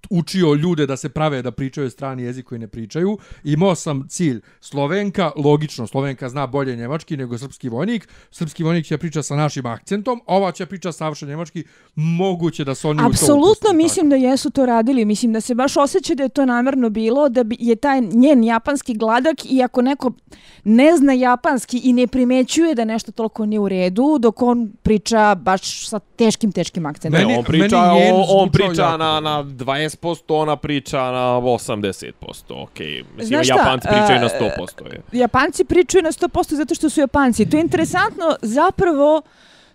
učio 0.10 0.54
ljude 0.54 0.86
da 0.86 0.98
se 0.98 1.10
prave 1.10 1.42
da 1.42 1.52
pričaju 1.52 1.90
strani 1.90 2.24
jezik 2.24 2.46
koji 2.46 2.60
ne 2.60 2.68
pričaju. 2.68 3.18
Imao 3.44 3.76
sam 3.76 4.08
cilj 4.10 4.42
Slovenka, 4.60 5.32
logično, 5.36 5.88
Slovenka 5.88 6.30
zna 6.30 6.48
bolje 6.48 6.76
njemački 6.76 7.18
nego 7.18 7.38
srpski 7.38 7.70
vojnik. 7.70 8.08
Srpski 8.32 8.64
vojnik 8.64 8.86
će 8.86 8.98
priča 8.98 9.24
sa 9.24 9.36
našim 9.36 9.66
akcentom, 9.66 10.22
ova 10.26 10.52
će 10.52 10.66
priča 10.66 10.92
savršeno 10.92 11.30
njemački. 11.30 11.64
Moguće 11.96 12.64
da 12.64 12.76
se 12.76 12.88
oni 12.88 13.02
u 13.02 13.04
to 13.04 13.10
Apsolutno 13.10 13.52
upuste, 13.52 13.74
mislim 13.74 14.10
da 14.10 14.16
jesu 14.16 14.50
to 14.50 14.66
radili. 14.66 15.06
Mislim 15.06 15.34
da 15.34 15.42
se 15.42 15.56
baš 15.56 15.78
osjeća 15.78 16.16
da 16.16 16.24
je 16.24 16.30
to 16.30 16.46
namjerno 16.46 16.90
bilo, 16.90 17.30
da 17.30 17.44
bi 17.44 17.58
je 17.60 17.76
taj 17.76 18.02
njen 18.02 18.44
japanski 18.44 18.94
gladak 18.94 19.46
i 19.46 19.64
ako 19.64 19.82
neko 19.82 20.12
ne 20.64 20.98
zna 20.98 21.14
japanski 21.14 21.82
i 21.84 21.94
ne 21.94 22.08
primećuje 22.08 22.76
da 22.76 22.86
nešto 22.86 23.12
toliko 23.12 23.46
nije 23.46 23.60
u 23.60 23.70
redu, 23.70 24.18
dok 24.20 24.42
on 24.42 24.72
priča 24.84 25.36
baš 25.36 25.88
sa 25.88 26.00
teškim, 26.00 26.52
teškim 26.52 26.86
akcentom. 26.86 27.20
Ne, 27.20 27.26
Meni- 27.26 27.38
on 27.38 27.44
priča, 27.44 27.94
meni 27.94 28.12
on, 28.12 28.26
on 28.30 28.52
priča 28.52 28.82
jako 28.82 28.98
na, 28.98 29.20
na 29.20 29.44
20%, 29.44 29.99
ona 30.28 30.56
priča 30.56 30.98
na 30.98 31.40
80%, 31.42 32.64
okej. 32.64 33.04
Mislim, 33.04 33.28
Znaš 33.28 33.48
šta, 33.48 33.56
Japanci 33.56 33.88
pričaju 33.88 34.20
na 34.20 34.26
a, 34.26 34.58
100%. 34.60 34.94
Je. 34.94 35.20
Japanci 35.20 35.64
pričaju 35.66 36.04
na 36.04 36.12
100% 36.12 36.54
zato 36.56 36.76
što 36.76 36.90
su 36.90 37.00
Japanci. 37.00 37.50
To 37.50 37.58
je 37.58 37.62
interesantno, 37.62 38.36
zapravo 38.42 39.22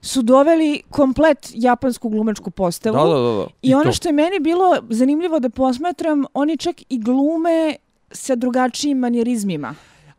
su 0.03 0.23
doveli 0.23 0.83
komplet 0.91 1.51
japansku 1.55 2.09
glumačku 2.09 2.51
postavu. 2.51 2.97
Da, 2.97 3.03
da, 3.03 3.21
da, 3.21 3.37
da. 3.39 3.47
I, 3.63 3.71
I 3.71 3.75
ono 3.75 3.85
to. 3.85 3.93
što 3.93 4.09
je 4.09 4.13
meni 4.13 4.41
bilo 4.41 4.77
zanimljivo 4.91 5.39
da 5.41 5.51
posmatram, 5.51 6.25
oni 6.35 6.57
čak 6.57 6.77
i 6.89 6.99
glume 6.99 7.77
sa 8.11 8.35
drugačijim 8.35 8.99
manijerizmima. 8.99 9.75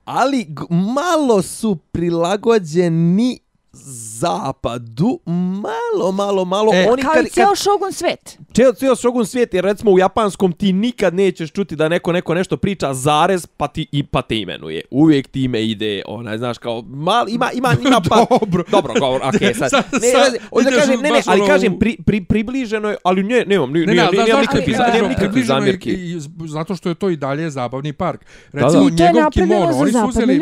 ali 0.06 0.48
malo 0.70 1.41
su 1.41 1.76
prilagođeni 1.91 3.39
zapadu, 3.77 5.19
malo, 5.25 6.11
malo, 6.13 6.45
malo. 6.45 6.73
E, 6.73 6.88
Oni 6.89 7.01
Kao 7.01 7.13
kad, 7.13 7.25
i 7.25 7.29
ceo 7.29 7.55
Shogun 7.55 7.91
svet. 7.91 8.38
Cijel, 8.53 8.73
cijel 8.73 8.95
šogun 8.95 9.25
svijet, 9.25 9.53
jer 9.53 9.63
recimo 9.63 9.91
u 9.91 9.99
japanskom 9.99 10.51
ti 10.51 10.73
nikad 10.73 11.13
nećeš 11.13 11.51
čuti 11.51 11.75
da 11.75 11.89
neko 11.89 12.11
neko 12.11 12.33
nešto 12.33 12.57
priča 12.57 12.93
zarez, 12.93 13.45
pa 13.47 13.67
ti 13.67 13.88
i 13.91 14.03
pa 14.03 14.21
te 14.21 14.38
imenuje. 14.38 14.81
Uvijek 14.91 15.27
ti 15.27 15.43
ime 15.43 15.63
ide, 15.63 16.01
onaj, 16.07 16.38
znaš, 16.38 16.57
kao, 16.57 16.83
mal, 16.83 17.29
ima, 17.29 17.51
ima, 17.51 17.73
ima 17.88 18.01
pa... 18.09 18.25
Dobro. 18.31 18.63
Dobro, 18.69 18.93
govor, 18.95 19.21
okej, 19.25 19.53
sad. 19.61 19.69
Sad- 19.69 19.83
Ne, 19.93 20.11
sad 20.11 20.33
ne, 20.33 20.39
hoću 20.49 20.63
da 20.63 20.69
ideš 20.69 20.79
kažem, 20.79 21.01
ne, 21.01 21.09
ne, 21.09 21.21
ali 21.25 21.41
ono 21.41 21.47
kažem, 21.47 21.79
pri, 21.79 21.97
pri, 21.97 22.23
približeno 22.23 22.89
je, 22.89 22.97
ali 23.03 23.23
ne, 23.23 23.45
nemam, 23.45 23.71
ni, 23.71 23.79
Ne, 23.79 23.85
ne, 23.85 23.93
nemam 23.93 24.11
zašto 24.11 24.27
je 24.27 24.41
nikakvih, 24.41 24.63
približeno? 24.63 24.93
nemam 24.93 25.09
nikakvih 25.09 25.29
približeno 25.29 25.55
je 25.55 25.61
zamjerki. 25.61 25.89
i- 25.91 26.11
i 26.11 26.15
zb- 26.15 26.47
zato 26.47 26.75
što 26.75 26.89
je 26.89 26.95
to 26.95 27.09
i 27.09 27.15
dalje 27.17 27.49
zabavni 27.49 27.93
park. 27.93 28.21
Recimo, 28.53 28.83
njegov 28.83 29.29
kimono, 29.31 29.71
oni 29.73 29.91
su 29.91 29.99
uzeli... 30.09 30.41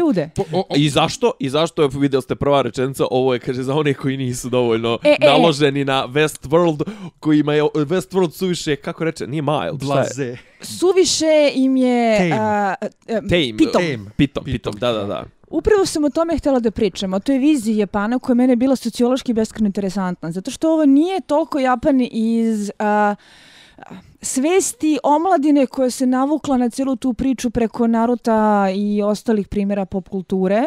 I 0.76 0.90
zašto? 0.90 1.32
I 1.40 1.50
zašto 1.50 1.82
je 1.82 1.90
vidjeli 1.94 2.22
ste 2.22 2.36
prva 2.36 2.62
rečenica, 2.62 3.04
ovo 3.12 3.23
je 3.34 3.40
kaže 3.40 3.64
za 3.64 3.76
one 3.76 3.94
koji 3.94 4.18
nisu 4.18 4.50
dovoljno 4.50 5.00
E, 5.04 5.16
e. 5.22 5.26
naloženi 5.28 5.86
na 5.86 6.08
Westworld, 6.08 6.84
kojima 7.20 7.54
je 7.54 7.64
Westworld 7.64 8.32
suviše, 8.32 8.76
kako 8.76 9.04
reče, 9.04 9.28
nije 9.28 9.42
mild, 9.42 9.60
šta 9.60 9.72
je? 9.72 9.78
blaze. 9.78 10.38
Suviše 10.62 11.52
im 11.56 11.78
je... 11.78 12.18
Tame. 12.18 12.32
a, 12.42 12.76
a, 12.82 12.88
Tame. 13.08 13.58
pitom. 13.58 13.72
Tame. 13.74 13.98
Pitom, 14.18 14.44
Pitom. 14.44 14.44
pitom, 14.44 14.74
da, 14.80 14.92
da, 14.92 15.04
da. 15.04 15.24
Upravo 15.54 15.86
sam 15.86 16.04
o 16.04 16.10
tome 16.10 16.38
htjela 16.38 16.60
da 16.60 16.72
pričam, 16.72 17.14
o 17.14 17.20
toj 17.20 17.38
viziji 17.38 17.78
Japana 17.78 18.20
koja 18.20 18.34
je 18.34 18.36
mene 18.36 18.56
bila 18.56 18.76
sociološki 18.76 19.34
beskreno 19.34 19.68
interesantna, 19.68 20.32
zato 20.32 20.52
što 20.52 20.74
ovo 20.74 20.86
nije 20.86 21.22
toliko 21.22 21.60
Japan 21.60 22.02
iz 22.12 22.72
a, 22.80 23.16
a, 23.78 23.84
svesti 24.22 25.00
omladine 25.04 25.66
koja 25.66 25.90
se 25.90 26.06
navukla 26.06 26.58
na 26.58 26.70
cijelu 26.70 26.96
tu 26.96 27.14
priču 27.14 27.50
preko 27.50 27.88
Naruta 27.88 28.68
i 28.76 29.02
ostalih 29.02 29.48
primjera 29.48 29.86
pop 29.86 30.10
kulture. 30.10 30.66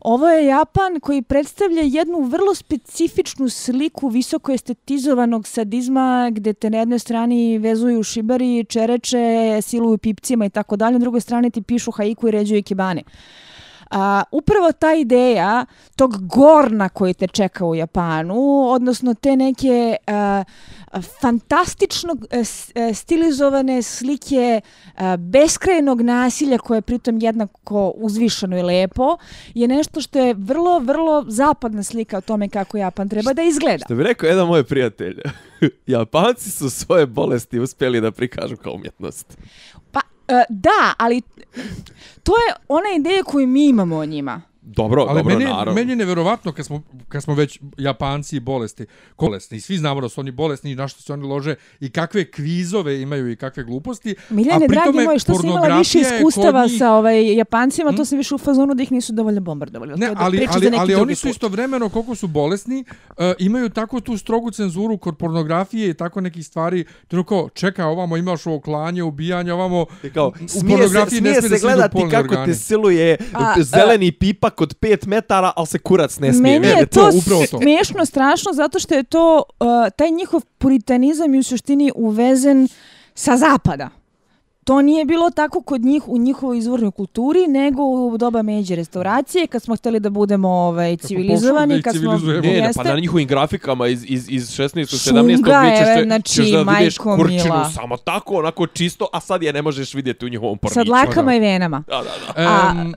Ovo 0.00 0.28
je 0.28 0.46
Japan 0.46 1.00
koji 1.00 1.22
predstavlja 1.22 1.82
jednu 1.82 2.20
vrlo 2.20 2.54
specifičnu 2.54 3.48
sliku 3.48 4.08
visoko 4.08 4.52
estetizovanog 4.52 5.48
sadizma 5.48 6.30
gdje 6.32 6.52
te 6.52 6.70
na 6.70 6.78
jednoj 6.78 6.98
strani 6.98 7.58
vezuju 7.58 8.02
šibari, 8.02 8.64
čereče, 8.64 9.58
siluju 9.62 9.98
pipcima 9.98 10.46
i 10.46 10.50
tako 10.50 10.76
dalje, 10.76 10.92
na 10.92 10.98
drugoj 10.98 11.20
strani 11.20 11.50
ti 11.50 11.62
pišu 11.62 11.90
haiku 11.90 12.28
i 12.28 12.30
ređuju 12.30 12.58
ikebane. 12.58 13.02
A, 13.90 14.22
upravo 14.30 14.72
ta 14.72 14.94
ideja 14.94 15.66
tog 15.96 16.26
gorna 16.26 16.88
koji 16.88 17.14
te 17.14 17.26
čeka 17.26 17.64
u 17.64 17.74
Japanu, 17.74 18.68
odnosno 18.68 19.14
te 19.14 19.36
neke 19.36 19.96
a, 20.06 20.44
fantastično 21.20 22.16
e, 22.30 22.42
e, 22.74 22.94
stilizovane 22.94 23.82
slike 23.82 24.60
a, 24.96 25.16
beskrajnog 25.16 26.00
nasilja 26.00 26.58
koje 26.58 26.78
je 26.78 26.82
pritom 26.82 27.18
jednako 27.18 27.92
uzvišeno 27.96 28.58
i 28.58 28.62
lepo, 28.62 29.16
je 29.54 29.68
nešto 29.68 30.00
što 30.00 30.18
je 30.18 30.34
vrlo, 30.34 30.78
vrlo 30.78 31.24
zapadna 31.28 31.82
slika 31.82 32.18
o 32.18 32.20
tome 32.20 32.48
kako 32.48 32.76
Japan 32.76 33.08
treba 33.08 33.32
da 33.32 33.42
izgleda. 33.42 33.84
Što 33.84 33.94
bi 33.94 34.02
rekao 34.02 34.26
jedan 34.26 34.46
moj 34.46 34.64
prijatelj, 34.64 35.20
Japanci 35.86 36.50
su 36.50 36.70
svoje 36.70 37.06
bolesti 37.06 37.60
uspjeli 37.60 38.00
da 38.00 38.10
prikažu 38.10 38.56
kao 38.56 38.72
umjetnost. 38.72 39.38
Pa, 39.92 39.99
E, 40.30 40.44
da, 40.48 40.94
ali 40.98 41.22
to 42.22 42.32
je 42.32 42.54
ona 42.68 42.88
ideja 42.96 43.22
koju 43.22 43.46
mi 43.46 43.68
imamo 43.68 43.96
o 43.96 44.04
njima. 44.04 44.42
Dobro, 44.76 45.06
Ali 45.08 45.18
dobro, 45.18 45.38
meni, 45.38 45.50
naravno. 45.50 45.72
meni 45.72 45.92
je 45.92 45.96
neverovatno 45.96 46.52
kad 46.52 46.66
smo, 46.66 46.82
kad 47.08 47.22
smo 47.22 47.34
već 47.34 47.60
Japanci 47.78 48.36
i 48.36 48.40
bolesti, 48.40 48.86
bolesni, 49.18 49.56
i 49.56 49.60
svi 49.60 49.76
znamo 49.76 50.00
da 50.00 50.08
su 50.08 50.20
oni 50.20 50.30
bolesni 50.30 50.70
i 50.70 50.74
na 50.74 50.88
što 50.88 51.02
se 51.02 51.12
oni 51.12 51.26
lože 51.26 51.54
i 51.80 51.90
kakve 51.90 52.30
kvizove 52.30 53.00
imaju 53.02 53.30
i 53.30 53.36
kakve 53.36 53.64
gluposti. 53.64 54.14
Miljane, 54.30 54.64
a 54.64 54.68
dragi 54.68 55.00
moj, 55.04 55.18
što 55.18 55.34
sam 55.34 55.46
imala 55.48 55.78
više 55.78 55.98
iskustava 56.00 56.66
njih- 56.66 56.78
sa 56.78 56.92
ovaj, 56.92 57.36
Japancima, 57.36 57.92
to 57.92 58.04
sam 58.04 58.18
više 58.18 58.34
u 58.34 58.38
fazonu 58.38 58.74
da 58.74 58.82
ih 58.82 58.92
nisu 58.92 59.12
dovoljno 59.12 59.40
bombardovali. 59.40 59.94
Ne, 59.96 60.12
ali, 60.16 60.38
za 60.38 60.46
ali, 60.54 60.70
ali 60.78 60.94
oni 60.94 61.14
su 61.14 61.28
istovremeno, 61.28 61.88
koliko 61.88 62.14
su 62.14 62.26
bolesni, 62.26 62.84
uh, 63.08 63.14
imaju 63.38 63.68
tako 63.68 64.00
tu 64.00 64.16
strogu 64.18 64.50
cenzuru 64.50 64.98
kod 64.98 65.16
pornografije 65.16 65.90
i 65.90 65.94
tako 65.94 66.20
nekih 66.20 66.46
stvari. 66.46 66.84
Kao, 67.28 67.48
čeka, 67.54 67.86
ovamo 67.86 68.16
imaš 68.16 68.46
ovo 68.46 68.60
klanje, 68.60 69.02
ubijanje, 69.02 69.52
ovamo... 69.52 69.86
I 70.02 70.10
kao, 70.10 70.28
u 70.28 70.48
smije 70.48 70.48
se, 70.48 70.66
pornografiji 70.68 71.20
ne 71.20 71.34
smije 71.34 71.42
se 71.42 71.48
da 71.48 71.58
gledati 71.58 71.98
kako 72.10 72.24
organi. 72.24 72.46
te 72.46 72.54
siluje 72.54 73.16
A, 73.32 73.54
zeleni 73.62 74.12
pipak 74.12 74.59
od 74.60 74.74
5 74.80 75.06
metara, 75.06 75.52
ali 75.56 75.66
se 75.66 75.78
kurac 75.78 76.18
ne 76.18 76.32
smije 76.32 76.60
Meni 76.60 76.66
je 76.66 76.74
vidjeti. 76.74 76.94
to, 76.94 77.10
upravo 77.14 77.46
to. 77.50 77.58
smiješno, 77.58 78.06
strašno, 78.06 78.52
zato 78.52 78.78
što 78.78 78.94
je 78.94 79.02
to, 79.02 79.42
uh, 79.60 79.66
taj 79.96 80.10
njihov 80.10 80.42
puritanizam 80.58 81.34
je 81.34 81.40
u 81.40 81.42
suštini 81.42 81.92
uvezen 81.94 82.68
sa 83.14 83.36
zapada. 83.36 83.88
To 84.64 84.82
nije 84.82 85.04
bilo 85.04 85.30
tako 85.30 85.62
kod 85.62 85.80
njih 85.80 86.08
u 86.08 86.18
njihovoj 86.18 86.58
izvornoj 86.58 86.90
kulturi, 86.90 87.46
nego 87.46 87.82
u 87.82 88.18
doba 88.18 88.42
međe 88.42 88.76
restauracije, 88.76 89.46
kad 89.46 89.62
smo 89.62 89.76
htjeli 89.76 90.00
da 90.00 90.10
budemo 90.10 90.48
ovaj, 90.48 90.96
civilizovani, 90.96 91.82
kad 91.82 91.96
smo... 91.96 92.18
Ne, 92.18 92.40
ne, 92.40 92.70
pa 92.76 92.82
na 92.82 92.94
njihovim 93.00 93.28
grafikama 93.28 93.88
iz, 93.88 94.04
iz, 94.08 94.26
iz 94.30 94.48
16. 94.50 95.04
Šunga 95.04 95.22
17. 95.22 95.64
je, 95.64 95.76
ćeš, 95.76 96.04
znači, 96.04 96.32
ćeš 96.32 96.50
da 96.50 96.58
vidiš 96.58 96.98
majko 96.98 97.16
kurčinu 97.16 97.44
mila. 97.44 97.70
samo 97.70 97.96
tako, 97.96 98.34
onako 98.34 98.66
čisto, 98.66 99.08
a 99.12 99.20
sad 99.20 99.42
je 99.42 99.52
ne 99.52 99.62
možeš 99.62 99.94
vidjeti 99.94 100.26
u 100.26 100.28
njihovom 100.28 100.58
porniću. 100.58 100.74
Sa 100.74 100.84
dlakama 100.84 101.34
i 101.34 101.40
venama. 101.40 101.82
Da, 101.88 101.96
da, 101.96 102.42
da. 102.42 102.50
A, 102.50 102.72
Um, 102.82 102.94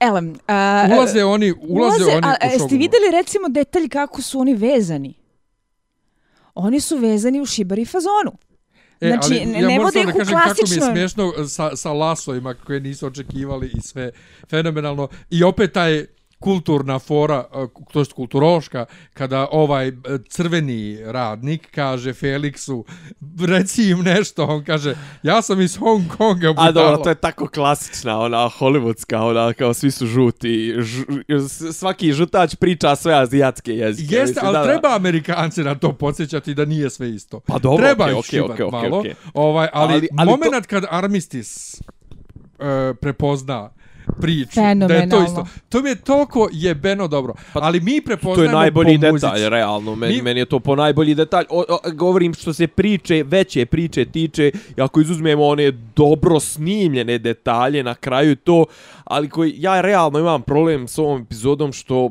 Elem, 0.00 0.34
a, 0.46 0.88
ulaze 0.96 1.24
oni, 1.24 1.54
ulaze, 1.68 2.04
oni 2.04 2.20
a, 2.22 2.28
u 2.28 2.32
a, 2.40 2.44
jeste 2.44 2.58
šogu. 2.58 2.70
vidjeli 2.70 3.10
recimo 3.12 3.48
detalj 3.48 3.88
kako 3.88 4.22
su 4.22 4.40
oni 4.40 4.54
vezani? 4.54 5.14
Oni 6.54 6.80
su 6.80 6.96
vezani 6.96 7.40
u 7.40 7.46
šibari 7.46 7.84
fazonu. 7.84 8.32
E, 9.00 9.08
Znači, 9.08 9.42
ali 9.46 9.62
ja 9.62 9.68
ne 9.68 9.78
vode 9.78 10.04
da 10.04 10.12
kažem 10.12 10.38
kako 10.38 10.60
mi 10.68 10.76
je 10.76 10.80
smiješno 10.80 11.32
sa, 11.48 11.76
sa 11.76 11.92
lasovima 11.92 12.54
koje 12.54 12.80
nisu 12.80 13.06
očekivali 13.06 13.70
i 13.74 13.80
sve 13.80 14.10
fenomenalno. 14.50 15.08
I 15.30 15.42
opet 15.44 15.72
taj 15.72 16.06
kulturna 16.38 16.98
fora, 16.98 17.44
e, 17.54 17.66
to 17.92 18.00
je 18.00 18.06
kulturoška, 18.14 18.84
kada 19.14 19.46
ovaj 19.50 19.88
e, 19.88 19.92
crveni 20.28 20.98
radnik 21.02 21.68
kaže 21.70 22.12
Felixu, 22.12 22.84
reci 23.40 23.84
im 23.84 23.98
nešto, 24.00 24.44
on 24.44 24.64
kaže, 24.64 24.94
ja 25.22 25.42
sam 25.42 25.60
iz 25.60 25.76
Hong 25.76 26.08
Konga, 26.08 26.48
A 26.48 26.52
dobro, 26.52 26.72
budalo. 26.72 26.96
to 26.96 27.08
je 27.08 27.14
tako 27.14 27.46
klasična, 27.46 28.18
ona 28.20 28.50
hollywoodska, 28.50 29.16
ona 29.18 29.52
kao 29.52 29.74
svi 29.74 29.90
su 29.90 30.06
žuti, 30.06 30.74
ž, 30.78 31.02
svaki 31.72 32.12
žutač 32.12 32.54
priča 32.54 32.96
sve 32.96 33.14
azijatske 33.14 33.72
jezike. 33.72 34.14
Jeste, 34.14 34.26
mislim, 34.26 34.46
ali 34.46 34.52
da, 34.52 34.58
da. 34.58 34.64
treba 34.64 34.94
Amerikanci 34.96 35.64
na 35.64 35.74
to 35.74 35.92
podsjećati 35.92 36.54
da 36.54 36.64
nije 36.64 36.90
sve 36.90 37.10
isto. 37.10 37.40
Pa 37.40 37.58
dobro, 37.58 37.84
treba 37.84 38.04
okej, 38.04 38.22
šivat 38.22 38.50
okej, 38.50 38.64
okej, 38.64 38.80
malo. 38.80 38.98
okej. 38.98 39.14
Ovaj, 39.34 39.68
ali, 39.72 39.92
Ali- 39.94 39.94
ali, 39.94 40.08
ali 40.16 40.28
to- 40.30 40.36
moment 40.36 40.66
kad 40.66 40.84
Armistis 40.90 41.74
e, 41.74 41.80
prepozna 43.00 43.70
priču, 44.12 44.60
da 44.78 44.94
je 44.94 45.08
to 45.08 45.24
isto. 45.24 45.46
To 45.68 45.82
mi 45.82 45.88
je 45.88 45.96
toliko 45.96 46.48
jebeno 46.52 47.08
dobro. 47.08 47.34
Pa, 47.52 47.60
ali 47.60 47.80
mi 47.80 47.90
To 47.90 47.94
je 47.94 48.02
prepoznajemo 48.02 48.52
najbolji 48.52 48.96
po 48.96 49.00
detalj, 49.02 49.12
muzici. 49.30 49.48
realno. 49.48 49.94
Meni, 49.94 50.14
Mi- 50.14 50.22
meni 50.22 50.40
je 50.40 50.46
to 50.46 50.60
po 50.60 50.76
najbolji 50.76 51.14
detalj. 51.14 51.44
O, 51.50 51.64
o, 51.68 51.90
govorim 51.92 52.34
što 52.34 52.52
se 52.52 52.66
priče, 52.66 53.24
veće 53.24 53.66
priče 53.66 54.04
tiče, 54.04 54.46
i 54.76 54.80
ako 54.80 55.00
izuzmemo 55.00 55.44
one 55.46 55.70
dobro 55.96 56.40
snimljene 56.40 57.18
detalje 57.18 57.82
na 57.82 57.94
kraju 57.94 58.36
to, 58.36 58.64
ali 59.04 59.28
koji 59.28 59.54
ja 59.56 59.80
realno 59.80 60.18
imam 60.18 60.42
problem 60.42 60.88
s 60.88 60.98
ovom 60.98 61.22
epizodom 61.22 61.72
što 61.72 62.10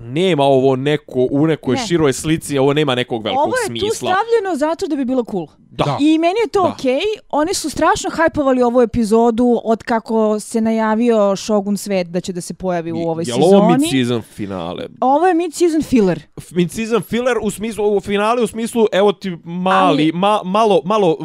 nema 0.00 0.42
ovo 0.44 0.76
neko 0.76 1.28
u 1.30 1.46
nekoj 1.46 1.74
Ne. 1.74 1.86
široj 1.88 2.12
slici, 2.12 2.58
ovo 2.58 2.72
nema 2.72 2.94
nekog 2.94 3.24
velikog 3.24 3.44
Ovo 3.44 3.56
je 3.56 3.66
smisla. 3.66 3.88
tu 3.88 3.94
stavljeno 3.96 4.56
zato 4.56 4.86
da 4.86 4.96
bi 4.96 5.04
bilo 5.04 5.24
cool. 5.24 5.46
Da. 5.76 5.96
I 6.00 6.18
meni 6.18 6.34
je 6.44 6.48
to 6.48 6.62
Da. 6.62 6.68
okej. 6.68 7.00
Oni 7.30 7.54
su 7.54 7.70
strašno 7.70 8.10
hajpovali 8.10 8.62
ovu 8.62 8.80
epizodu 8.80 9.24
od 9.64 9.82
kako 9.82 10.40
se 10.40 10.60
najavio 10.60 11.04
Shogun 11.36 11.76
Svet 11.76 12.06
da 12.06 12.20
će 12.20 12.32
da 12.32 12.40
se 12.40 12.54
pojavi 12.54 12.92
u 12.92 12.98
ovoj 12.98 13.24
Jel 13.26 13.36
ovo 13.36 13.44
sezoni. 13.46 13.66
mid-season 13.78 14.22
finale? 14.24 14.86
Ovo 15.00 15.26
je 15.26 15.34
mid-season 15.34 15.82
filler. 15.84 16.22
Mid-season 16.50 17.02
filler 17.02 17.36
u 17.42 17.50
smislu, 17.50 17.96
u 17.96 18.00
finale 18.00 18.42
u 18.42 18.46
smislu, 18.46 18.86
evo 18.92 19.12
ti 19.12 19.36
mali, 19.44 19.74
Ali- 19.84 20.12
ma, 20.12 20.40
malo, 20.44 20.80
malo, 20.84 21.16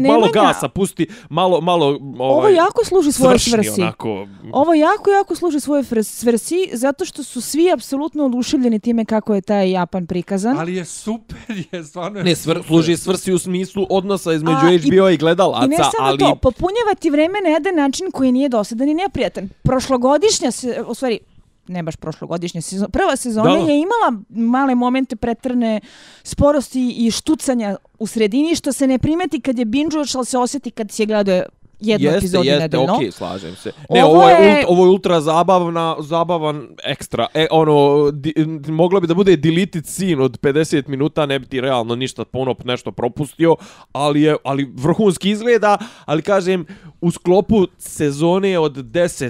malo 0.00 0.28
gasa, 0.28 0.68
pusti, 0.68 1.06
malo, 1.30 1.60
malo, 1.60 1.86
ovaj, 1.86 1.98
Ovo 2.30 2.48
jako 2.48 2.84
služi 2.84 3.12
svojoj 3.12 3.38
svršni 3.38 3.64
svrsi. 3.64 3.82
onako. 3.82 4.26
Ovo 4.52 4.74
jako, 4.74 5.10
jako 5.10 5.34
služi 5.34 5.60
svoje 5.60 5.84
svrsi 6.04 6.68
zato 6.72 7.04
što 7.04 7.22
su 7.22 7.40
svi 7.40 7.72
apsolutno 7.72 8.24
oduševljeni 8.24 8.80
time 8.80 9.04
kako 9.04 9.34
je 9.34 9.40
taj 9.40 9.70
Japan 9.70 10.06
prikazan. 10.06 10.58
Ali 10.58 10.74
je 10.74 10.84
super, 10.84 11.36
je 11.72 11.84
stvarno 11.84 12.18
je 12.18 12.24
Ne, 12.24 12.36
svr, 12.36 12.62
služi 12.66 12.96
svrsi 12.96 13.32
u 13.32 13.38
smislu 13.38 13.53
odnosa 13.90 14.32
između 14.32 14.58
A, 14.58 14.72
i- 14.72 14.78
HBO 14.78 15.08
i, 15.08 15.16
gledalaca, 15.16 15.64
I 15.64 15.68
ne 15.68 15.76
samo 15.76 15.90
ali... 16.00 16.18
to, 16.18 16.34
popunjavati 16.34 17.10
vreme 17.10 17.38
na 17.40 17.48
jedan 17.48 17.74
način 17.74 18.10
koji 18.10 18.32
nije 18.32 18.48
dosadan 18.48 18.88
i 18.88 18.94
neprijatan. 18.94 19.48
Prošlogodišnja 19.62 20.50
se, 20.50 20.84
u 20.86 20.94
stvari, 20.94 21.18
ne 21.66 21.82
baš 21.82 21.96
prošlogodišnja 21.96 22.60
sezona, 22.60 22.88
prva 22.88 23.16
sezona 23.16 23.50
Da, 23.50 23.56
da. 23.56 23.70
je 23.72 23.78
imala 23.78 24.20
male 24.30 24.74
momente 24.74 25.16
pretrne 25.16 25.80
sporosti 26.22 26.94
i 26.98 27.10
štucanja 27.10 27.76
u 27.98 28.06
sredini, 28.06 28.54
što 28.54 28.72
se 28.72 28.86
ne 28.86 28.98
primeti 28.98 29.40
kad 29.40 29.58
je 29.58 29.64
binge-uješ, 29.64 30.16
ali 30.16 30.26
se 30.26 30.38
osjeti 30.38 30.70
kad 30.70 30.90
si 30.90 31.02
je 31.02 31.06
gledao 31.06 31.42
jednu 31.80 32.04
Jeste, 32.04 32.18
epizodu 32.18 32.44
jeste, 32.44 32.60
nedeljno. 32.60 32.94
okej, 32.94 33.10
slažem 33.10 33.56
se. 33.56 33.72
Ne, 33.90 34.04
Ovo 34.04 34.12
ovo, 34.14 34.28
je, 34.28 34.46
je- 34.46 34.64
ovo 34.68 34.84
je 34.84 34.90
ultra 34.90 35.20
zabavna, 35.20 35.96
zabavan 36.00 36.68
ekstra. 36.84 37.26
E, 37.34 37.46
ono, 37.50 37.74
di, 38.10 38.32
moglo 38.68 39.00
bi 39.00 39.06
da 39.06 39.14
bude 39.14 39.36
deleted 39.36 39.86
scene 39.86 40.22
od 40.22 40.40
50 40.40 40.88
minuta, 40.88 41.26
ne 41.26 41.38
bi 41.38 41.46
ti 41.46 41.60
realno 41.60 41.94
ništa 41.96 42.24
puno 42.24 42.54
nešto 42.64 42.92
propustio, 42.92 43.56
ali 43.92 44.22
je 44.22 44.36
ali 44.44 44.72
vrhunski 44.74 45.30
izgleda, 45.30 45.76
ali 46.04 46.22
kažem, 46.22 46.66
u 47.00 47.10
sklopu 47.10 47.66
sezone 47.78 48.58
od 48.58 48.76
10 48.76 49.24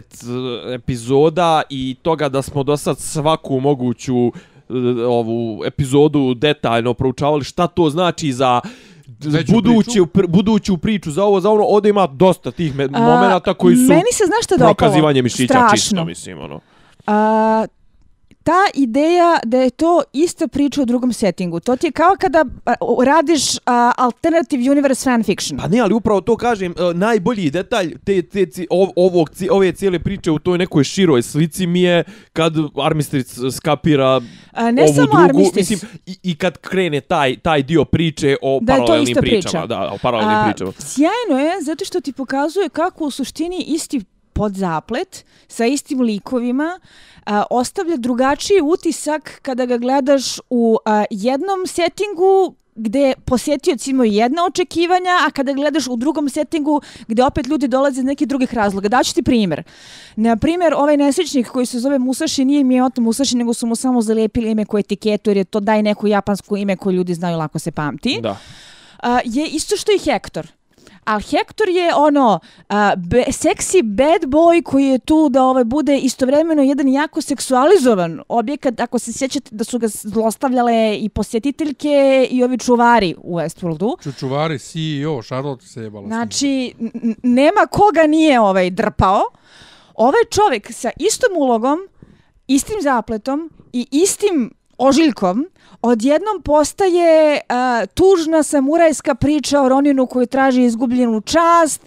eh, 0.70 0.74
epizoda 0.74 1.62
i 1.70 1.96
toga 2.02 2.28
da 2.28 2.42
smo 2.42 2.62
do 2.62 2.76
sad 2.76 2.98
svaku 2.98 3.61
moguću 3.61 4.26
eh, 4.26 4.33
ovu 5.07 5.62
epizodu 5.64 6.35
detaljno 6.35 6.94
proučavali 6.94 7.44
šta 7.44 7.66
to 7.66 7.90
znači 7.90 8.33
za 8.33 8.61
buduću, 9.49 10.07
pr, 10.07 10.27
buduću 10.29 10.77
priču 10.79 11.11
za 11.11 11.25
ovo, 11.25 11.40
za 11.40 11.51
ono, 11.51 11.64
ovdje 11.64 11.88
ima 11.90 12.07
dosta 12.07 12.51
tih 12.51 12.75
me, 12.77 12.85
A, 12.85 12.88
momenata 13.01 13.55
koji 13.55 13.77
su 13.77 13.83
Meni 13.83 14.12
se, 14.12 14.25
znaš 14.27 14.45
šta 14.45 14.55
dopalo? 14.57 14.75
prokazivanje 14.75 15.23
mišića 15.23 15.55
Strašno. 15.55 15.77
čisto, 15.77 16.05
mislim, 16.05 16.38
ono. 16.40 16.61
A, 17.07 17.67
ta 18.44 18.62
ideja 18.74 19.38
da 19.44 19.59
je 19.59 19.70
to 19.70 20.02
ista 20.12 20.48
priča 20.48 20.83
u 20.83 20.85
drugom 20.85 21.12
settingu. 21.12 21.61
To 21.61 21.76
ti 21.76 21.87
je 21.87 21.92
kao 21.92 22.16
kada 22.20 22.44
radiš 23.04 23.42
a, 23.66 23.92
alternative 23.96 24.70
universe 24.70 25.11
fanfiction. 25.11 25.59
Pa 25.59 25.68
ne, 25.68 25.80
ali 25.80 25.94
upravo 25.94 26.20
to 26.20 26.37
kažem, 26.37 26.72
e, 26.72 26.94
najbolji 26.94 27.50
detalj 27.50 27.94
te, 28.04 28.22
te, 28.22 28.46
ov, 28.70 28.88
ovog, 28.96 29.30
ove 29.50 29.72
cijele 29.72 29.98
priče 29.98 30.30
u 30.30 30.38
toj 30.38 30.59
nekoj 30.59 30.85
široj 30.85 31.22
slici 31.22 31.66
mi 31.66 31.83
je 31.83 32.04
kad 32.33 32.54
Armistice 32.85 33.50
skapira 33.50 34.20
A, 34.52 34.70
ne 34.70 34.83
ovu 34.83 34.94
samo 34.94 35.26
drugu, 35.28 35.50
mislim, 35.57 35.78
i, 36.07 36.16
i 36.22 36.37
kad 36.37 36.59
krene 36.59 37.00
taj, 37.00 37.37
taj 37.37 37.62
dio 37.62 37.85
priče 37.85 38.37
o 38.42 38.59
Da 38.62 38.72
paralelnim 38.72 39.14
pričama. 39.20 39.40
priča. 39.42 39.66
Da, 39.66 39.90
o 39.92 39.98
paralelnim 40.02 40.38
A, 40.38 40.44
pričama. 40.44 40.72
Sjajno 40.78 41.44
je 41.48 41.62
zato 41.62 41.85
što 41.85 42.00
ti 42.00 42.12
pokazuje 42.12 42.68
kako 42.68 43.04
u 43.04 43.11
suštini 43.11 43.64
isti 43.66 44.00
podzaplet 44.35 45.25
sa 45.49 45.66
istim 45.66 46.01
likovima 46.01 46.81
a, 47.25 47.42
ostavlja 47.51 47.97
drugačiji 47.97 48.61
utisak 48.62 49.38
kada 49.42 49.66
ga 49.66 49.79
gledaš 49.79 50.40
u 50.51 50.79
a, 50.85 51.05
jednom 51.11 51.66
settingu 51.66 52.55
gde 52.77 53.14
posjetioci 53.25 53.90
imaju 53.90 54.12
jedna 54.12 54.44
očekivanja, 54.47 55.11
a 55.27 55.31
kada 55.31 55.53
gledaš 55.53 55.87
u 55.87 55.97
drugom 55.97 56.29
settingu 56.29 56.81
gde 57.09 57.25
opet 57.25 57.47
ljudi 57.47 57.68
dolaze 57.68 58.01
iz 58.01 58.05
nekih 58.05 58.29
drugih 58.29 58.55
razloga. 58.55 58.88
Daću 58.88 59.14
ti 59.14 59.23
primjer. 59.23 59.62
Na 60.16 60.37
primjer, 60.37 60.75
ovaj 60.75 60.97
nesrećnik 60.97 61.49
koji 61.49 61.66
se 61.66 61.79
zove 61.79 61.99
Musashi 61.99 62.44
nije 62.44 62.64
Miyoto 62.64 63.01
Musashi, 63.01 63.37
nego 63.37 63.55
su 63.55 63.66
mu 63.66 63.77
samo 63.77 64.03
zalijepili 64.03 64.51
ime 64.51 64.64
ko 64.64 64.79
etiketu, 64.79 65.31
jer 65.31 65.37
je 65.37 65.44
to 65.44 65.61
daj 65.61 65.83
neko 65.83 66.07
japansko 66.07 66.57
ime 66.57 66.77
koje 66.77 66.94
ljudi 66.94 67.14
znaju 67.14 67.38
lako 67.38 67.59
se 67.59 67.70
pamti 67.70 68.18
Da. 68.23 68.37
a, 69.03 69.20
je 69.25 69.47
isto 69.47 69.77
što 69.77 69.92
i 69.92 69.99
Hector. 69.99 70.49
Ali 71.05 71.23
Hector 71.23 71.69
je 71.69 71.95
ono 71.95 72.40
a, 72.69 72.97
be, 72.97 73.25
seksi 73.33 73.83
bad 73.83 74.23
boy 74.27 74.62
koji 74.62 74.85
je 74.87 74.99
tu 74.99 75.29
da 75.29 75.43
ovaj 75.43 75.64
bude 75.64 75.99
istovremeno 75.99 76.62
jedan 76.62 76.88
jako 76.88 77.21
seksualizovan 77.21 78.21
objekat. 78.29 78.81
Ako 78.81 78.99
se 78.99 79.12
sjećate 79.12 79.49
da 79.53 79.64
su 79.64 79.79
ga 79.79 79.88
zlostavljale 79.88 80.97
i 80.99 81.09
posjetiteljke 81.09 82.27
i 82.31 82.45
ovi 82.45 82.59
čuvari 82.59 83.14
u 83.19 83.37
Westworldu. 83.37 84.03
Čučuvari, 84.03 84.59
CEO, 84.59 85.23
Charlotte 85.23 85.67
se 85.67 85.81
jebala. 85.81 86.07
Znači, 86.07 86.75
nema 87.23 87.67
koga 87.71 88.07
nije 88.07 88.40
ovaj 88.40 88.71
drpao. 88.71 89.23
Ovaj 89.95 90.23
čovjek 90.31 90.73
sa 90.73 90.90
istom 90.97 91.37
ulogom, 91.37 91.79
istim 92.47 92.77
zapletom 92.83 93.51
i 93.73 93.87
istim 93.90 94.51
ožiljkom 94.79 95.47
odjednom 95.83 96.43
postaje 96.43 97.41
a, 97.49 97.87
tužna 97.87 98.43
samurajska 98.43 99.15
priča 99.15 99.63
o 99.63 99.69
Roninu 99.69 100.07
koji 100.07 100.27
traži 100.27 100.63
izgubljenu 100.63 101.21
čast 101.21 101.81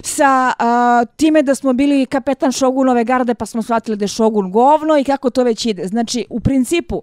sa 0.00 0.52
a, 0.58 1.04
time 1.16 1.42
da 1.42 1.54
smo 1.54 1.72
bili 1.72 2.06
kapetan 2.06 2.52
Shogunove 2.52 3.04
garde 3.04 3.34
pa 3.34 3.46
smo 3.46 3.62
shvatili 3.62 3.96
da 3.96 4.04
je 4.04 4.08
Shogun 4.08 4.50
govno 4.50 4.98
i 4.98 5.04
kako 5.04 5.30
to 5.30 5.44
već 5.44 5.66
ide. 5.66 5.86
Znači, 5.86 6.26
u 6.30 6.40
principu, 6.40 7.02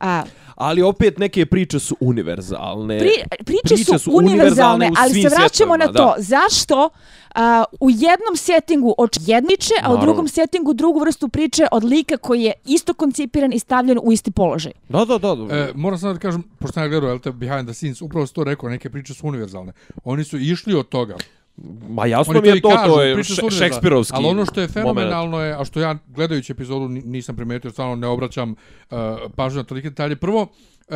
a, 0.00 0.22
Ali 0.58 0.82
opet 0.82 1.18
neke 1.18 1.46
priče 1.46 1.78
su 1.78 1.96
univerzalne. 2.00 2.98
Pri, 2.98 3.10
priče, 3.44 3.98
su, 3.98 4.10
univerzalne, 4.12 4.88
u 4.88 4.92
ali 4.98 5.12
svim 5.12 5.22
se 5.22 5.36
vraćamo 5.36 5.76
na 5.76 5.92
to. 5.92 6.14
Zašto 6.18 6.90
a, 7.34 7.64
u 7.80 7.90
jednom 7.90 8.36
settingu 8.36 8.94
od 8.98 9.10
jedniče, 9.20 9.74
a 9.74 9.78
u 9.78 9.82
Naravno. 9.82 10.00
drugom 10.00 10.28
settingu 10.28 10.74
drugu 10.74 11.00
vrstu 11.00 11.28
priče 11.28 11.66
od 11.72 11.84
lika 11.84 12.16
koji 12.16 12.42
je 12.42 12.52
isto 12.64 12.94
koncipiran 12.94 13.52
i 13.52 13.58
stavljen 13.58 13.98
u 14.02 14.12
isti 14.12 14.30
položaj. 14.30 14.72
Da, 14.88 15.04
da, 15.04 15.18
da. 15.18 15.34
da. 15.34 15.56
E, 15.56 15.72
moram 15.74 15.98
samo 15.98 16.12
da 16.12 16.18
kažem, 16.18 16.42
pošto 16.58 16.72
sam 16.72 16.82
ja 16.82 16.88
gledao, 16.88 17.18
te, 17.18 17.32
behind 17.32 17.68
the 17.68 17.74
scenes, 17.74 18.02
upravo 18.02 18.26
si 18.26 18.34
to 18.34 18.44
rekao, 18.44 18.68
neke 18.68 18.90
priče 18.90 19.14
su 19.14 19.26
univerzalne. 19.26 19.72
Oni 20.04 20.24
su 20.24 20.38
išli 20.38 20.74
od 20.74 20.88
toga. 20.88 21.16
Ma 21.88 22.06
jasno 22.06 22.30
Oni 22.30 22.40
mi 22.40 22.48
je 22.48 22.60
to, 22.60 22.68
kažu, 22.68 22.92
to 22.94 23.02
je 23.02 23.16
šekspirovski 23.58 24.16
Ali 24.16 24.26
ono 24.26 24.44
što 24.46 24.60
je 24.60 24.66
moment. 24.66 24.74
fenomenalno 24.74 25.40
je, 25.40 25.60
a 25.60 25.64
što 25.64 25.80
ja 25.80 25.98
gledajući 26.06 26.52
epizodu 26.52 26.88
ni- 26.88 27.02
nisam 27.02 27.36
primetio, 27.36 27.70
stvarno 27.70 27.96
ne 27.96 28.06
obraćam 28.06 28.50
uh, 28.50 28.98
pažnju 29.36 29.56
na 29.56 29.64
tolike 29.64 29.90
detalje. 29.90 30.16
Prvo, 30.16 30.42
uh, 30.42 30.94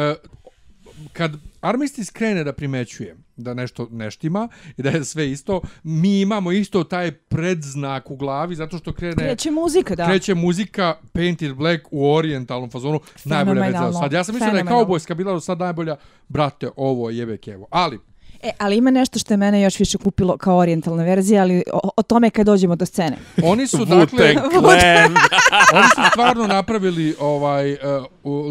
kad 1.12 1.32
Armistis 1.60 2.10
krene 2.10 2.44
da 2.44 2.52
primećuje 2.52 3.16
da 3.36 3.54
nešto 3.54 3.88
neštima 3.90 4.48
i 4.76 4.82
da 4.82 4.90
je 4.90 5.04
sve 5.04 5.30
isto, 5.30 5.60
mi 5.82 6.20
imamo 6.20 6.52
isto 6.52 6.84
taj 6.84 7.12
predznak 7.12 8.10
u 8.10 8.16
glavi 8.16 8.54
zato 8.54 8.78
što 8.78 8.92
krene 8.92 9.14
Kreće 9.16 9.50
muzika, 9.50 9.94
da. 9.94 10.06
kreće 10.06 10.34
muzika 10.34 10.94
Painted 11.12 11.54
Black 11.54 11.82
u 11.90 12.14
orijentalnom 12.14 12.70
fazonu. 12.70 13.00
Najbolja 13.24 13.60
već 13.60 13.70
za 13.72 13.78
Fenomenalno. 13.78 14.00
sad. 14.00 14.12
Ja 14.12 14.24
sam 14.24 14.34
mislio 14.34 14.52
da 14.52 14.58
je 14.58 14.64
kaubojska 14.64 15.14
bila 15.14 15.32
do 15.32 15.40
sad 15.40 15.58
najbolja. 15.58 15.96
Brate, 16.28 16.68
ovo 16.76 17.10
jebe 17.10 17.36
kevo. 17.36 17.66
Ali, 17.70 17.98
E, 18.42 18.50
ali 18.58 18.76
ima 18.76 18.90
nešto 18.90 19.18
što 19.18 19.32
je 19.34 19.38
mene 19.38 19.62
još 19.62 19.78
više 19.78 19.98
kupilo 19.98 20.36
kao 20.36 20.56
orijentalna 20.56 21.04
verzija, 21.04 21.42
ali 21.42 21.62
o, 21.72 21.90
o 21.96 22.02
tome 22.02 22.30
kad 22.30 22.46
dođemo 22.46 22.76
do 22.76 22.86
scene. 22.86 23.16
oni 23.44 23.66
su 23.66 23.84
dakle... 23.84 24.34
Clan. 24.34 25.14
oni 25.76 25.88
su 25.94 26.10
stvarno 26.12 26.46
napravili 26.46 27.14
ovaj 27.20 27.72
uh, 27.72 27.78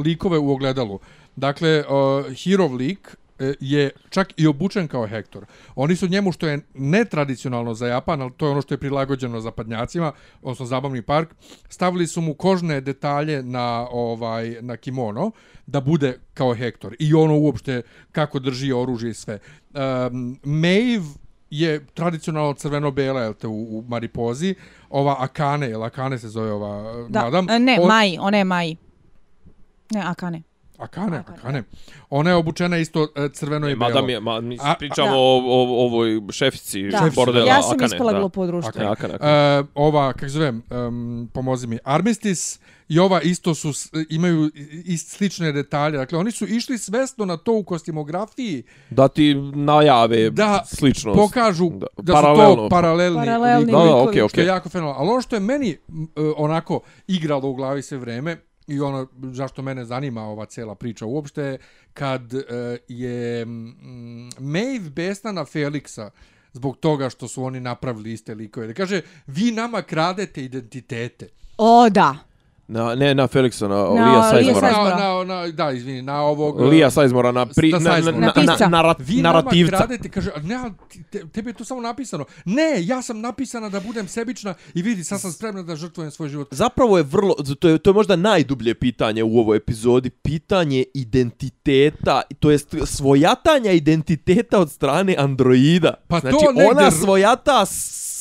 likove 0.05 0.37
u 0.37 0.51
ogledalu. 0.51 0.99
Dakle, 1.35 1.83
uh, 1.87 2.33
Hirov 2.33 2.73
lik 2.73 3.15
e, 3.15 3.20
je 3.59 3.89
čak 4.09 4.33
i 4.37 4.47
obučen 4.47 4.87
kao 4.87 5.07
Hektor. 5.07 5.45
Oni 5.75 5.95
su 5.95 6.07
njemu, 6.07 6.31
što 6.31 6.47
je 6.47 6.59
netradicionalno 6.73 7.73
za 7.73 7.87
Japan, 7.87 8.21
ali 8.21 8.31
to 8.37 8.45
je 8.45 8.51
ono 8.51 8.61
što 8.61 8.73
je 8.73 8.77
prilagođeno 8.77 9.41
zapadnjacima, 9.41 10.11
odnosno 10.41 10.65
zabavni 10.65 11.01
park, 11.01 11.29
stavili 11.69 12.07
su 12.07 12.21
mu 12.21 12.33
kožne 12.33 12.81
detalje 12.81 13.43
na 13.43 13.87
ovaj 13.91 14.57
na 14.61 14.77
kimono 14.77 15.31
da 15.65 15.81
bude 15.81 16.19
kao 16.33 16.53
Hektor. 16.53 16.95
I 16.99 17.13
ono 17.13 17.37
uopšte 17.37 17.81
kako 18.11 18.39
drži 18.39 18.71
oružje 18.71 19.09
i 19.09 19.13
sve. 19.13 19.39
Um, 19.73 20.39
Maeve 20.43 21.05
je 21.49 21.85
tradicionalno 21.93 22.53
crveno-bela, 22.53 23.21
jel 23.21 23.33
te, 23.33 23.47
u, 23.47 23.77
u 23.77 23.83
Maripozi. 23.87 24.55
Ova 24.89 25.15
Akane, 25.19 25.67
jel 25.69 25.83
Akane 25.83 26.17
se 26.19 26.29
zove 26.29 26.51
ova 26.51 27.05
Da, 27.09 27.23
madam? 27.23 27.49
e, 27.49 27.59
ne, 27.59 27.77
On- 27.81 27.87
Mai, 27.87 28.17
ona 28.19 28.37
je 28.37 28.43
Mai. 28.43 28.75
Ne, 29.93 30.01
Akane. 30.05 30.41
Akane, 30.81 31.17
Akane, 31.17 31.37
Akane. 31.37 31.63
Ona 32.09 32.29
je 32.29 32.35
obučena 32.35 32.77
isto 32.77 33.07
e, 33.15 33.29
crveno 33.29 33.69
i 33.69 33.75
belo. 33.75 33.87
Madam 33.87 34.09
je, 34.09 34.19
ma, 34.19 34.41
mi 34.41 34.57
A- 34.61 34.75
pričamo 34.75 35.11
o, 35.11 35.37
o, 35.37 35.85
ovoj 35.85 36.21
šefici 36.31 36.83
Da, 36.83 37.09
bordela 37.15 37.45
ja 37.47 37.61
sam 37.61 37.71
Akane, 37.71 37.85
ispala 37.85 38.11
da. 38.11 38.19
glupo 38.19 38.41
u 38.41 38.47
društvu. 38.47 38.69
Akane. 38.69 38.85
Akane, 38.85 39.13
Akane. 39.13 39.31
E, 39.59 39.63
ova, 39.75 40.13
kako 40.13 40.27
zovem, 40.27 40.63
um, 40.87 41.29
pomozi 41.33 41.67
mi, 41.67 41.77
Armistice 41.83 42.59
i 42.87 42.99
ova 42.99 43.21
isto 43.21 43.55
su, 43.55 43.71
imaju 44.09 44.45
i- 44.45 44.51
i 44.85 44.97
slične 44.97 45.51
detalje. 45.51 45.97
Dakle, 45.97 46.17
oni 46.17 46.31
su 46.31 46.45
išli 46.47 46.77
svesno 46.77 47.25
na 47.25 47.37
to 47.37 47.53
u 47.53 47.63
kostimografiji 47.63 48.63
Da 48.89 49.07
ti 49.07 49.33
najave 49.55 50.29
da 50.29 50.63
sličnost. 50.67 51.17
pokažu 51.17 51.69
da, 51.69 51.77
Da, 51.97 52.03
da 52.03 52.13
su 52.13 52.15
paralelno. 52.15 52.55
to 52.55 52.69
paralelni, 52.69 53.17
Paralelni 53.17 53.65
likovi, 53.65 53.71
Da, 53.73 53.89
da, 53.89 53.95
likovi. 53.95 54.01
okej, 54.01 54.29
što 54.29 54.39
je 54.39 54.43
okej. 54.43 54.45
jako 54.47 54.69
fenomenalno. 54.69 54.99
Ali 55.01 55.09
ono 55.09 55.21
što 55.21 55.35
je 55.35 55.39
meni 55.41 55.69
e, 55.69 55.77
onako 56.37 56.79
igralo 57.07 57.49
u 57.49 57.53
glavi 57.53 57.81
sve 57.81 57.97
vreme 57.97 58.37
i 58.67 58.79
ono 58.79 59.07
zašto 59.21 59.61
mene 59.61 59.85
zanima 59.85 60.23
ova 60.23 60.45
cela 60.45 60.75
priča 60.75 61.05
uopšte 61.05 61.57
kad 61.93 62.33
uh, 62.33 62.41
je 62.87 63.45
mm, 63.45 64.29
Maeve 64.39 64.89
besna 64.89 65.31
na 65.31 65.45
Felixa 65.45 66.09
zbog 66.53 66.77
toga 66.77 67.09
što 67.09 67.27
su 67.27 67.43
oni 67.43 67.59
napravili 67.59 68.13
iste 68.13 68.35
likove. 68.35 68.67
Da 68.67 68.73
kaže, 68.73 69.01
vi 69.27 69.51
nama 69.51 69.81
kradete 69.81 70.43
identitete. 70.43 71.27
O, 71.57 71.89
da. 71.89 72.30
Na, 72.71 72.95
ne, 72.95 73.15
na 73.15 73.27
Felixa, 73.27 73.67
na, 73.67 73.75
Na 73.75 73.89
Lija. 73.89 74.23
Sizemora. 74.31 74.71
Na, 74.71 74.95
na, 74.95 75.23
na, 75.25 75.47
da, 75.47 75.71
izvini, 75.71 76.01
na 76.01 76.21
ovog... 76.21 76.61
Lija 76.61 76.89
Sizemora 76.89 77.31
na, 77.31 77.45
pri, 77.45 77.71
Na 77.71 77.79
na, 77.79 77.91
na, 77.91 78.11
na, 78.11 78.11
Na 78.11 78.67
na, 78.69 78.81
na, 78.81 78.95
Vi 78.99 79.21
narativca. 79.21 79.71
nama 79.71 79.77
kradete, 79.77 80.09
kaže, 80.09 80.31
ne, 80.43 80.57
te, 81.11 81.27
tebi 81.27 81.49
je 81.49 81.53
to 81.53 81.65
samo 81.65 81.81
napisano. 81.81 82.25
Ne, 82.45 82.73
ja 82.79 83.01
sam 83.01 83.21
napisana 83.21 83.69
da 83.69 83.79
budem 83.79 84.07
sebična 84.07 84.53
i 84.73 84.81
vidi, 84.81 85.03
sad 85.03 85.21
sam 85.21 85.31
spremna 85.31 85.63
da 85.63 85.75
žrtvujem 85.75 86.11
svoj 86.11 86.29
život. 86.29 86.47
Zapravo 86.51 86.97
je 86.97 87.03
vrlo, 87.03 87.35
to 87.59 87.69
je, 87.69 87.77
to 87.77 87.89
je 87.89 87.93
možda 87.93 88.15
najdublje 88.15 88.73
pitanje 88.73 89.23
u 89.23 89.37
ovoj 89.37 89.57
epizodi, 89.57 90.09
pitanje 90.09 90.83
identiteta, 90.93 92.21
to 92.39 92.51
jest 92.51 92.75
svojatanja 92.85 93.71
identiteta 93.71 94.59
od 94.59 94.71
strane 94.71 95.15
androida. 95.17 95.93
Pa 96.07 96.19
znači, 96.19 96.37
to 96.39 96.51
negde 96.51 96.71
ona 96.71 96.85
r- 96.85 96.91
svojata 96.93 97.65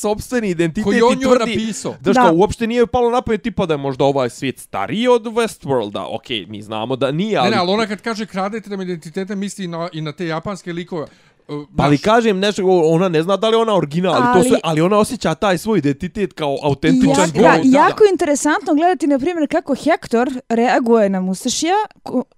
sobstveni 0.01 0.49
identitet 0.49 0.83
Koji 0.83 0.99
i 0.99 1.01
on 1.01 1.19
tvrdi... 1.19 1.51
napisao. 1.51 1.95
Da. 2.01 2.13
kao, 2.13 2.33
uopšte 2.33 2.67
nije 2.67 2.87
palo 2.87 3.11
na 3.11 3.21
pamet 3.21 3.41
tipa 3.41 3.65
da 3.65 3.73
je 3.73 3.77
možda 3.77 4.03
ovaj 4.05 4.29
svijet 4.29 4.59
stariji 4.59 5.07
od 5.07 5.23
Westworlda. 5.23 6.05
Okej, 6.15 6.45
mi 6.45 6.61
znamo 6.61 6.95
da 6.95 7.11
nije, 7.11 7.37
ali... 7.37 7.49
Ne, 7.49 7.55
ne, 7.55 7.61
ali 7.61 7.71
ona 7.71 7.87
kad 7.87 8.01
kaže 8.01 8.25
kradete 8.25 8.69
nam 8.69 8.81
identitete, 8.81 9.35
misli 9.35 9.65
i 9.65 9.67
na, 9.67 9.89
i 9.93 10.01
na 10.01 10.11
te 10.11 10.27
japanske 10.27 10.73
likove. 10.73 11.07
Pa 11.77 11.83
ali 11.83 11.97
kažem 11.97 12.39
nešto, 12.39 12.63
ona 12.65 13.09
ne 13.09 13.23
zna 13.23 13.37
da 13.37 13.49
li 13.49 13.55
ona 13.55 13.75
original, 13.75 14.13
ali, 14.13 14.23
to 14.23 14.39
Ali- 14.39 14.49
sve, 14.49 14.59
ali 14.63 14.81
ona 14.81 14.97
osjeća 14.97 15.35
taj 15.35 15.57
svoj 15.57 15.79
identitet 15.79 16.33
kao 16.33 16.57
autentičan 16.63 17.29
ja, 17.35 17.41
boj. 17.41 17.41
da, 17.41 17.77
jako 17.77 18.03
je 18.03 18.11
interesantno 18.11 18.73
gledati, 18.73 19.07
na 19.07 19.19
primjer, 19.19 19.47
kako 19.51 19.75
Hector 19.75 20.29
reaguje 20.49 21.09
na 21.09 21.21
Musašija, 21.21 21.75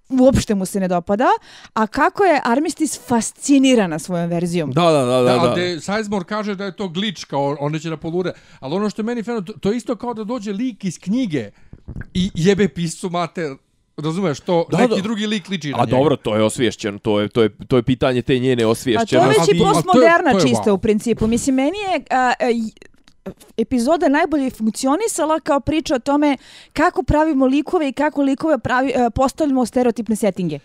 uopšte 0.08 0.54
mu 0.54 0.66
se 0.66 0.80
ne 0.80 0.88
dopada, 0.88 1.26
a 1.74 1.86
kako 1.86 2.24
je 2.24 2.40
Armistice 2.44 3.00
fascinirana 3.06 3.98
svojom 3.98 4.30
verzijom. 4.30 4.72
Da, 4.72 4.82
da, 4.82 5.04
da, 5.04 5.22
da. 5.22 5.38
Da, 5.38 5.48
da. 5.48 5.54
de, 5.54 5.80
Sizemore 5.80 6.24
kaže 6.24 6.54
da 6.54 6.64
je 6.64 6.76
to 6.76 6.88
glitch, 6.88 7.24
kao 7.24 7.56
one 7.60 7.80
će 7.80 7.90
da 7.90 7.96
polure. 7.96 8.32
Ali 8.60 8.74
ono 8.74 8.90
što 8.90 9.02
je 9.02 9.04
meni 9.04 9.22
fenomenalno, 9.22 9.52
to, 9.52 9.58
to 9.58 9.70
je 9.70 9.76
isto 9.76 9.96
kao 9.96 10.14
da 10.14 10.24
dođe 10.24 10.52
lik 10.52 10.84
iz 10.84 10.98
knjige 10.98 11.50
i 12.14 12.30
jebe 12.34 12.68
piscu 12.68 13.10
mater. 13.10 13.56
Razumeš, 13.96 14.40
to 14.40 14.66
Da, 14.70 14.78
neki 14.78 14.94
da. 14.94 15.00
drugi 15.00 15.26
lik 15.26 15.48
liči 15.48 15.70
na 15.70 15.76
A 15.76 15.80
njega. 15.80 15.90
dobro, 15.90 16.16
to 16.16 16.36
je 16.36 16.42
osviješćen, 16.42 16.98
to 16.98 17.20
je, 17.20 17.28
to 17.28 17.42
je, 17.42 17.50
to 17.68 17.76
je 17.76 17.82
pitanje 17.82 18.22
te 18.22 18.34
njene 18.34 18.52
A 18.54 18.56
to 18.56 18.60
je 18.60 18.66
osviješćenosti. 18.66 19.28
već 19.30 19.48
i 19.48 19.58
to 19.58 19.66
je- 19.66 19.72
postmoderna 19.72 20.30
to 20.30 20.36
je 20.38 20.42
čista 20.42 20.64
wow. 20.64 20.70
u 20.70 20.78
principu. 20.78 21.26
Mislim, 21.26 21.54
meni 21.56 21.78
je 21.78 22.04
a, 22.10 22.32
a, 22.40 22.70
epizoda 23.56 24.08
najbolje 24.08 24.50
funkcionisala 24.50 25.40
kao 25.40 25.60
priča 25.60 25.94
o 25.94 25.98
tome 25.98 26.36
kako 26.72 27.02
pravimo 27.02 27.46
likove 27.46 27.88
i 27.88 27.92
kako 27.92 28.22
likove 28.22 28.58
pravi, 28.58 28.92
a, 28.94 29.10
postavljamo 29.10 29.60
u 29.60 29.66
stereotipne 29.66 30.16
settinge. 30.16 30.58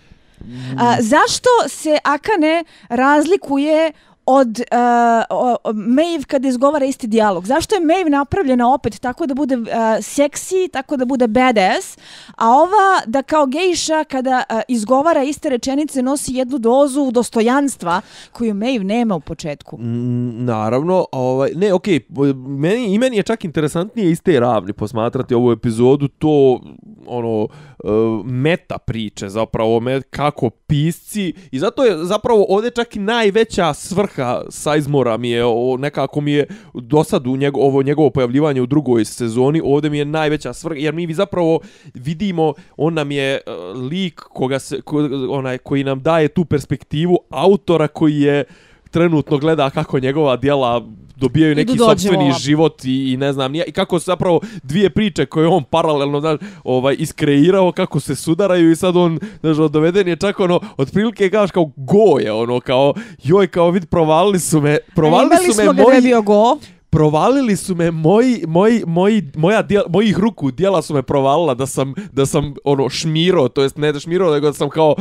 A, 0.77 0.95
zašto 1.01 1.49
se 1.67 1.97
Akane 2.03 2.63
razlikuje 2.89 3.91
od 4.31 4.61
uh, 4.71 5.73
Maeve 5.75 6.23
kada 6.27 6.47
izgovara 6.47 6.85
isti 6.85 7.07
dijalog. 7.07 7.47
Zašto 7.47 7.75
je 7.75 7.81
Maeve 7.81 8.09
napravljena 8.09 8.73
opet 8.73 8.99
tako 8.99 9.25
da 9.25 9.33
bude 9.33 9.57
uh, 9.57 9.67
seksi, 10.01 10.69
tako 10.73 10.97
da 10.97 11.05
bude 11.05 11.27
badass, 11.27 11.97
a 12.35 12.49
ova 12.49 13.01
da 13.05 13.23
kao 13.23 13.45
gejša 13.45 14.03
kada 14.03 14.43
uh, 14.49 14.59
izgovara 14.67 15.23
iste 15.23 15.49
rečenice 15.49 16.01
nosi 16.01 16.33
jednu 16.33 16.57
dozu 16.57 17.11
dostojanstva 17.11 18.01
koju 18.31 18.53
Maeve 18.53 18.83
nema 18.83 19.15
u 19.15 19.19
početku. 19.19 19.77
Mm, 19.77 20.45
Naravno, 20.45 21.05
ovaj, 21.11 21.51
ne, 21.55 21.73
okej, 21.73 21.99
okay, 22.09 22.35
meni, 22.47 22.93
i 22.93 22.97
meni 22.97 23.17
je 23.17 23.23
čak 23.23 23.43
interesantnije 23.43 24.11
iz 24.11 24.21
te 24.21 24.39
ravni 24.39 24.73
posmatrati 24.73 25.33
ovu 25.33 25.51
epizodu, 25.51 26.07
to, 26.07 26.61
ono, 27.07 27.43
uh, 27.43 28.25
meta 28.25 28.77
priče, 28.77 29.29
zapravo, 29.29 29.79
me, 29.79 30.01
kako 30.01 30.49
pisci, 30.49 31.33
i 31.51 31.59
zato 31.59 31.83
je 31.83 32.05
zapravo 32.05 32.45
ovdje 32.49 32.71
čak 32.71 32.95
i 32.95 32.99
najveća 32.99 33.73
svrha 33.73 34.18
Sizemora 34.49 35.17
mi 35.17 35.29
je, 35.29 35.45
o, 35.45 35.77
nekako 35.79 36.21
mi 36.21 36.31
je 36.31 36.47
do 36.73 37.03
sad 37.03 37.27
u 37.27 37.37
njego, 37.37 37.59
ovo 37.61 37.83
njegovo 37.83 38.09
pojavljivanje 38.09 38.61
u 38.61 38.65
drugoj 38.65 39.05
sezoni, 39.05 39.61
ovdje 39.63 39.89
mi 39.89 39.97
je 39.97 40.05
najveća 40.05 40.53
svrha, 40.53 40.79
jer 40.79 40.93
mi 40.93 41.13
zapravo 41.13 41.59
vidimo, 41.93 42.53
on 42.77 42.93
nam 42.93 43.11
je 43.11 43.41
uh, 43.47 43.81
lik 43.81 44.19
koga 44.19 44.59
se, 44.59 44.81
ko, 44.81 45.09
onaj, 45.29 45.57
koji 45.57 45.83
nam 45.83 46.01
daje 46.01 46.27
tu 46.27 46.45
perspektivu 46.45 47.17
autora 47.29 47.87
koji 47.87 48.19
je 48.19 48.43
trenutno 48.91 49.37
gleda 49.37 49.69
kako 49.69 49.99
njegova 49.99 50.37
djela 50.37 50.87
dobijaju 51.19 51.55
neki 51.55 51.77
sopstveni 51.77 52.33
život 52.39 52.85
i, 52.85 53.13
i 53.13 53.17
ne 53.17 53.33
znam 53.33 53.51
nije, 53.51 53.65
i 53.67 53.71
kako 53.71 53.99
se 53.99 54.03
zapravo 54.05 54.41
dvije 54.63 54.89
priče 54.89 55.25
koje 55.25 55.47
on 55.47 55.63
paralelno 55.63 56.19
znaš, 56.19 56.39
ovaj 56.63 56.95
iskreirao 56.99 57.71
kako 57.71 57.99
se 57.99 58.15
sudaraju 58.15 58.71
i 58.71 58.75
sad 58.75 58.97
on 58.97 59.19
znaš 59.41 59.57
doveden 59.57 60.07
je 60.07 60.15
čak 60.15 60.39
ono 60.39 60.59
otprilike 60.77 61.29
kažeš 61.29 61.51
kao 61.51 61.71
go 61.75 62.19
je 62.19 62.31
ono 62.31 62.59
kao 62.59 62.93
joj 63.23 63.47
kao 63.47 63.71
vid 63.71 63.85
provalili 63.85 64.39
su 64.39 64.61
me 64.61 64.77
provalili 64.95 65.29
Imali 65.31 65.53
su 65.53 65.57
me 65.57 65.63
smo 65.63 65.73
ga 65.73 65.73
da 65.73 65.81
je 65.81 65.87
moji 65.87 66.01
bio 66.01 66.21
go. 66.21 66.57
Provalili 66.89 67.55
su 67.55 67.75
me 67.75 67.91
moji 67.91 68.43
moji 68.47 68.83
moji 68.87 69.31
moja 69.35 69.61
djela, 69.61 69.85
mojih 69.89 70.17
ruku 70.17 70.51
djela 70.51 70.81
su 70.81 70.93
me 70.93 71.01
provalila 71.01 71.53
da 71.53 71.65
sam 71.65 71.93
da 72.11 72.25
sam 72.25 72.53
ono 72.63 72.89
šmiro 72.89 73.47
to 73.47 73.61
jest 73.61 73.77
ne 73.77 73.91
da 73.91 73.99
šmiro 73.99 74.33
nego 74.33 74.47
da 74.47 74.53
sam 74.53 74.69
kao 74.69 74.95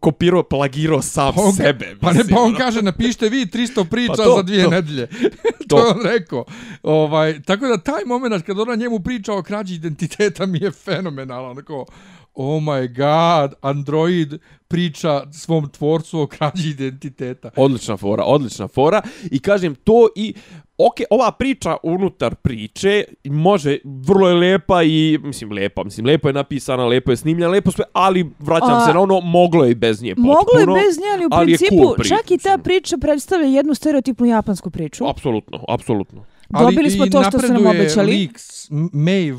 kopirao 0.00 0.42
plagirao 0.42 1.02
sam 1.02 1.34
Pa 1.34 1.40
on, 1.42 1.52
sebe 1.52 1.96
Pa 2.00 2.12
ne, 2.12 2.14
mislim, 2.14 2.34
pa 2.34 2.40
on 2.40 2.48
ono. 2.48 2.58
kaže, 2.58 2.82
napišite 2.82 3.28
vi 3.28 3.46
300 3.46 3.84
priča 3.84 4.12
Pa 4.12 4.24
to, 4.24 4.36
za 4.36 4.42
dvije 4.42 4.64
to. 4.64 4.70
nedelje. 4.70 5.06
to, 5.68 5.68
To. 5.68 5.78
je 5.78 5.84
on 5.86 6.00
rekao. 6.04 6.44
Ovaj, 6.82 7.42
tako 7.42 7.66
da 7.66 7.78
taj 7.78 8.04
moment 8.06 8.44
kad 8.46 8.58
ona 8.58 8.74
njemu 8.74 9.00
priča 9.00 9.32
o 9.34 9.42
krađi 9.42 9.74
identiteta 9.74 10.46
mi 10.46 10.58
je 10.58 10.70
fenomenalan. 10.70 11.50
Onako, 11.50 11.84
oh 12.36 12.62
my 12.62 12.88
god, 12.88 13.54
Android 13.62 14.34
priča 14.68 15.32
svom 15.32 15.68
tvorcu 15.68 16.20
o 16.20 16.26
krađi 16.26 16.70
identiteta. 16.70 17.50
Odlična 17.56 17.96
fora, 17.96 18.24
odlična 18.24 18.68
fora. 18.68 19.02
I 19.24 19.38
kažem 19.38 19.74
to 19.74 20.08
i 20.16 20.34
Ok, 20.78 20.94
ova 21.10 21.32
priča 21.32 21.76
unutar 21.82 22.34
priče 22.34 23.04
može, 23.24 23.78
vrlo 23.84 24.28
je 24.28 24.34
lepa 24.34 24.82
i, 24.82 25.18
mislim, 25.22 25.52
lepa, 25.52 25.84
mislim, 25.84 26.06
lepo 26.06 26.28
je 26.28 26.32
napisana, 26.32 26.84
lepo 26.84 27.10
je 27.10 27.16
snimljena, 27.16 27.50
lepo 27.50 27.70
sve, 27.70 27.84
ali 27.92 28.30
vraćam 28.38 28.72
A, 28.72 28.86
se 28.86 28.92
na 28.94 29.00
ono, 29.00 29.20
moglo 29.20 29.64
je 29.64 29.70
i 29.70 29.74
bez 29.74 30.02
nje 30.02 30.14
potpuno. 30.14 30.32
Moglo 30.34 30.74
je 30.74 30.82
bez 30.82 30.98
nje, 30.98 31.04
ali 31.14 31.24
u 31.24 31.28
ali 31.30 31.46
principu 31.46 31.76
cool 31.76 31.94
priča, 31.94 32.16
čak 32.16 32.30
i 32.30 32.38
ta 32.38 32.58
priča 32.58 32.96
predstavlja 32.96 33.46
jednu 33.46 33.74
stereotipnu 33.74 34.26
japansku 34.26 34.70
priču. 34.70 35.04
Apsolutno, 35.06 35.64
apsolutno. 35.68 36.24
Dobili 36.50 36.90
smo 36.90 37.06
i 37.06 37.10
to 37.10 37.22
što 37.22 37.30
su 37.30 37.46
nam 37.46 37.52
napreduje 37.54 37.80
obećali. 37.82 38.12
lik 38.12 38.38
s- 38.38 38.70
M- 38.70 38.90
Maeve 38.92 39.38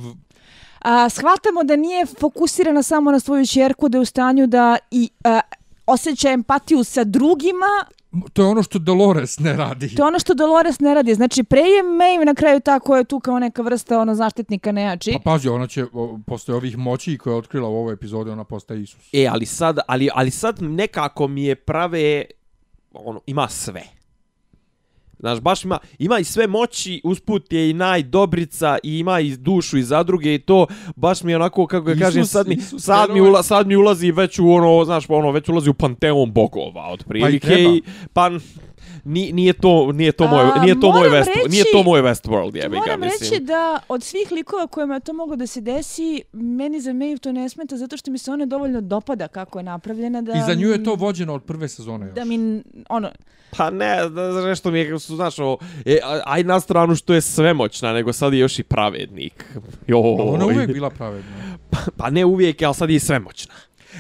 A, 0.90 1.10
shvatamo 1.10 1.64
da 1.64 1.76
nije 1.76 2.06
fokusirana 2.06 2.84
samo 2.84 3.12
na 3.12 3.20
svoju 3.20 3.46
čerku, 3.46 3.90
da 3.90 3.98
je 3.98 4.02
u 4.02 4.06
stanju 4.06 4.48
da 4.48 4.78
i 4.92 5.10
a, 5.24 5.40
osjeća 5.86 6.30
empatiju 6.32 6.84
sa 6.84 7.04
drugima. 7.04 7.66
to 8.34 8.42
je 8.42 8.48
ono 8.48 8.64
što 8.64 8.80
Dolores 8.80 9.40
ne 9.40 9.54
radi. 9.54 9.96
To 9.96 10.04
je 10.04 10.08
ono 10.08 10.20
što 10.20 10.34
Dolores 10.34 10.80
ne 10.80 10.94
radi. 10.94 11.14
Znači, 11.14 11.44
pre 11.44 11.62
je 11.62 11.84
Maeve 11.84 12.26
na 12.26 12.34
kraju 12.34 12.60
ta 12.60 12.80
koja 12.80 12.98
je 12.98 13.04
tu 13.04 13.20
kao 13.20 13.40
neka 13.40 13.62
vrsta 13.62 14.00
ono 14.00 14.16
zaštitnika 14.16 14.72
nejači. 14.72 15.12
Pa 15.24 15.32
pazi, 15.32 15.50
ona 15.50 15.68
će, 15.68 15.86
o, 15.94 16.20
posle 16.28 16.56
ovih 16.56 16.78
moći 16.78 17.18
koje 17.18 17.34
je 17.34 17.38
otkrila 17.38 17.70
u 17.70 17.76
ovoj 17.76 17.94
epizodi, 17.94 18.30
ona 18.30 18.44
postaje 18.44 18.82
Isus. 18.82 19.10
E, 19.14 19.28
ali 19.32 19.46
sad, 19.46 19.80
ali, 19.88 20.10
ali 20.14 20.32
sad 20.32 20.62
nekako 20.62 21.28
mi 21.28 21.44
je 21.44 21.56
prave, 21.56 22.26
ono, 22.94 23.22
ima 23.26 23.50
sve. 23.50 23.97
Znaš, 25.20 25.40
baš 25.40 25.64
ima, 25.64 25.78
ima 26.00 26.20
i 26.20 26.24
sve 26.24 26.48
moći, 26.48 27.02
usput 27.04 27.54
je 27.54 27.70
i 27.70 27.74
najdobrica 27.74 28.78
i 28.84 29.00
ima 29.00 29.20
i 29.20 29.38
dušu 29.38 29.78
i 29.78 29.84
zadruge 29.84 30.36
i 30.36 30.40
to 30.40 30.68
baš 30.96 31.24
mi 31.24 31.32
je 31.32 31.36
onako, 31.36 31.68
kako 31.68 31.86
ga 31.86 31.94
Isus- 31.94 32.00
kažem, 32.00 32.26
sad 32.26 32.48
mi, 32.48 32.54
Isus 32.56 32.84
sad, 32.84 33.10
mi 33.10 33.22
ula, 33.22 33.44
sad 33.44 33.68
mi 33.68 33.76
ulazi 33.76 34.12
već 34.12 34.40
u 34.40 34.50
ono, 34.50 34.86
znaš, 34.86 35.06
ono, 35.08 35.32
već 35.32 35.50
ulazi 35.50 35.70
u 35.70 35.74
panteon 35.74 36.32
bogova, 36.32 36.88
otprilike. 36.92 37.48
treba. 37.48 37.70
i, 37.72 37.82
pa, 38.14 38.32
ni, 39.08 39.32
nije 39.34 39.54
to, 39.54 39.92
nije 39.92 40.12
to 40.12 40.28
moj, 40.28 40.44
A, 40.46 40.62
nije 40.62 40.74
to 40.76 40.88
moj 40.88 41.00
moram 41.00 41.14
West, 41.14 41.28
reći- 41.28 41.50
nije 41.50 41.64
to 41.72 41.84
moj 41.84 42.02
Westworld, 42.02 42.56
jebi 42.56 42.70
ga, 42.70 42.78
Moram 42.78 43.00
mislim. 43.02 43.30
reći 43.32 43.44
da 43.44 43.80
od 43.88 44.04
svih 44.04 44.32
likova 44.32 44.68
kojima 44.68 44.94
je 44.94 45.00
to 45.00 45.14
moglo 45.14 45.36
da 45.36 45.48
se 45.48 45.62
desi, 45.62 46.22
meni 46.34 46.82
za 46.82 46.94
Maeve 46.94 47.18
to 47.18 47.32
ne 47.32 47.50
smeta 47.50 47.78
zato 47.78 47.98
što 47.98 48.12
mi 48.12 48.18
se 48.18 48.32
ona 48.32 48.46
dovoljno 48.46 48.82
dopada 48.82 49.28
kako 49.28 49.60
je 49.60 49.64
napravljena. 49.64 50.22
Da 50.22 50.32
I 50.34 50.42
za 50.42 50.54
nju 50.54 50.70
je 50.70 50.84
to 50.84 50.96
vođeno 50.96 51.34
od 51.34 51.44
prve 51.44 51.68
sezone 51.68 52.06
još. 52.06 52.16
Da 52.16 52.26
mi, 52.26 52.62
ono, 52.90 53.10
Pa 53.52 53.70
ne, 53.70 54.10
da, 54.10 54.42
nešto 54.42 54.72
mi 54.72 54.80
je, 54.80 54.98
znaš, 54.98 55.40
ovo, 55.40 55.58
e, 55.86 56.00
a- 56.04 56.22
aj 56.26 56.44
na 56.44 56.60
stranu 56.60 56.96
što 56.96 57.14
je 57.14 57.22
svemoćna, 57.22 57.94
nego 57.94 58.14
sad 58.14 58.34
je 58.34 58.40
još 58.40 58.60
i 58.60 58.64
pravednik. 58.64 59.46
Jo, 59.88 60.00
Ona 60.00 60.44
je 60.44 60.46
uvijek 60.46 60.74
bila 60.74 60.90
pravedna. 60.90 61.58
Pa 61.98 62.10
ne 62.10 62.26
uvijek, 62.26 62.62
ali 62.62 62.74
sad 62.74 62.90
je 62.90 62.96
i 62.96 63.00
svemoćna. 63.00 63.54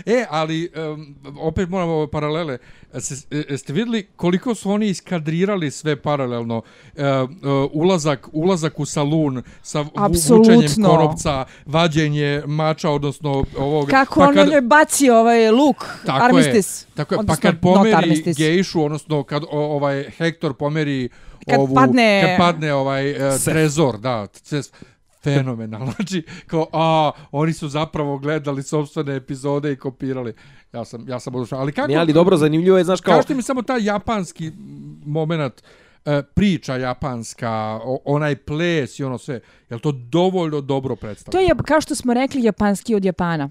E, 0.05 0.25
ali 0.29 0.69
um, 0.93 1.15
opet 1.39 1.69
moramo 1.69 1.91
ove 1.93 2.11
paralele. 2.11 2.57
Se, 2.99 3.15
e, 3.49 3.57
ste 3.57 3.73
vidjeli 3.73 4.07
koliko 4.15 4.55
su 4.55 4.71
oni 4.71 4.87
iskadrirali 4.87 5.71
sve 5.71 5.95
paralelno? 5.95 6.61
E, 6.95 7.03
e, 7.03 7.25
ulazak, 7.73 8.27
ulazak 8.31 8.79
u 8.79 8.85
salun 8.85 9.43
sa 9.61 9.85
Apsolutno. 9.95 10.53
vučenjem 10.53 10.85
konopca, 10.85 11.45
vađenje 11.65 12.43
mača, 12.47 12.89
odnosno 12.89 13.45
ovog... 13.57 13.89
kako 13.89 14.19
pa 14.19 14.27
on 14.27 14.33
kad- 14.35 14.63
baci 14.63 15.09
ovaj 15.09 15.51
luk, 15.51 15.85
Tako 16.05 16.25
armistis. 16.25 16.81
Je, 16.81 16.85
tako 16.95 17.15
je, 17.15 17.19
pa 17.27 17.35
kad 17.35 17.59
pomeri 17.59 18.23
gejšu, 18.37 18.83
odnosno 18.83 19.23
kad 19.23 19.43
o, 19.43 19.75
ovaj 19.75 20.03
Hektor 20.17 20.53
pomeri 20.53 21.09
Kad 21.49 21.59
ovu, 21.59 21.75
padne- 21.75 22.21
kad 22.21 22.37
padne 22.37 22.73
ovaj 22.73 23.11
uh, 23.11 23.17
trezor, 23.45 23.97
da, 23.97 24.27
fenomenalno. 25.23 25.91
Znači, 25.95 26.23
kao, 26.47 26.67
a, 26.73 27.11
oni 27.31 27.53
su 27.53 27.67
zapravo 27.67 28.17
gledali 28.17 28.63
sopstvene 28.63 29.15
epizode 29.15 29.71
i 29.71 29.75
kopirali. 29.75 30.33
Ja 30.73 30.85
sam, 30.85 31.09
ja 31.09 31.19
sam 31.19 31.35
odušao. 31.35 31.59
Ali 31.59 31.71
kako... 31.71 31.87
Ne, 31.87 31.95
ali 31.95 32.13
dobro, 32.13 32.37
zanimljivo 32.37 32.77
je, 32.77 32.83
znaš, 32.83 33.01
kao... 33.01 33.15
Kažete 33.15 33.35
mi 33.35 33.41
samo 33.41 33.61
taj 33.61 33.83
japanski 33.83 34.51
moment, 35.05 35.63
e, 36.05 36.23
priča 36.23 36.75
japanska, 36.75 37.79
o, 37.83 37.99
onaj 38.05 38.35
ples 38.35 38.99
i 38.99 39.03
ono 39.03 39.17
sve, 39.17 39.39
je 39.69 39.75
li 39.75 39.79
to 39.81 39.91
dovoljno 39.91 40.61
dobro 40.61 40.95
To 40.95 40.99
predstavljeno? 40.99 41.47
je, 41.47 41.55
kao 41.65 41.81
što 41.81 41.95
smo 41.95 42.13
rekli, 42.13 42.43
japanski 42.43 42.95
od 42.95 43.05
Japana. 43.05 43.49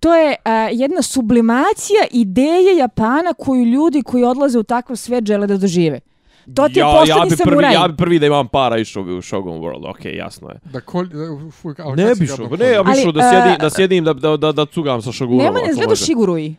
To 0.00 0.16
je 0.16 0.36
a, 0.44 0.68
jedna 0.72 1.02
sublimacija 1.02 2.00
ideje 2.10 2.76
Japana 2.76 3.34
koju 3.34 3.64
ljudi 3.64 4.02
koji 4.02 4.24
odlaze 4.24 4.58
u 4.58 4.62
takav 4.62 4.96
svet 4.96 5.24
žele 5.24 5.46
da 5.46 5.56
dožive. 5.56 6.00
To 6.54 6.68
ti 6.68 6.78
je 6.78 6.80
ja, 6.80 6.90
poslednji 6.92 7.20
ja 7.20 7.24
bi 7.24 7.36
prvi, 7.36 7.50
samuraj. 7.50 7.74
ja 7.74 7.88
bi 7.88 7.96
prvi 7.96 8.18
da 8.18 8.26
imam 8.26 8.48
para 8.48 8.78
išao 8.78 9.02
bi 9.02 9.12
u 9.12 9.22
Shogun 9.22 9.60
World, 9.60 9.90
okej, 9.90 10.16
jasno 10.16 10.48
je. 10.48 10.60
Da 10.72 10.80
kolj, 10.80 11.08
da, 11.08 11.50
fuj, 11.50 11.74
ali 11.78 12.04
Ne 12.04 12.14
bi 12.14 12.26
šao, 12.26 12.48
ne, 12.58 12.70
ja 12.70 12.82
bi 12.82 12.90
šao 13.02 13.12
da 13.12 13.20
e, 13.20 13.30
sjedim, 13.30 13.58
da 13.60 13.70
sjedim 13.70 14.04
da, 14.04 14.12
da, 14.12 14.36
da, 14.36 14.52
da 14.52 14.66
cugam 14.66 15.02
sa 15.02 15.12
Shogunom. 15.12 15.44
Nema 15.44 15.58
ne 15.60 15.70
izgledao 15.70 15.90
može. 15.90 16.04
Shigurui. 16.04 16.56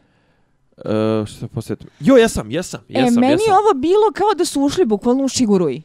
E, 0.77 1.25
što 1.25 1.47
posjetim? 1.47 1.87
Jo, 1.99 2.17
jesam, 2.17 2.51
jesam, 2.51 2.81
jesam, 2.87 3.17
e, 3.17 3.19
meni 3.21 3.31
jesam. 3.33 3.53
je 3.53 3.59
ovo 3.59 3.79
bilo 3.79 4.11
kao 4.15 4.33
da 4.37 4.45
su 4.45 4.61
ušli 4.61 4.85
bukvalno 4.85 5.23
u 5.23 5.29
Shigurui. 5.29 5.81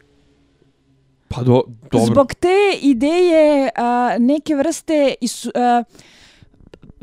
Pa 1.29 1.43
do, 1.43 1.63
dobro. 1.93 2.07
Zbog 2.07 2.35
te 2.35 2.79
ideje 2.83 3.71
a, 3.77 4.17
neke 4.19 4.55
vrste 4.55 5.15
isu, 5.21 5.51
a, 5.55 5.83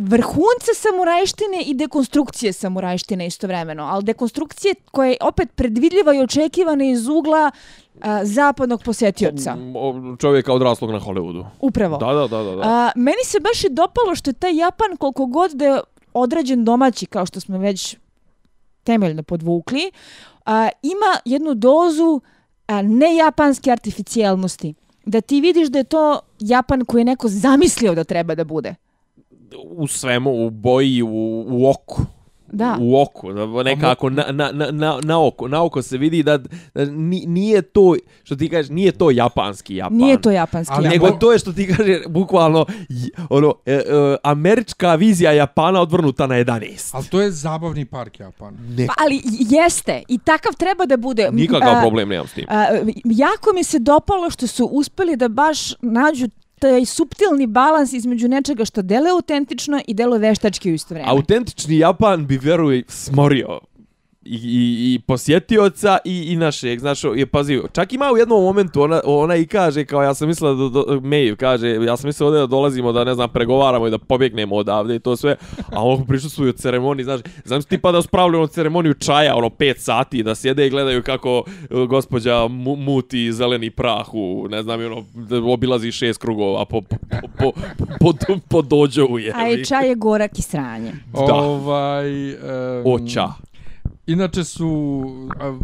vrhunca 0.01 0.71
samurajštine 0.75 1.63
i 1.65 1.73
dekonstrukcije 1.73 2.53
samurajštine 2.53 3.27
istovremeno, 3.27 3.83
ali 3.83 4.03
dekonstrukcije 4.03 4.75
koja 4.91 5.09
je 5.09 5.17
opet 5.21 5.49
predvidljiva 5.55 6.13
i 6.13 6.21
očekivana 6.21 6.83
iz 6.85 7.07
ugla 7.07 7.51
a, 8.01 8.25
zapadnog 8.25 8.83
posjetioca. 8.83 9.57
Čovjeka 10.19 10.53
odraslog 10.53 10.91
na 10.91 10.99
Hollywoodu. 10.99 11.45
Upravo. 11.59 11.97
Da, 11.97 12.13
da, 12.13 12.27
da, 12.27 12.43
da. 12.43 12.55
da. 12.55 12.61
A, 12.63 12.91
meni 12.95 13.23
se 13.25 13.39
baš 13.39 13.63
i 13.63 13.69
dopalo 13.69 14.15
što 14.15 14.29
je 14.29 14.33
taj 14.33 14.55
Japan 14.55 14.97
koliko 14.97 15.25
god 15.25 15.51
da 15.51 15.65
je 15.65 15.79
određen 16.13 16.65
domaći, 16.65 17.05
kao 17.05 17.25
što 17.25 17.39
smo 17.39 17.57
već 17.57 17.97
temeljno 18.83 19.23
podvukli, 19.23 19.91
a, 20.45 20.69
ima 20.81 21.19
jednu 21.25 21.53
dozu 21.53 22.21
a, 22.67 22.81
nejapanske 22.81 23.71
artificijalnosti. 23.71 24.73
Da 25.05 25.21
ti 25.21 25.41
vidiš 25.41 25.67
da 25.67 25.77
je 25.77 25.83
to 25.83 26.19
Japan 26.39 26.85
koji 26.85 27.01
je 27.01 27.05
neko 27.05 27.27
zamislio 27.27 27.95
da 27.95 28.03
treba 28.03 28.35
da 28.35 28.43
bude. 28.43 28.75
U 29.65 29.87
svemu, 29.87 30.45
u 30.45 30.49
boji, 30.49 31.01
u, 31.01 31.07
u 31.47 31.69
oku. 31.69 32.01
Da. 32.53 32.77
U 32.81 33.01
oku, 33.01 33.33
da 33.33 33.63
nekako 33.63 34.09
na, 34.09 34.25
na, 34.31 34.51
na, 34.51 34.71
na, 34.71 34.99
na 35.03 35.25
oko. 35.27 35.47
Na 35.47 35.63
oko 35.63 35.81
se 35.81 35.97
vidi 35.97 36.23
da, 36.23 36.37
da 36.73 36.85
ni- 36.85 37.25
nije 37.27 37.61
to, 37.61 37.95
što 38.23 38.35
ti 38.35 38.49
kažeš, 38.49 38.69
nije 38.69 38.91
to 38.91 39.11
japanski 39.11 39.75
Japan. 39.75 39.97
Nije 39.97 40.21
to 40.21 40.31
japanski 40.31 40.73
Ali 40.73 40.85
Japan. 40.85 40.93
Nego 40.93 41.11
to 41.11 41.31
je 41.31 41.39
što 41.39 41.53
ti 41.53 41.67
kaže 41.67 42.01
bukvalno 42.07 42.65
ono 43.29 43.53
e, 43.65 43.73
e, 43.73 43.81
američka 44.23 44.95
vizija 44.95 45.31
Japana 45.31 45.81
odvrnuta 45.81 46.27
na 46.27 46.35
11. 46.35 46.89
Ali 46.93 47.05
to 47.05 47.21
je 47.21 47.31
zabavni 47.31 47.85
park 47.85 48.19
Japan. 48.19 48.57
Ne, 48.69 48.87
Pa, 48.87 48.93
ali 48.97 49.21
jeste. 49.39 50.03
I 50.07 50.17
takav 50.17 50.53
treba 50.53 50.85
da 50.85 50.97
bude. 50.97 51.29
nikakav 51.31 51.77
A, 51.77 51.81
problem 51.81 52.09
nemam 52.09 52.27
s 52.27 52.33
tim. 52.33 52.45
A, 52.49 52.65
jako 53.05 53.49
mi 53.55 53.63
se 53.63 53.79
dopalo 53.79 54.29
što 54.29 54.47
su 54.47 54.65
uspeli 54.65 55.15
da 55.15 55.27
baš 55.27 55.73
nađu 55.81 56.27
taj 56.61 56.85
suptilni 56.85 57.47
balans 57.47 57.93
između 57.93 58.27
nečega 58.27 58.65
što 58.65 58.81
deluje 58.81 59.11
autentično 59.11 59.81
i 59.87 59.93
deluje 59.93 60.19
veštački 60.19 60.71
u 60.71 60.73
isto 60.73 60.93
vreme. 60.93 61.09
Autentični 61.09 61.77
Japan 61.77 62.27
bi 62.27 62.37
veruj 62.37 62.83
smorio 62.87 63.59
i, 64.25 64.35
i, 64.35 64.93
i 64.93 64.99
posjetioca 64.99 65.97
i, 66.05 66.33
i 66.33 66.35
našeg, 66.35 66.79
znaš, 66.79 67.03
je 67.03 67.25
pazi, 67.25 67.61
čak 67.73 67.93
ima 67.93 68.11
u 68.13 68.17
jednom 68.17 68.43
momentu, 68.43 68.81
ona, 68.81 69.01
ona 69.03 69.35
i 69.35 69.45
kaže, 69.45 69.85
kao 69.85 70.03
ja 70.03 70.13
sam 70.13 70.27
mislila 70.27 70.53
da, 70.53 70.69
do, 70.69 71.01
Maeve 71.03 71.35
kaže, 71.35 71.69
ja 71.69 71.97
sam 71.97 72.07
mislila 72.07 72.27
ovdje 72.27 72.39
da 72.39 72.47
dolazimo, 72.47 72.91
da 72.91 73.03
ne 73.03 73.13
znam, 73.13 73.29
pregovaramo 73.29 73.87
i 73.87 73.91
da 73.91 73.97
pobjegnemo 73.97 74.55
odavde 74.55 74.95
i 74.95 74.99
to 74.99 75.15
sve, 75.15 75.35
a 75.71 75.83
on 75.83 76.05
prišli 76.07 76.49
u 76.49 76.53
ceremoniji, 76.53 77.03
znaš, 77.03 77.21
znam 77.45 77.61
ti 77.61 77.77
pa 77.77 77.91
da 77.91 78.01
spravljaju 78.01 78.39
ono 78.39 78.47
ceremoniju 78.47 78.93
čaja, 78.93 79.35
ono, 79.35 79.49
pet 79.49 79.79
sati, 79.79 80.23
da 80.23 80.35
sjede 80.35 80.67
i 80.67 80.69
gledaju 80.69 81.03
kako 81.03 81.43
e, 81.47 81.85
gospođa 81.85 82.47
mu, 82.47 82.75
muti 82.75 83.33
zeleni 83.33 83.69
prah 83.69 84.13
u, 84.13 84.47
ne 84.49 84.63
znam, 84.63 84.81
i 84.81 84.85
ono, 84.85 85.03
obilazi 85.53 85.91
šest 85.91 86.21
krugova 86.21 86.65
po, 86.65 86.81
po, 86.81 86.95
po, 87.37 87.51
po, 87.99 88.13
po, 88.27 88.37
po 88.49 88.61
dođovu, 88.61 89.19
je. 89.19 89.33
A 89.35 89.49
i 89.49 89.65
čaj 89.65 89.87
je 89.87 89.95
gorak 89.95 90.39
i 90.39 90.41
sranje. 90.41 90.93
Da. 91.13 91.35
Ovaj, 91.35 92.33
um, 92.33 92.39
Oća. 92.85 93.50
Inače 94.11 94.43
su, 94.43 95.03
a, 95.39 95.59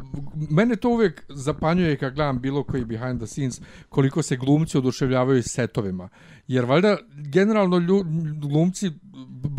mene 0.50 0.76
to 0.76 0.90
uvijek 0.90 1.26
zapanjuje 1.30 1.98
kad 1.98 2.14
gledam 2.16 2.42
bilo 2.42 2.64
koji 2.64 2.86
behind 2.86 3.20
the 3.20 3.28
scenes, 3.28 3.62
koliko 3.90 4.22
se 4.22 4.38
glumci 4.38 4.78
oduševljavaju 4.78 5.44
setovima. 5.44 6.10
Jer 6.48 6.66
valjda 6.66 6.98
generalno 7.26 7.78
lju, 7.78 8.04
glumci 8.42 8.92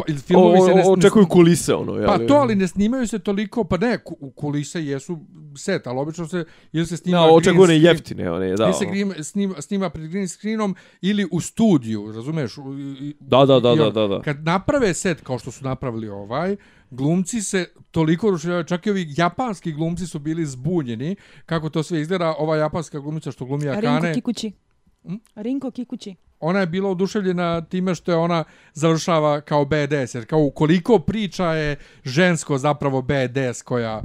ili 0.08 0.18
filmovi 0.18 0.58
O, 0.60 0.66
se 0.66 0.74
ne, 0.74 0.82
o, 0.86 0.92
očekuju 0.92 1.26
kulise, 1.26 1.74
ono, 1.74 1.94
jel? 1.94 2.06
Pa 2.06 2.18
to, 2.18 2.34
ali 2.34 2.54
ne 2.54 2.68
snimaju 2.68 3.06
se 3.06 3.18
toliko, 3.18 3.64
pa 3.64 3.76
ne, 3.76 3.98
ku- 3.98 4.30
kulise 4.30 4.84
jesu 4.84 5.18
set, 5.56 5.86
ali 5.86 5.98
obično 5.98 6.26
se, 6.28 6.44
ili 6.72 6.86
se 6.86 6.96
snima 6.96 7.18
green 7.18 7.36
očekuju 7.36 7.62
one 7.62 7.74
screen- 7.74 7.84
jeftine, 7.84 8.30
one, 8.30 8.56
da. 8.56 8.64
ili 8.64 8.74
se 8.74 8.84
ono. 8.84 8.92
green, 8.92 9.24
snima, 9.24 9.62
snima 9.62 9.90
pred 9.90 10.10
green 10.10 10.28
screenom 10.28 10.76
ili 11.00 11.26
u 11.32 11.40
studiju, 11.40 12.12
razumeš? 12.12 12.54
Da, 13.20 13.38
da, 13.38 13.46
da, 13.46 13.60
da, 13.60 13.70
ono, 13.72 13.90
da, 13.90 14.06
da. 14.06 14.22
Kad 14.22 14.44
naprave 14.44 14.94
set 14.94 15.20
kao 15.20 15.38
što 15.38 15.50
su 15.50 15.64
napravili 15.64 16.08
ovaj, 16.08 16.56
glumci 16.90 17.42
se 17.42 17.66
toliko 17.90 18.30
rušavaju, 18.30 18.64
čak 18.64 18.86
i 18.86 18.90
ovi 18.90 19.06
japanski 19.16 19.72
glumci 19.72 20.06
su 20.06 20.18
bili 20.18 20.46
zbunjeni 20.46 21.16
kako 21.46 21.70
to 21.70 21.82
sve 21.82 22.00
izgleda. 22.00 22.34
Ova 22.38 22.56
japanska 22.56 23.00
glumica 23.00 23.32
što 23.32 23.44
glumi 23.44 23.64
Rinko 23.64 23.78
Akane, 23.78 24.14
Kikuchi. 24.14 24.52
Hm? 25.02 25.14
Rinko 25.36 25.70
Kikuchi. 25.70 26.16
Ona 26.40 26.60
je 26.60 26.66
bila 26.66 26.90
oduševljena 26.90 27.60
time 27.60 27.94
što 27.94 28.12
je 28.12 28.16
ona 28.16 28.44
završava 28.74 29.40
kao 29.40 29.64
BDS, 29.64 30.14
jer 30.14 30.26
kao 30.26 30.50
koliko 30.50 30.98
priča 30.98 31.52
je 31.52 31.76
žensko 32.04 32.58
zapravo 32.58 33.02
BDS 33.02 33.62
koja 33.62 34.02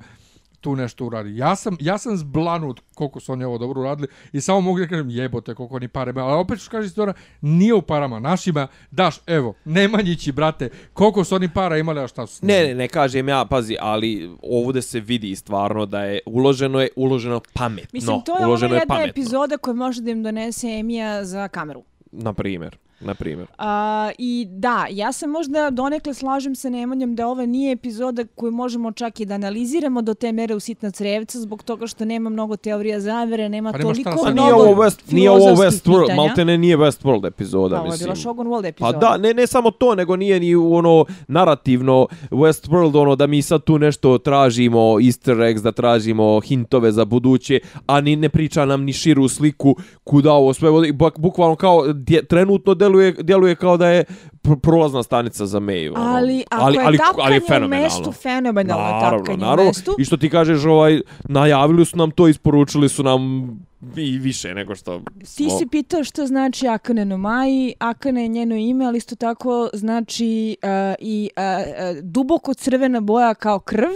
tu 0.63 0.75
nešto 0.75 1.05
uradi. 1.05 1.38
Ja 1.38 1.55
sam, 1.55 1.77
ja 1.79 1.97
sam 1.97 2.17
zblanut 2.17 2.81
koliko 2.95 3.19
su 3.19 3.31
oni 3.31 3.43
ovo 3.43 3.57
dobro 3.57 3.81
uradili 3.81 4.07
i 4.34 4.41
samo 4.41 4.61
mogu 4.61 4.79
da 4.79 4.88
kažem 4.88 5.09
jebote 5.09 5.55
koliko 5.55 5.75
oni 5.75 5.88
pare 5.88 6.09
imaju. 6.09 6.27
Ali 6.27 6.39
opet 6.39 6.59
što 6.59 6.71
kaže 6.71 6.89
Stora, 6.89 7.13
nije 7.41 7.73
u 7.73 7.81
parama 7.81 8.19
našima. 8.19 8.67
Daš, 8.91 9.19
evo, 9.27 9.53
Nemanjići, 9.65 10.31
brate, 10.31 10.69
koliko 10.93 11.23
su 11.23 11.36
oni 11.36 11.49
para 11.53 11.77
imali, 11.77 11.99
a 11.99 12.07
šta 12.07 12.27
su? 12.27 12.45
Ne, 12.45 12.63
ne, 12.67 12.75
ne 12.75 12.88
kažem 12.88 13.29
ja, 13.29 13.45
pazi, 13.45 13.75
ali 13.79 14.29
ovdje 14.41 14.81
se 14.81 14.99
vidi 14.99 15.36
stvarno 15.36 15.86
da 15.86 16.03
je 16.03 16.19
uloženo 16.25 16.81
je 16.81 16.89
uloženo 16.95 17.41
pametno. 17.53 17.89
Mislim, 17.93 18.21
to 18.25 18.39
je 18.39 18.45
ona 18.45 18.65
je 18.65 18.73
jedna 18.73 18.86
pametno, 18.88 19.09
epizoda 19.09 19.57
koja 19.57 19.73
može 19.73 20.01
da 20.01 20.11
im 20.11 20.23
donese 20.23 20.67
Emija 20.67 21.25
za 21.25 21.47
kameru. 21.47 21.84
Na 22.14 22.34
primjer 22.34 22.80
na 23.06 23.14
primjer. 23.14 23.47
A, 23.58 24.12
I 24.18 24.47
da, 24.49 24.88
ja 24.91 25.12
se 25.12 25.28
možda 25.28 25.70
donekle 25.70 26.14
slažem 26.14 26.56
sa 26.56 26.70
Nemanjom 26.70 27.16
da 27.16 27.28
ovo 27.28 27.45
nije 27.45 27.72
epizoda 27.72 28.24
koju 28.36 28.51
možemo 28.51 28.91
čak 28.91 29.20
i 29.20 29.26
da 29.26 29.34
analiziramo 29.34 30.01
do 30.01 30.14
te 30.14 30.32
mere 30.32 30.56
u 30.56 30.60
sitna 30.60 30.91
crevca 30.91 31.39
zbog 31.39 31.64
toga 31.64 31.88
što 31.88 32.06
nema 32.06 32.30
mnogo 32.30 32.56
teorija 32.56 32.99
zavere, 32.99 33.49
nema 33.49 33.72
Pa 33.72 33.78
toliko 33.80 34.10
da 34.10 34.32
mnogo 34.32 34.41
nije 34.41 34.54
ovo 34.54 34.84
West, 34.84 35.14
nije 35.14 35.32
ovo 35.32 35.45
Westworld, 35.45 36.01
pitanja. 36.01 36.16
malte 36.16 36.45
ne 36.45 36.58
nije 36.58 36.78
Westworld 36.78 37.28
epizoda, 37.28 37.76
Pa, 37.76 37.82
ovo 37.82 37.88
je 37.88 37.91
mislim. 37.91 38.06
bila 38.06 38.16
Shogun 38.16 38.47
World 38.47 38.62
Pa 38.62 38.68
epizoda. 38.68 38.97
da, 38.97 39.18
ne, 39.18 39.34
ne 39.34 39.47
samo 39.47 39.72
to, 39.72 39.95
nego 39.95 40.16
nije 40.16 40.39
ni 40.39 40.56
ono 40.56 41.06
narativno 41.28 42.08
Westworld, 42.32 42.97
ono 43.01 43.16
da 43.16 43.28
mi 43.28 43.41
sad 43.41 43.64
tu 43.64 43.80
nešto 43.80 44.18
tražimo, 44.18 44.99
easter 45.06 45.41
eggs, 45.41 45.62
da 45.62 45.72
tražimo 45.72 46.39
hintove 46.39 46.91
za 46.91 47.06
buduće, 47.06 47.60
a 47.86 48.01
ni 48.01 48.16
ne 48.16 48.30
priča 48.30 48.66
nam 48.66 48.84
ni 48.84 48.93
širu 48.93 49.28
sliku 49.28 49.76
kuda 50.04 50.34
ovo 50.34 50.54
sve 50.54 50.70
vodi. 50.70 50.91
Buk, 50.91 51.20
bukvalno 51.20 51.56
kao, 51.56 51.93
dje, 51.93 52.26
trenutno 52.26 52.74
deluje, 52.74 52.93
djeluje 53.24 53.56
kao 53.56 53.78
da 53.78 53.88
je 53.88 54.04
pr 54.41 54.56
prolazna 54.62 55.04
stanica 55.04 55.46
za 55.46 55.60
May. 55.60 55.91
Ono. 55.96 56.16
Ali 56.16 56.44
ako 56.50 56.70
je 56.70 56.98
tapkanje 56.98 57.38
u 57.38 57.48
fenomenalno. 57.48 57.84
mestu, 57.84 58.12
fenomenalno 58.12 58.86
je 58.86 58.91
Naravno, 58.91 59.18
tapkanje 59.18 59.38
naravno. 59.38 59.64
u 59.64 59.68
mestu. 59.68 59.96
I 60.00 60.06
što 60.06 60.18
ti 60.18 60.30
kažeš, 60.30 60.66
ovaj, 60.66 61.02
najavili 61.24 61.86
su 61.86 61.98
nam 61.98 62.12
to, 62.12 62.28
isporučili 62.28 62.89
su 62.89 63.04
nam 63.04 63.50
i 63.96 64.18
više 64.18 64.54
nego 64.54 64.76
što... 64.76 65.02
Ti 65.20 65.50
si 65.60 65.68
pitao 65.72 66.04
što 66.04 66.26
znači 66.28 66.68
Akane 66.68 67.06
no 67.06 67.18
Mai. 67.18 67.74
Akane 67.80 68.22
je 68.22 68.28
njeno 68.28 68.56
ime, 68.56 68.86
ali 68.86 68.98
isto 68.98 69.16
tako 69.16 69.70
znači 69.74 70.58
uh, 70.64 70.96
i 71.00 71.30
uh, 71.38 72.02
duboko 72.02 72.54
crvena 72.54 73.00
boja 73.00 73.34
kao 73.34 73.60
krv. 73.60 73.89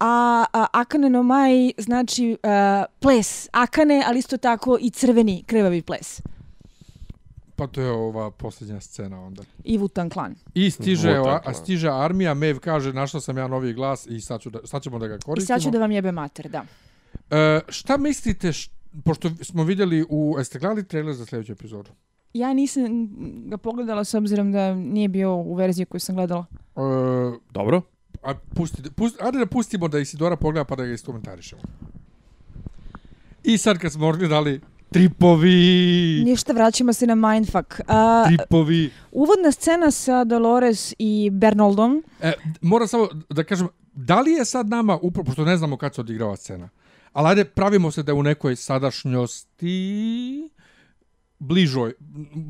A, 0.00 0.44
a 0.52 0.66
Akane 0.72 1.10
no 1.10 1.22
Mai 1.22 1.72
znači 1.78 2.36
uh, 2.42 2.84
ples 3.00 3.48
Akane, 3.52 4.02
ali 4.06 4.18
isto 4.18 4.36
tako 4.36 4.78
i 4.80 4.90
crveni 4.90 5.42
krvavi 5.46 5.82
ples. 5.82 6.22
Pa 7.60 7.66
to 7.66 7.80
je 7.80 7.90
ova 7.90 8.30
posljednja 8.30 8.80
scena 8.80 9.20
onda. 9.20 9.42
I 9.64 9.78
Wu-Tang 9.78 10.12
Clan. 10.12 10.34
I 10.54 10.70
stiže, 10.70 11.18
ova, 11.18 11.40
a 11.44 11.54
stiže 11.54 11.88
armija, 11.88 12.34
Maeve 12.34 12.58
kaže 12.58 12.92
našao 12.92 13.20
sam 13.20 13.38
ja 13.38 13.48
novi 13.48 13.72
glas 13.72 14.06
i 14.06 14.20
sad, 14.20 14.40
ću 14.40 14.50
da, 14.50 14.58
sad 14.64 14.82
ćemo 14.82 14.98
da 14.98 15.08
ga 15.08 15.14
I 15.14 15.18
koristimo. 15.18 15.58
sad 15.58 15.64
ću 15.64 15.70
da 15.70 15.78
vam 15.78 15.92
jebe 15.92 16.12
mater, 16.12 16.48
da. 16.48 16.64
E, 17.30 17.60
šta 17.68 17.96
mislite, 17.96 18.52
š, 18.52 18.70
pošto 19.04 19.30
smo 19.42 19.64
vidjeli 19.64 20.06
u... 20.08 20.34
Jeste 20.38 20.58
gledali 20.58 20.84
trailer 20.84 21.14
za 21.14 21.26
sljedeću 21.26 21.52
epizodu? 21.52 21.90
Ja 22.32 22.52
nisam 22.54 22.82
ga 23.48 23.56
pogledala 23.56 24.04
s 24.04 24.14
obzirom 24.14 24.52
da 24.52 24.74
nije 24.74 25.08
bio 25.08 25.34
u 25.34 25.54
verziji 25.54 25.86
koju 25.86 26.00
sam 26.00 26.14
gledala. 26.14 26.46
E, 26.76 26.80
Dobro. 27.50 27.82
a 28.22 28.34
pusti, 28.54 28.82
pusti, 28.96 29.18
ajde 29.22 29.38
da 29.38 29.46
pustimo 29.46 29.88
da 29.88 29.98
Isidora 29.98 30.36
pogleda 30.36 30.64
pa 30.64 30.76
da 30.76 30.84
ga 30.86 30.92
iskomentarišemo. 30.92 31.62
I 33.44 33.58
sad 33.58 33.78
kad 33.78 33.92
smo 33.92 34.12
gledali 34.12 34.60
tripovi, 34.92 36.22
Ništa, 36.24 36.52
vraćamo 36.52 36.92
se 36.92 37.06
na 37.06 37.14
Mindfuck. 37.14 37.80
A, 37.88 38.24
tripovi. 38.26 38.90
uvodna 39.12 39.52
scena 39.52 39.90
sa 39.90 40.24
Dolores 40.24 40.94
i 40.98 41.30
Bernoldom. 41.32 42.04
E, 42.20 42.32
moram 42.60 42.88
samo 42.88 43.08
da 43.28 43.44
kažem, 43.44 43.68
da 43.92 44.20
li 44.20 44.32
je 44.32 44.44
sad 44.44 44.68
nama, 44.68 44.98
upravo, 45.02 45.24
pošto 45.24 45.44
ne 45.44 45.56
znamo 45.56 45.76
kad 45.76 45.94
se 45.94 46.00
odigrava 46.00 46.36
scena, 46.36 46.68
ali 47.12 47.28
ajde 47.28 47.44
pravimo 47.44 47.90
se 47.90 48.02
da 48.02 48.12
je 48.12 48.16
u 48.16 48.22
nekoj 48.22 48.56
sadašnjosti, 48.56 50.48
bližoj, 51.38 51.94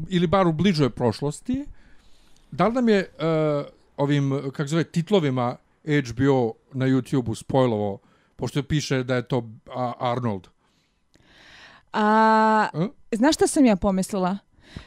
ili 0.09 0.27
bar 0.27 0.47
u 0.47 0.53
bližoj 0.53 0.91
prošlosti, 0.91 1.65
da 2.51 2.69
li 2.69 2.75
nam 2.75 2.89
je 2.89 2.99
uh, 3.19 3.67
ovim, 3.97 4.51
kako 4.53 4.69
zove, 4.69 4.85
titlovima 4.85 5.57
HBO 5.85 6.53
na 6.73 6.87
YouTube-u 6.87 7.35
spojlovo, 7.35 7.99
pošto 8.37 8.63
piše 8.63 9.03
da 9.05 9.15
je 9.15 9.23
to 9.23 9.51
a, 9.75 9.93
Arnold. 9.99 10.49
A, 11.93 12.69
E? 12.75 13.17
znaš 13.17 13.35
šta 13.35 13.47
sam 13.47 13.65
ja 13.65 13.77
pomislila? 13.77 14.39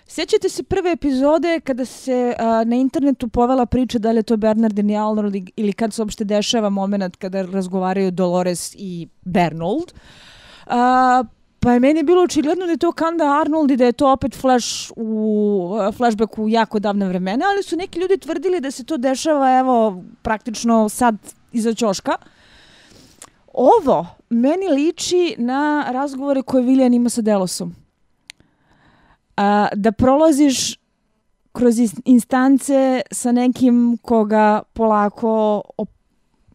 Sjećate 0.07 0.49
se 0.49 0.63
prve 0.63 0.91
epizode 0.91 1.59
kada 1.59 1.85
se 1.85 2.35
a, 2.39 2.63
na 2.63 2.75
internetu 2.75 3.27
povela 3.27 3.65
priča 3.65 3.99
da 3.99 4.11
li 4.11 4.17
je 4.17 4.23
to 4.23 4.37
Bernard 4.37 4.79
i 4.79 4.95
Arnold 4.95 5.35
ili 5.55 5.73
kad 5.73 5.93
se 5.93 6.01
uopšte 6.01 6.23
dešava 6.23 6.69
moment 6.69 7.15
kada 7.15 7.41
razgovaraju 7.41 8.11
Dolores 8.11 8.75
i 8.77 9.07
Bernold. 9.21 9.93
A, 10.67 11.23
pa 11.59 11.73
je 11.73 11.79
meni 11.79 12.03
bilo 12.03 12.23
očigledno 12.23 12.65
da 12.65 12.71
je 12.71 12.77
to 12.77 12.91
Kanda 12.91 13.41
Arnold 13.41 13.71
i 13.71 13.77
da 13.77 13.85
je 13.85 13.91
to 13.91 14.11
opet 14.11 14.35
flash 14.35 14.91
u 14.95 15.71
flashback 15.97 16.37
u 16.37 16.49
jako 16.49 16.79
davne 16.79 17.07
vremena, 17.07 17.45
ali 17.53 17.63
su 17.63 17.75
neki 17.75 17.99
ljudi 17.99 18.17
tvrdili 18.17 18.59
da 18.59 18.71
se 18.71 18.83
to 18.83 18.97
dešava 18.97 19.59
evo 19.59 20.03
praktično 20.21 20.89
sad 20.89 21.15
iza 21.51 21.73
ćoška. 21.73 22.11
Ovo 23.53 24.07
meni 24.33 24.67
liči 24.69 25.35
na 25.37 25.85
razgovore 25.91 26.41
koje 26.41 26.63
Viljan 26.63 26.93
ima 26.93 27.09
sa 27.09 27.21
Delosom. 27.21 27.75
A, 29.37 29.67
da 29.75 29.91
prolaziš 29.91 30.79
kroz 31.51 31.75
instance 32.05 33.01
sa 33.11 33.31
nekim 33.31 33.97
koga 34.01 34.61
polako 34.73 35.61
op- 35.77 36.02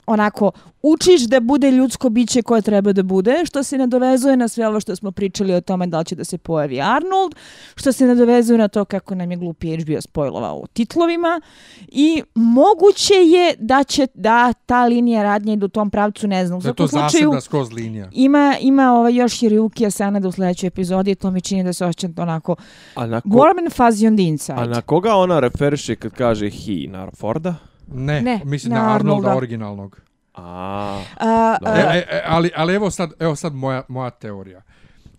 onako 0.09 0.51
učiš 0.83 1.23
da 1.23 1.41
bude 1.41 1.71
ljudsko 1.71 2.09
biće 2.09 2.43
koje 2.43 2.63
treba 2.63 2.93
da 2.93 3.03
bude, 3.03 3.43
što 3.47 3.63
se 3.63 3.79
nadovezuje 3.79 4.37
na 4.37 4.49
sve 4.49 4.69
ovo 4.69 4.81
što 4.81 4.97
smo 4.97 5.11
pričali 5.11 5.55
o 5.55 5.61
tome 5.61 5.87
da 5.87 5.99
li 5.99 6.05
će 6.05 6.15
da 6.15 6.25
se 6.25 6.39
pojavi 6.39 6.81
Arnold, 6.81 7.35
što 7.75 7.93
se 7.93 8.07
nadovezuje 8.07 8.59
na 8.59 8.69
to 8.69 8.85
kako 8.85 9.15
nam 9.15 9.31
je 9.31 9.37
glupi 9.37 9.77
HBO 9.77 10.01
spojlovao 10.01 10.57
u 10.57 10.67
titlovima 10.67 11.41
i 11.89 12.23
moguće 12.35 13.15
je 13.15 13.55
da 13.59 13.85
će 13.85 14.07
da 14.15 14.53
ta 14.53 14.85
linija 14.87 15.23
radnje 15.23 15.53
ide 15.53 15.65
u 15.65 15.69
tom 15.69 15.91
pravcu, 15.91 16.29
ne 16.29 16.47
znam, 16.47 16.59
u 16.59 16.63
Da 16.63 16.69
je 16.69 16.75
to 16.75 16.87
zasebna 16.87 17.41
skroz 17.41 17.73
linija. 17.73 18.09
ima, 18.13 18.57
ima 18.61 18.93
ovaj 18.93 19.15
još 19.15 19.41
Hiruki 19.41 19.87
Asanada 19.87 20.29
u 20.29 20.33
sljedećoj 20.33 20.67
epizodi 20.67 21.11
i 21.11 21.15
to 21.15 21.31
mi 21.31 21.41
čini 21.41 21.65
da 21.65 21.73
se 21.73 21.85
osjećam 21.85 22.15
onako 22.17 22.57
A 22.95 23.07
na, 23.07 23.21
ko, 23.21 23.29
warm 23.29 23.59
and 23.59 23.73
fuzzy 23.73 24.09
on 24.09 24.17
the 24.17 24.25
inside. 24.25 24.59
a 24.59 24.67
na 24.67 24.81
koga 24.83 25.15
ona 25.15 25.41
referiše 25.41 25.97
kad 25.97 26.13
kaže 26.13 26.51
he? 26.51 26.89
Na 26.89 27.11
Forda? 27.17 27.55
Ne, 27.89 28.22
Ne, 28.22 28.41
mislim 28.45 28.72
na 28.72 28.78
na, 28.78 28.84
Arnolda, 28.86 29.18
Arnolda. 29.18 29.36
originalnog. 29.36 30.01
A, 30.34 31.03
A, 31.16 31.57
Dobro. 31.61 31.74
a, 31.80 31.95
E, 31.95 31.99
e, 32.01 32.22
ali, 32.26 32.51
ali 32.57 32.74
evo 32.74 32.91
sad, 32.91 33.11
evo 33.18 33.36
sad 33.36 33.55
moja, 33.55 33.82
moja 33.89 34.11
teorija. 34.11 34.62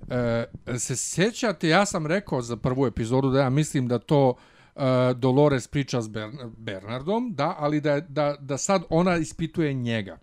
E, 0.10 0.46
se 0.78 0.96
sjećate, 0.98 1.70
ja 1.70 1.86
sam 1.86 2.08
rekao 2.08 2.42
za 2.42 2.58
prvu 2.58 2.86
epizodu 2.86 3.30
da 3.30 3.42
ja 3.42 3.50
mislim 3.50 3.88
da 3.88 4.00
to 4.00 4.34
e, 4.76 4.80
Dolores 5.16 5.68
priča 5.68 6.02
s 6.02 6.08
Bern- 6.08 6.50
Bernardom, 6.50 7.34
da, 7.34 7.56
ali 7.58 7.82
da, 7.82 8.00
da, 8.00 8.36
da 8.40 8.58
sad 8.58 8.82
ona 8.90 9.18
ispituje 9.18 9.74
njega. 9.74 10.18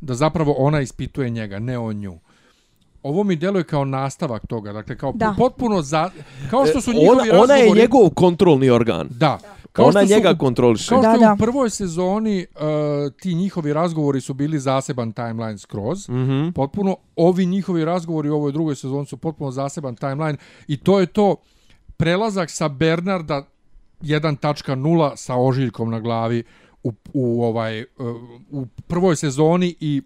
Da 0.00 0.14
zapravo 0.14 0.54
ona 0.54 0.80
ispituje 0.80 1.30
njega, 1.30 1.58
ne 1.58 1.78
on 1.78 1.96
nju. 1.96 2.18
Ovo 3.02 3.24
mi 3.24 3.36
djeluje 3.36 3.64
kao 3.64 3.84
nastavak 3.84 4.46
toga, 4.46 4.72
dakle 4.72 4.98
kao 4.98 5.12
Da. 5.12 5.34
potpuno 5.38 5.82
za, 5.82 6.10
kao 6.50 6.66
što 6.66 6.80
su 6.80 6.90
ona, 6.90 7.00
njihovi 7.00 7.30
ona 7.32 7.54
je 7.54 7.60
razgovori- 7.60 7.80
njegov 7.80 8.10
kontrolni 8.10 8.70
organ. 8.70 9.06
Da. 9.10 9.38
Ona 9.78 9.90
što 9.90 10.06
su 10.06 10.14
njega 10.14 10.34
kontroliše. 10.34 10.88
Kao 10.88 11.02
što 11.02 11.12
Da, 11.12 11.18
da. 11.18 11.32
u 11.32 11.36
prvoj 11.36 11.70
sezoni 11.70 12.46
uh, 12.54 12.62
ti 13.20 13.34
njihovi 13.34 13.72
razgovori 13.72 14.20
su 14.20 14.34
bili 14.34 14.58
zaseban 14.58 15.12
timeline 15.12 15.58
skroz, 15.58 16.08
mm. 16.08 16.12
-hmm. 16.12 16.52
potpuno 16.52 16.96
ovi 17.16 17.46
njihovi 17.46 17.84
razgovori 17.84 18.28
u 18.28 18.34
ovoj 18.34 18.52
drugoj 18.52 18.74
sezoni 18.74 19.06
su 19.06 19.16
potpuno 19.16 19.50
zaseban 19.50 19.96
timeline 19.96 20.36
i 20.68 20.76
to 20.76 21.00
je 21.00 21.06
to 21.06 21.36
prelazak 21.96 22.50
sa 22.50 22.68
Bernarda 22.68 23.46
1.0 24.00 25.16
sa 25.16 25.36
ožiljkom 25.36 25.90
na 25.90 26.00
glavi 26.00 26.44
u, 26.82 26.92
u 27.12 27.44
ovaj 27.44 27.80
uh, 27.80 27.86
u 28.50 28.66
prvoj 28.86 29.16
sezoni 29.16 29.76
i 29.80 30.02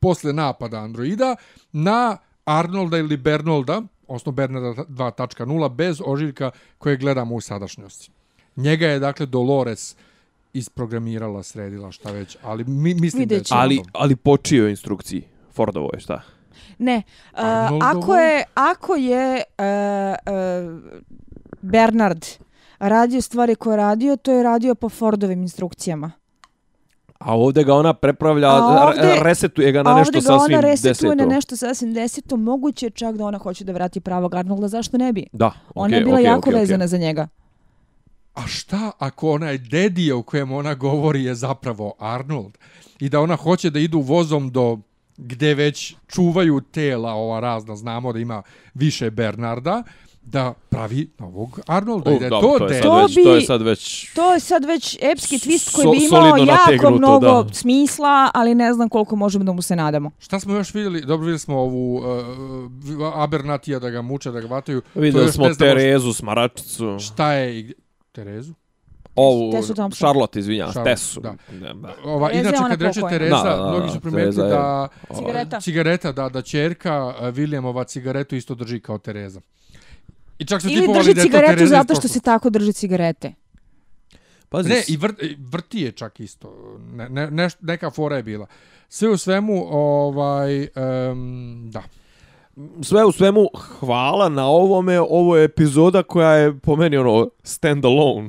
posle 0.00 0.32
napada 0.32 0.78
androida 0.78 1.36
na 1.72 2.16
Arnolda 2.44 2.98
ili 2.98 3.16
Bernolda, 3.16 3.82
odnosno 4.06 4.32
Bernarda 4.32 4.84
2.0 4.84 5.74
bez 5.74 6.00
ožiljka 6.04 6.50
koje 6.78 6.96
gledamo 6.96 7.34
u 7.34 7.40
sadašnjosti. 7.40 8.19
Njega 8.56 8.86
je 8.86 8.98
dakle 8.98 9.26
Dolores 9.26 9.96
isprogramirala, 10.52 11.42
sredila, 11.42 11.92
šta 11.92 12.10
već, 12.10 12.36
ali 12.42 12.64
mi, 12.64 12.94
mislim 12.94 13.28
da 13.28 13.34
je. 13.34 13.42
Ali, 13.50 13.82
ali 13.92 14.16
po 14.16 14.36
čijoj 14.36 14.70
instrukciji? 14.70 15.22
Fordovo 15.52 15.90
je 15.94 16.00
šta? 16.00 16.20
ne, 16.78 17.02
a, 17.32 17.46
Arnoldovo? 17.64 18.00
ako 18.00 18.16
je, 18.16 18.44
ako 18.54 18.94
je 18.94 19.42
a, 19.58 19.64
a, 20.26 20.78
Bernard 21.62 22.26
radio 22.78 23.20
stvari 23.20 23.54
koje 23.54 23.72
je 23.72 23.76
radio, 23.76 24.16
to 24.16 24.32
je 24.32 24.42
radio 24.42 24.74
po 24.74 24.88
Fordovim 24.88 25.42
instrukcijama. 25.42 26.10
A 27.18 27.36
ovdje 27.36 27.64
ga 27.64 27.74
ona 27.74 27.94
prepravlja, 27.94 28.48
A 28.48 28.64
ovdje- 28.86 29.02
ovdje, 29.04 29.22
resetuje 29.22 29.72
ga 29.72 29.82
na 29.82 29.90
A 29.90 29.94
nešto 29.94 30.08
ovdje 30.08 30.20
ga 30.22 30.26
sasvim 30.28 30.54
ona 30.54 30.60
resetuje 30.62 30.90
deseto. 30.90 31.14
na 31.16 31.26
nešto 31.26 31.56
sasvim 31.56 31.94
deseto, 31.94 32.36
moguće 32.36 32.86
je 32.86 32.90
čak 32.90 33.16
da 33.16 33.24
ona 33.24 33.38
hoće 33.38 33.64
da 33.64 33.72
vrati 33.72 34.00
pravog 34.00 34.34
Arnolda, 34.34 34.68
zašto 34.68 34.98
ne 34.98 35.12
bi? 35.12 35.26
Da, 35.32 35.52
Ona 35.74 35.86
okej, 35.86 35.98
je 35.98 36.04
bila 36.04 36.14
okej, 36.14 36.24
jako 36.24 36.38
okej. 36.40 36.60
vezana 36.60 36.86
za 36.86 36.96
njega. 36.98 37.28
A 38.34 38.46
šta 38.46 38.90
ako 38.98 39.30
onaj 39.32 39.58
dedija 39.58 40.16
u 40.16 40.22
kojem 40.22 40.52
ona 40.52 40.74
govori 40.74 41.24
je 41.24 41.34
zapravo 41.34 41.92
Arnold? 41.98 42.58
I 43.00 43.08
da 43.08 43.20
ona 43.20 43.36
hoće 43.36 43.70
da 43.70 43.78
idu 43.78 44.00
vozom 44.00 44.50
do 44.50 44.78
gde 45.16 45.54
već 45.54 45.94
čuvaju 46.08 46.60
tela 46.60 47.12
ova 47.12 47.40
razna, 47.40 47.76
znamo 47.76 48.12
da 48.12 48.18
ima 48.18 48.42
više 48.74 49.10
Bernarda, 49.10 49.82
da 50.22 50.54
pravi 50.68 51.10
novog 51.18 51.60
Arnolda 51.66 52.10
i 52.10 52.14
Uf, 52.14 52.20
da 52.20 52.24
je 52.26 52.30
to, 52.30 52.40
to, 52.58 52.64
je 52.66 52.80
To 52.82 53.02
već, 53.02 53.14
to 53.14 53.34
je 53.34 53.40
bi- 53.40 53.46
sad 53.46 53.62
već... 53.62 54.12
To 54.14 54.34
je 54.34 54.40
sad 54.40 54.64
već 54.64 54.98
epski 55.02 55.38
twist 55.38 55.74
koji 55.74 55.86
So- 55.86 55.90
bi 55.90 56.04
imao 56.04 56.36
jako 56.36 56.90
mnogo 56.90 57.42
da. 57.42 57.54
smisla, 57.54 58.30
ali 58.34 58.54
ne 58.54 58.72
znam 58.74 58.88
koliko 58.88 59.16
možemo 59.16 59.44
da 59.44 59.52
mu 59.52 59.62
se 59.62 59.76
nadamo. 59.76 60.10
Šta 60.18 60.40
smo 60.40 60.54
još 60.54 60.74
vidjeli? 60.74 61.00
Dobro, 61.00 61.24
vidjeli 61.24 61.38
smo 61.38 61.58
ovu 61.58 61.96
uh, 61.96 62.04
Abernatija 63.14 63.78
da 63.78 63.90
ga 63.90 64.02
muče, 64.02 64.30
da 64.30 64.40
ga 64.40 64.46
vataju. 64.46 64.82
Vidjeli 64.94 65.32
smo 65.32 65.54
Terezu, 65.54 66.12
Smaračicu, 66.12 66.98
Šta 66.98 67.32
je? 67.32 67.72
Terezu? 68.12 68.54
ovu, 69.14 69.52
Thompson. 69.74 69.90
Charlotte, 69.90 70.38
izvinjam, 70.38 70.72
Charlotte, 70.72 70.90
Tesu. 70.90 71.20
da. 71.20 71.34
Ova, 72.04 72.28
Tereza 72.28 72.48
inače, 72.48 72.70
kad 72.70 72.82
reče. 72.82 73.00
Tereza, 73.10 73.36
Da, 73.36 73.50
da, 73.50 73.56
da, 73.56 73.70
mnogi 73.70 73.92
su 73.92 74.00
primetili 74.00 74.48
da... 74.48 74.88
Cigareta. 75.16 75.60
Cigareta, 75.60 76.12
da, 76.12 76.28
da 76.28 76.42
čerka 76.42 77.06
uh, 77.06 77.14
Williamova 77.14 77.86
cigaretu 77.86 78.36
isto 78.36 78.54
drži 78.54 78.80
kao 78.80 78.98
Tereza. 78.98 79.40
I 80.38 80.44
čak 80.46 80.62
su 80.62 80.68
Ili 80.70 80.88
drži 80.94 81.14
da 81.14 81.22
cigaretu 81.22 81.66
zato 81.66 81.94
što 81.94 82.08
se 82.08 82.20
tako 82.20 82.50
drži 82.50 82.72
cigarete. 82.72 83.34
Pazi, 84.48 84.68
Ne, 84.68 84.82
i 84.88 84.96
vrt, 84.96 85.22
i 85.22 85.36
vrti 85.38 85.80
je 85.80 85.92
čak 85.92 86.20
isto. 86.20 86.78
Ne, 86.92 87.08
ne, 87.08 87.30
neš, 87.30 87.52
neka 87.60 87.90
fora 87.90 88.16
je 88.16 88.22
bila. 88.22 88.46
Sve 88.88 89.08
u 89.08 89.16
svemu, 89.16 89.66
ovaj, 89.70 90.60
um, 90.60 91.70
da. 91.72 91.82
Sve 92.82 93.04
u 93.04 93.12
svemu, 93.12 93.48
hvala 93.54 94.28
na 94.28 94.46
ovome. 94.46 95.00
Ovo 95.00 95.36
je 95.36 95.44
epizoda 95.44 96.02
koja 96.02 96.30
je 96.30 96.58
po 96.58 96.76
meni 96.76 96.96
ono 96.96 97.28
stand 97.42 97.84
alone. 97.84 98.28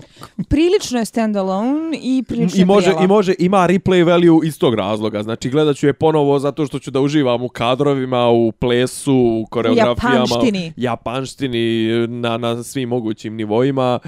Prilično 0.48 0.98
je 0.98 1.04
standalone 1.04 1.98
i 2.02 2.24
prilično 2.28 2.62
I 2.62 2.64
može, 2.64 2.84
prijela. 2.84 3.04
I 3.04 3.06
može, 3.06 3.34
ima 3.38 3.66
replay 3.68 4.06
value 4.06 4.46
iz 4.46 4.58
tog 4.58 4.74
razloga. 4.74 5.22
Znači, 5.22 5.50
gledat 5.50 5.76
ću 5.76 5.86
je 5.86 5.92
ponovo 5.92 6.38
zato 6.38 6.66
što 6.66 6.78
ću 6.78 6.90
da 6.90 7.00
uživam 7.00 7.42
u 7.42 7.48
kadrovima, 7.48 8.28
u 8.28 8.52
plesu, 8.52 9.14
u 9.14 9.46
koreografijama. 9.50 10.16
japanštini. 10.16 10.72
Japanštini, 10.76 11.88
na, 12.08 12.36
na 12.36 12.62
svim 12.62 12.88
mogućim 12.88 13.34
nivoima. 13.34 13.98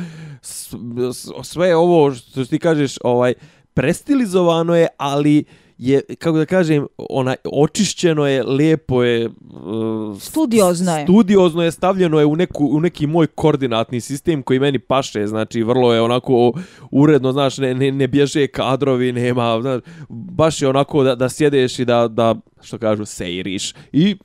S, 0.42 0.74
s, 1.12 1.28
sve 1.42 1.76
ovo 1.76 2.14
što 2.14 2.44
ti 2.44 2.58
kažeš, 2.58 2.96
ovaj, 3.04 3.34
prestilizovano 3.74 4.76
je, 4.76 4.86
ali 4.96 5.44
je, 5.78 6.02
kako 6.18 6.38
da 6.38 6.46
kažem, 6.46 6.86
ona, 6.98 7.34
očišćeno 7.44 8.26
je, 8.26 8.42
lijepo 8.42 9.02
je, 9.02 9.26
uh, 9.26 10.20
Studiozno 10.20 10.96
je. 10.96 11.04
Studiozno 11.04 11.62
je 11.62 11.70
stavljeno 11.70 12.18
je 12.18 12.26
u, 12.26 12.36
neku, 12.36 12.66
u 12.72 12.80
neki 12.80 13.06
moj 13.06 13.26
koordinatni 13.26 14.00
sistem 14.00 14.42
koji 14.42 14.58
meni 14.58 14.78
paše, 14.78 15.26
znači 15.26 15.62
vrlo 15.62 15.94
je 15.94 16.00
onako 16.00 16.52
uredno, 16.90 17.32
znaš, 17.32 17.58
ne, 17.58 17.74
ne, 17.74 17.92
ne 17.92 18.08
bježe 18.08 18.46
kadrovi, 18.46 19.12
nema, 19.12 19.60
znaš, 19.60 19.82
baš 20.08 20.62
je 20.62 20.68
onako 20.68 21.02
da, 21.02 21.14
da 21.14 21.28
sjedeš 21.28 21.78
i 21.78 21.84
da, 21.84 22.08
da, 22.08 22.34
što 22.62 22.78
kažu, 22.78 23.04
sejriš. 23.04 23.74
I 23.92 24.16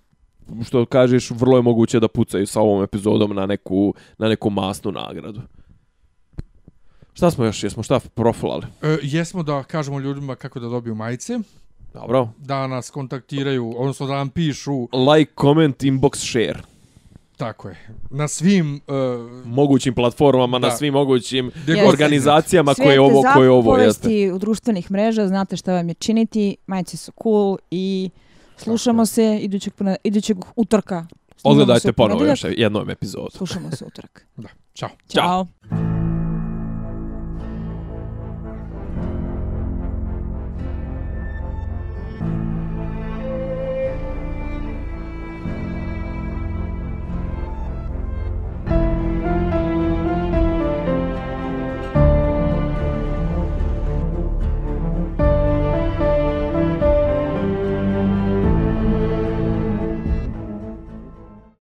što 0.65 0.85
kažeš, 0.85 1.31
vrlo 1.31 1.57
je 1.57 1.61
moguće 1.61 1.99
da 1.99 2.07
pucaju 2.07 2.47
sa 2.47 2.61
ovom 2.61 2.83
epizodom 2.83 3.35
na 3.35 3.45
neku, 3.45 3.93
na 4.17 4.29
neku 4.29 4.49
masnu 4.49 4.91
nagradu. 4.91 5.41
Šta 7.13 7.31
smo 7.31 7.45
još, 7.45 7.63
jesmo 7.63 7.83
šta 7.83 7.99
profilali? 7.99 8.65
E, 8.81 8.97
jesmo 9.01 9.43
da 9.43 9.63
kažemo 9.63 9.99
ljudima 9.99 10.35
kako 10.35 10.59
da 10.59 10.67
dobiju 10.67 10.95
majice, 10.95 11.39
Dobro. 11.93 12.29
da 12.37 12.67
nas 12.67 12.89
kontaktiraju, 12.89 13.73
odnosno 13.77 14.07
da 14.07 14.13
nam 14.13 14.29
pišu, 14.29 14.81
Like, 14.81 15.31
comment, 15.35 15.77
inbox, 15.79 16.15
share. 16.29 16.59
tako 17.37 17.69
je, 17.69 17.77
na 18.09 18.27
svim... 18.27 18.81
Uh, 18.87 19.45
Mogućim 19.45 19.93
platformama, 19.95 20.59
na 20.59 20.67
Da. 20.69 20.75
svim 20.75 20.93
mogućim 20.93 21.51
Jeste. 21.67 21.85
organizacijama 21.87 22.73
Sve 22.73 22.85
koje 22.85 22.99
ovo, 23.01 23.23
koje 23.35 23.49
ovo 23.49 23.77
jeste. 23.77 23.93
zapovesti 23.93 24.31
u 24.31 24.37
društvenih 24.39 24.91
mreža, 24.91 25.27
znate 25.27 25.57
šta 25.57 25.73
vam 25.73 25.87
je 25.89 25.93
činiti, 25.93 26.55
majice 26.67 26.97
su 26.97 27.11
cool 27.23 27.57
i 27.71 28.09
slušamo 28.57 29.05
se 29.05 29.39
idućeg, 29.41 29.73
idućeg 30.03 30.37
utorka. 30.55 31.05
Odgledajte 31.43 31.93
ponovo 31.93 32.25
još 32.25 32.45
jednom 32.57 32.89
epizodu. 32.89 33.29
Slušamo 33.31 33.71
se 33.71 33.85
utorak. 33.85 34.25
da, 34.37 34.49
čao. 34.73 34.89
Ćao. 35.09 35.23
Ćao. 35.69 35.88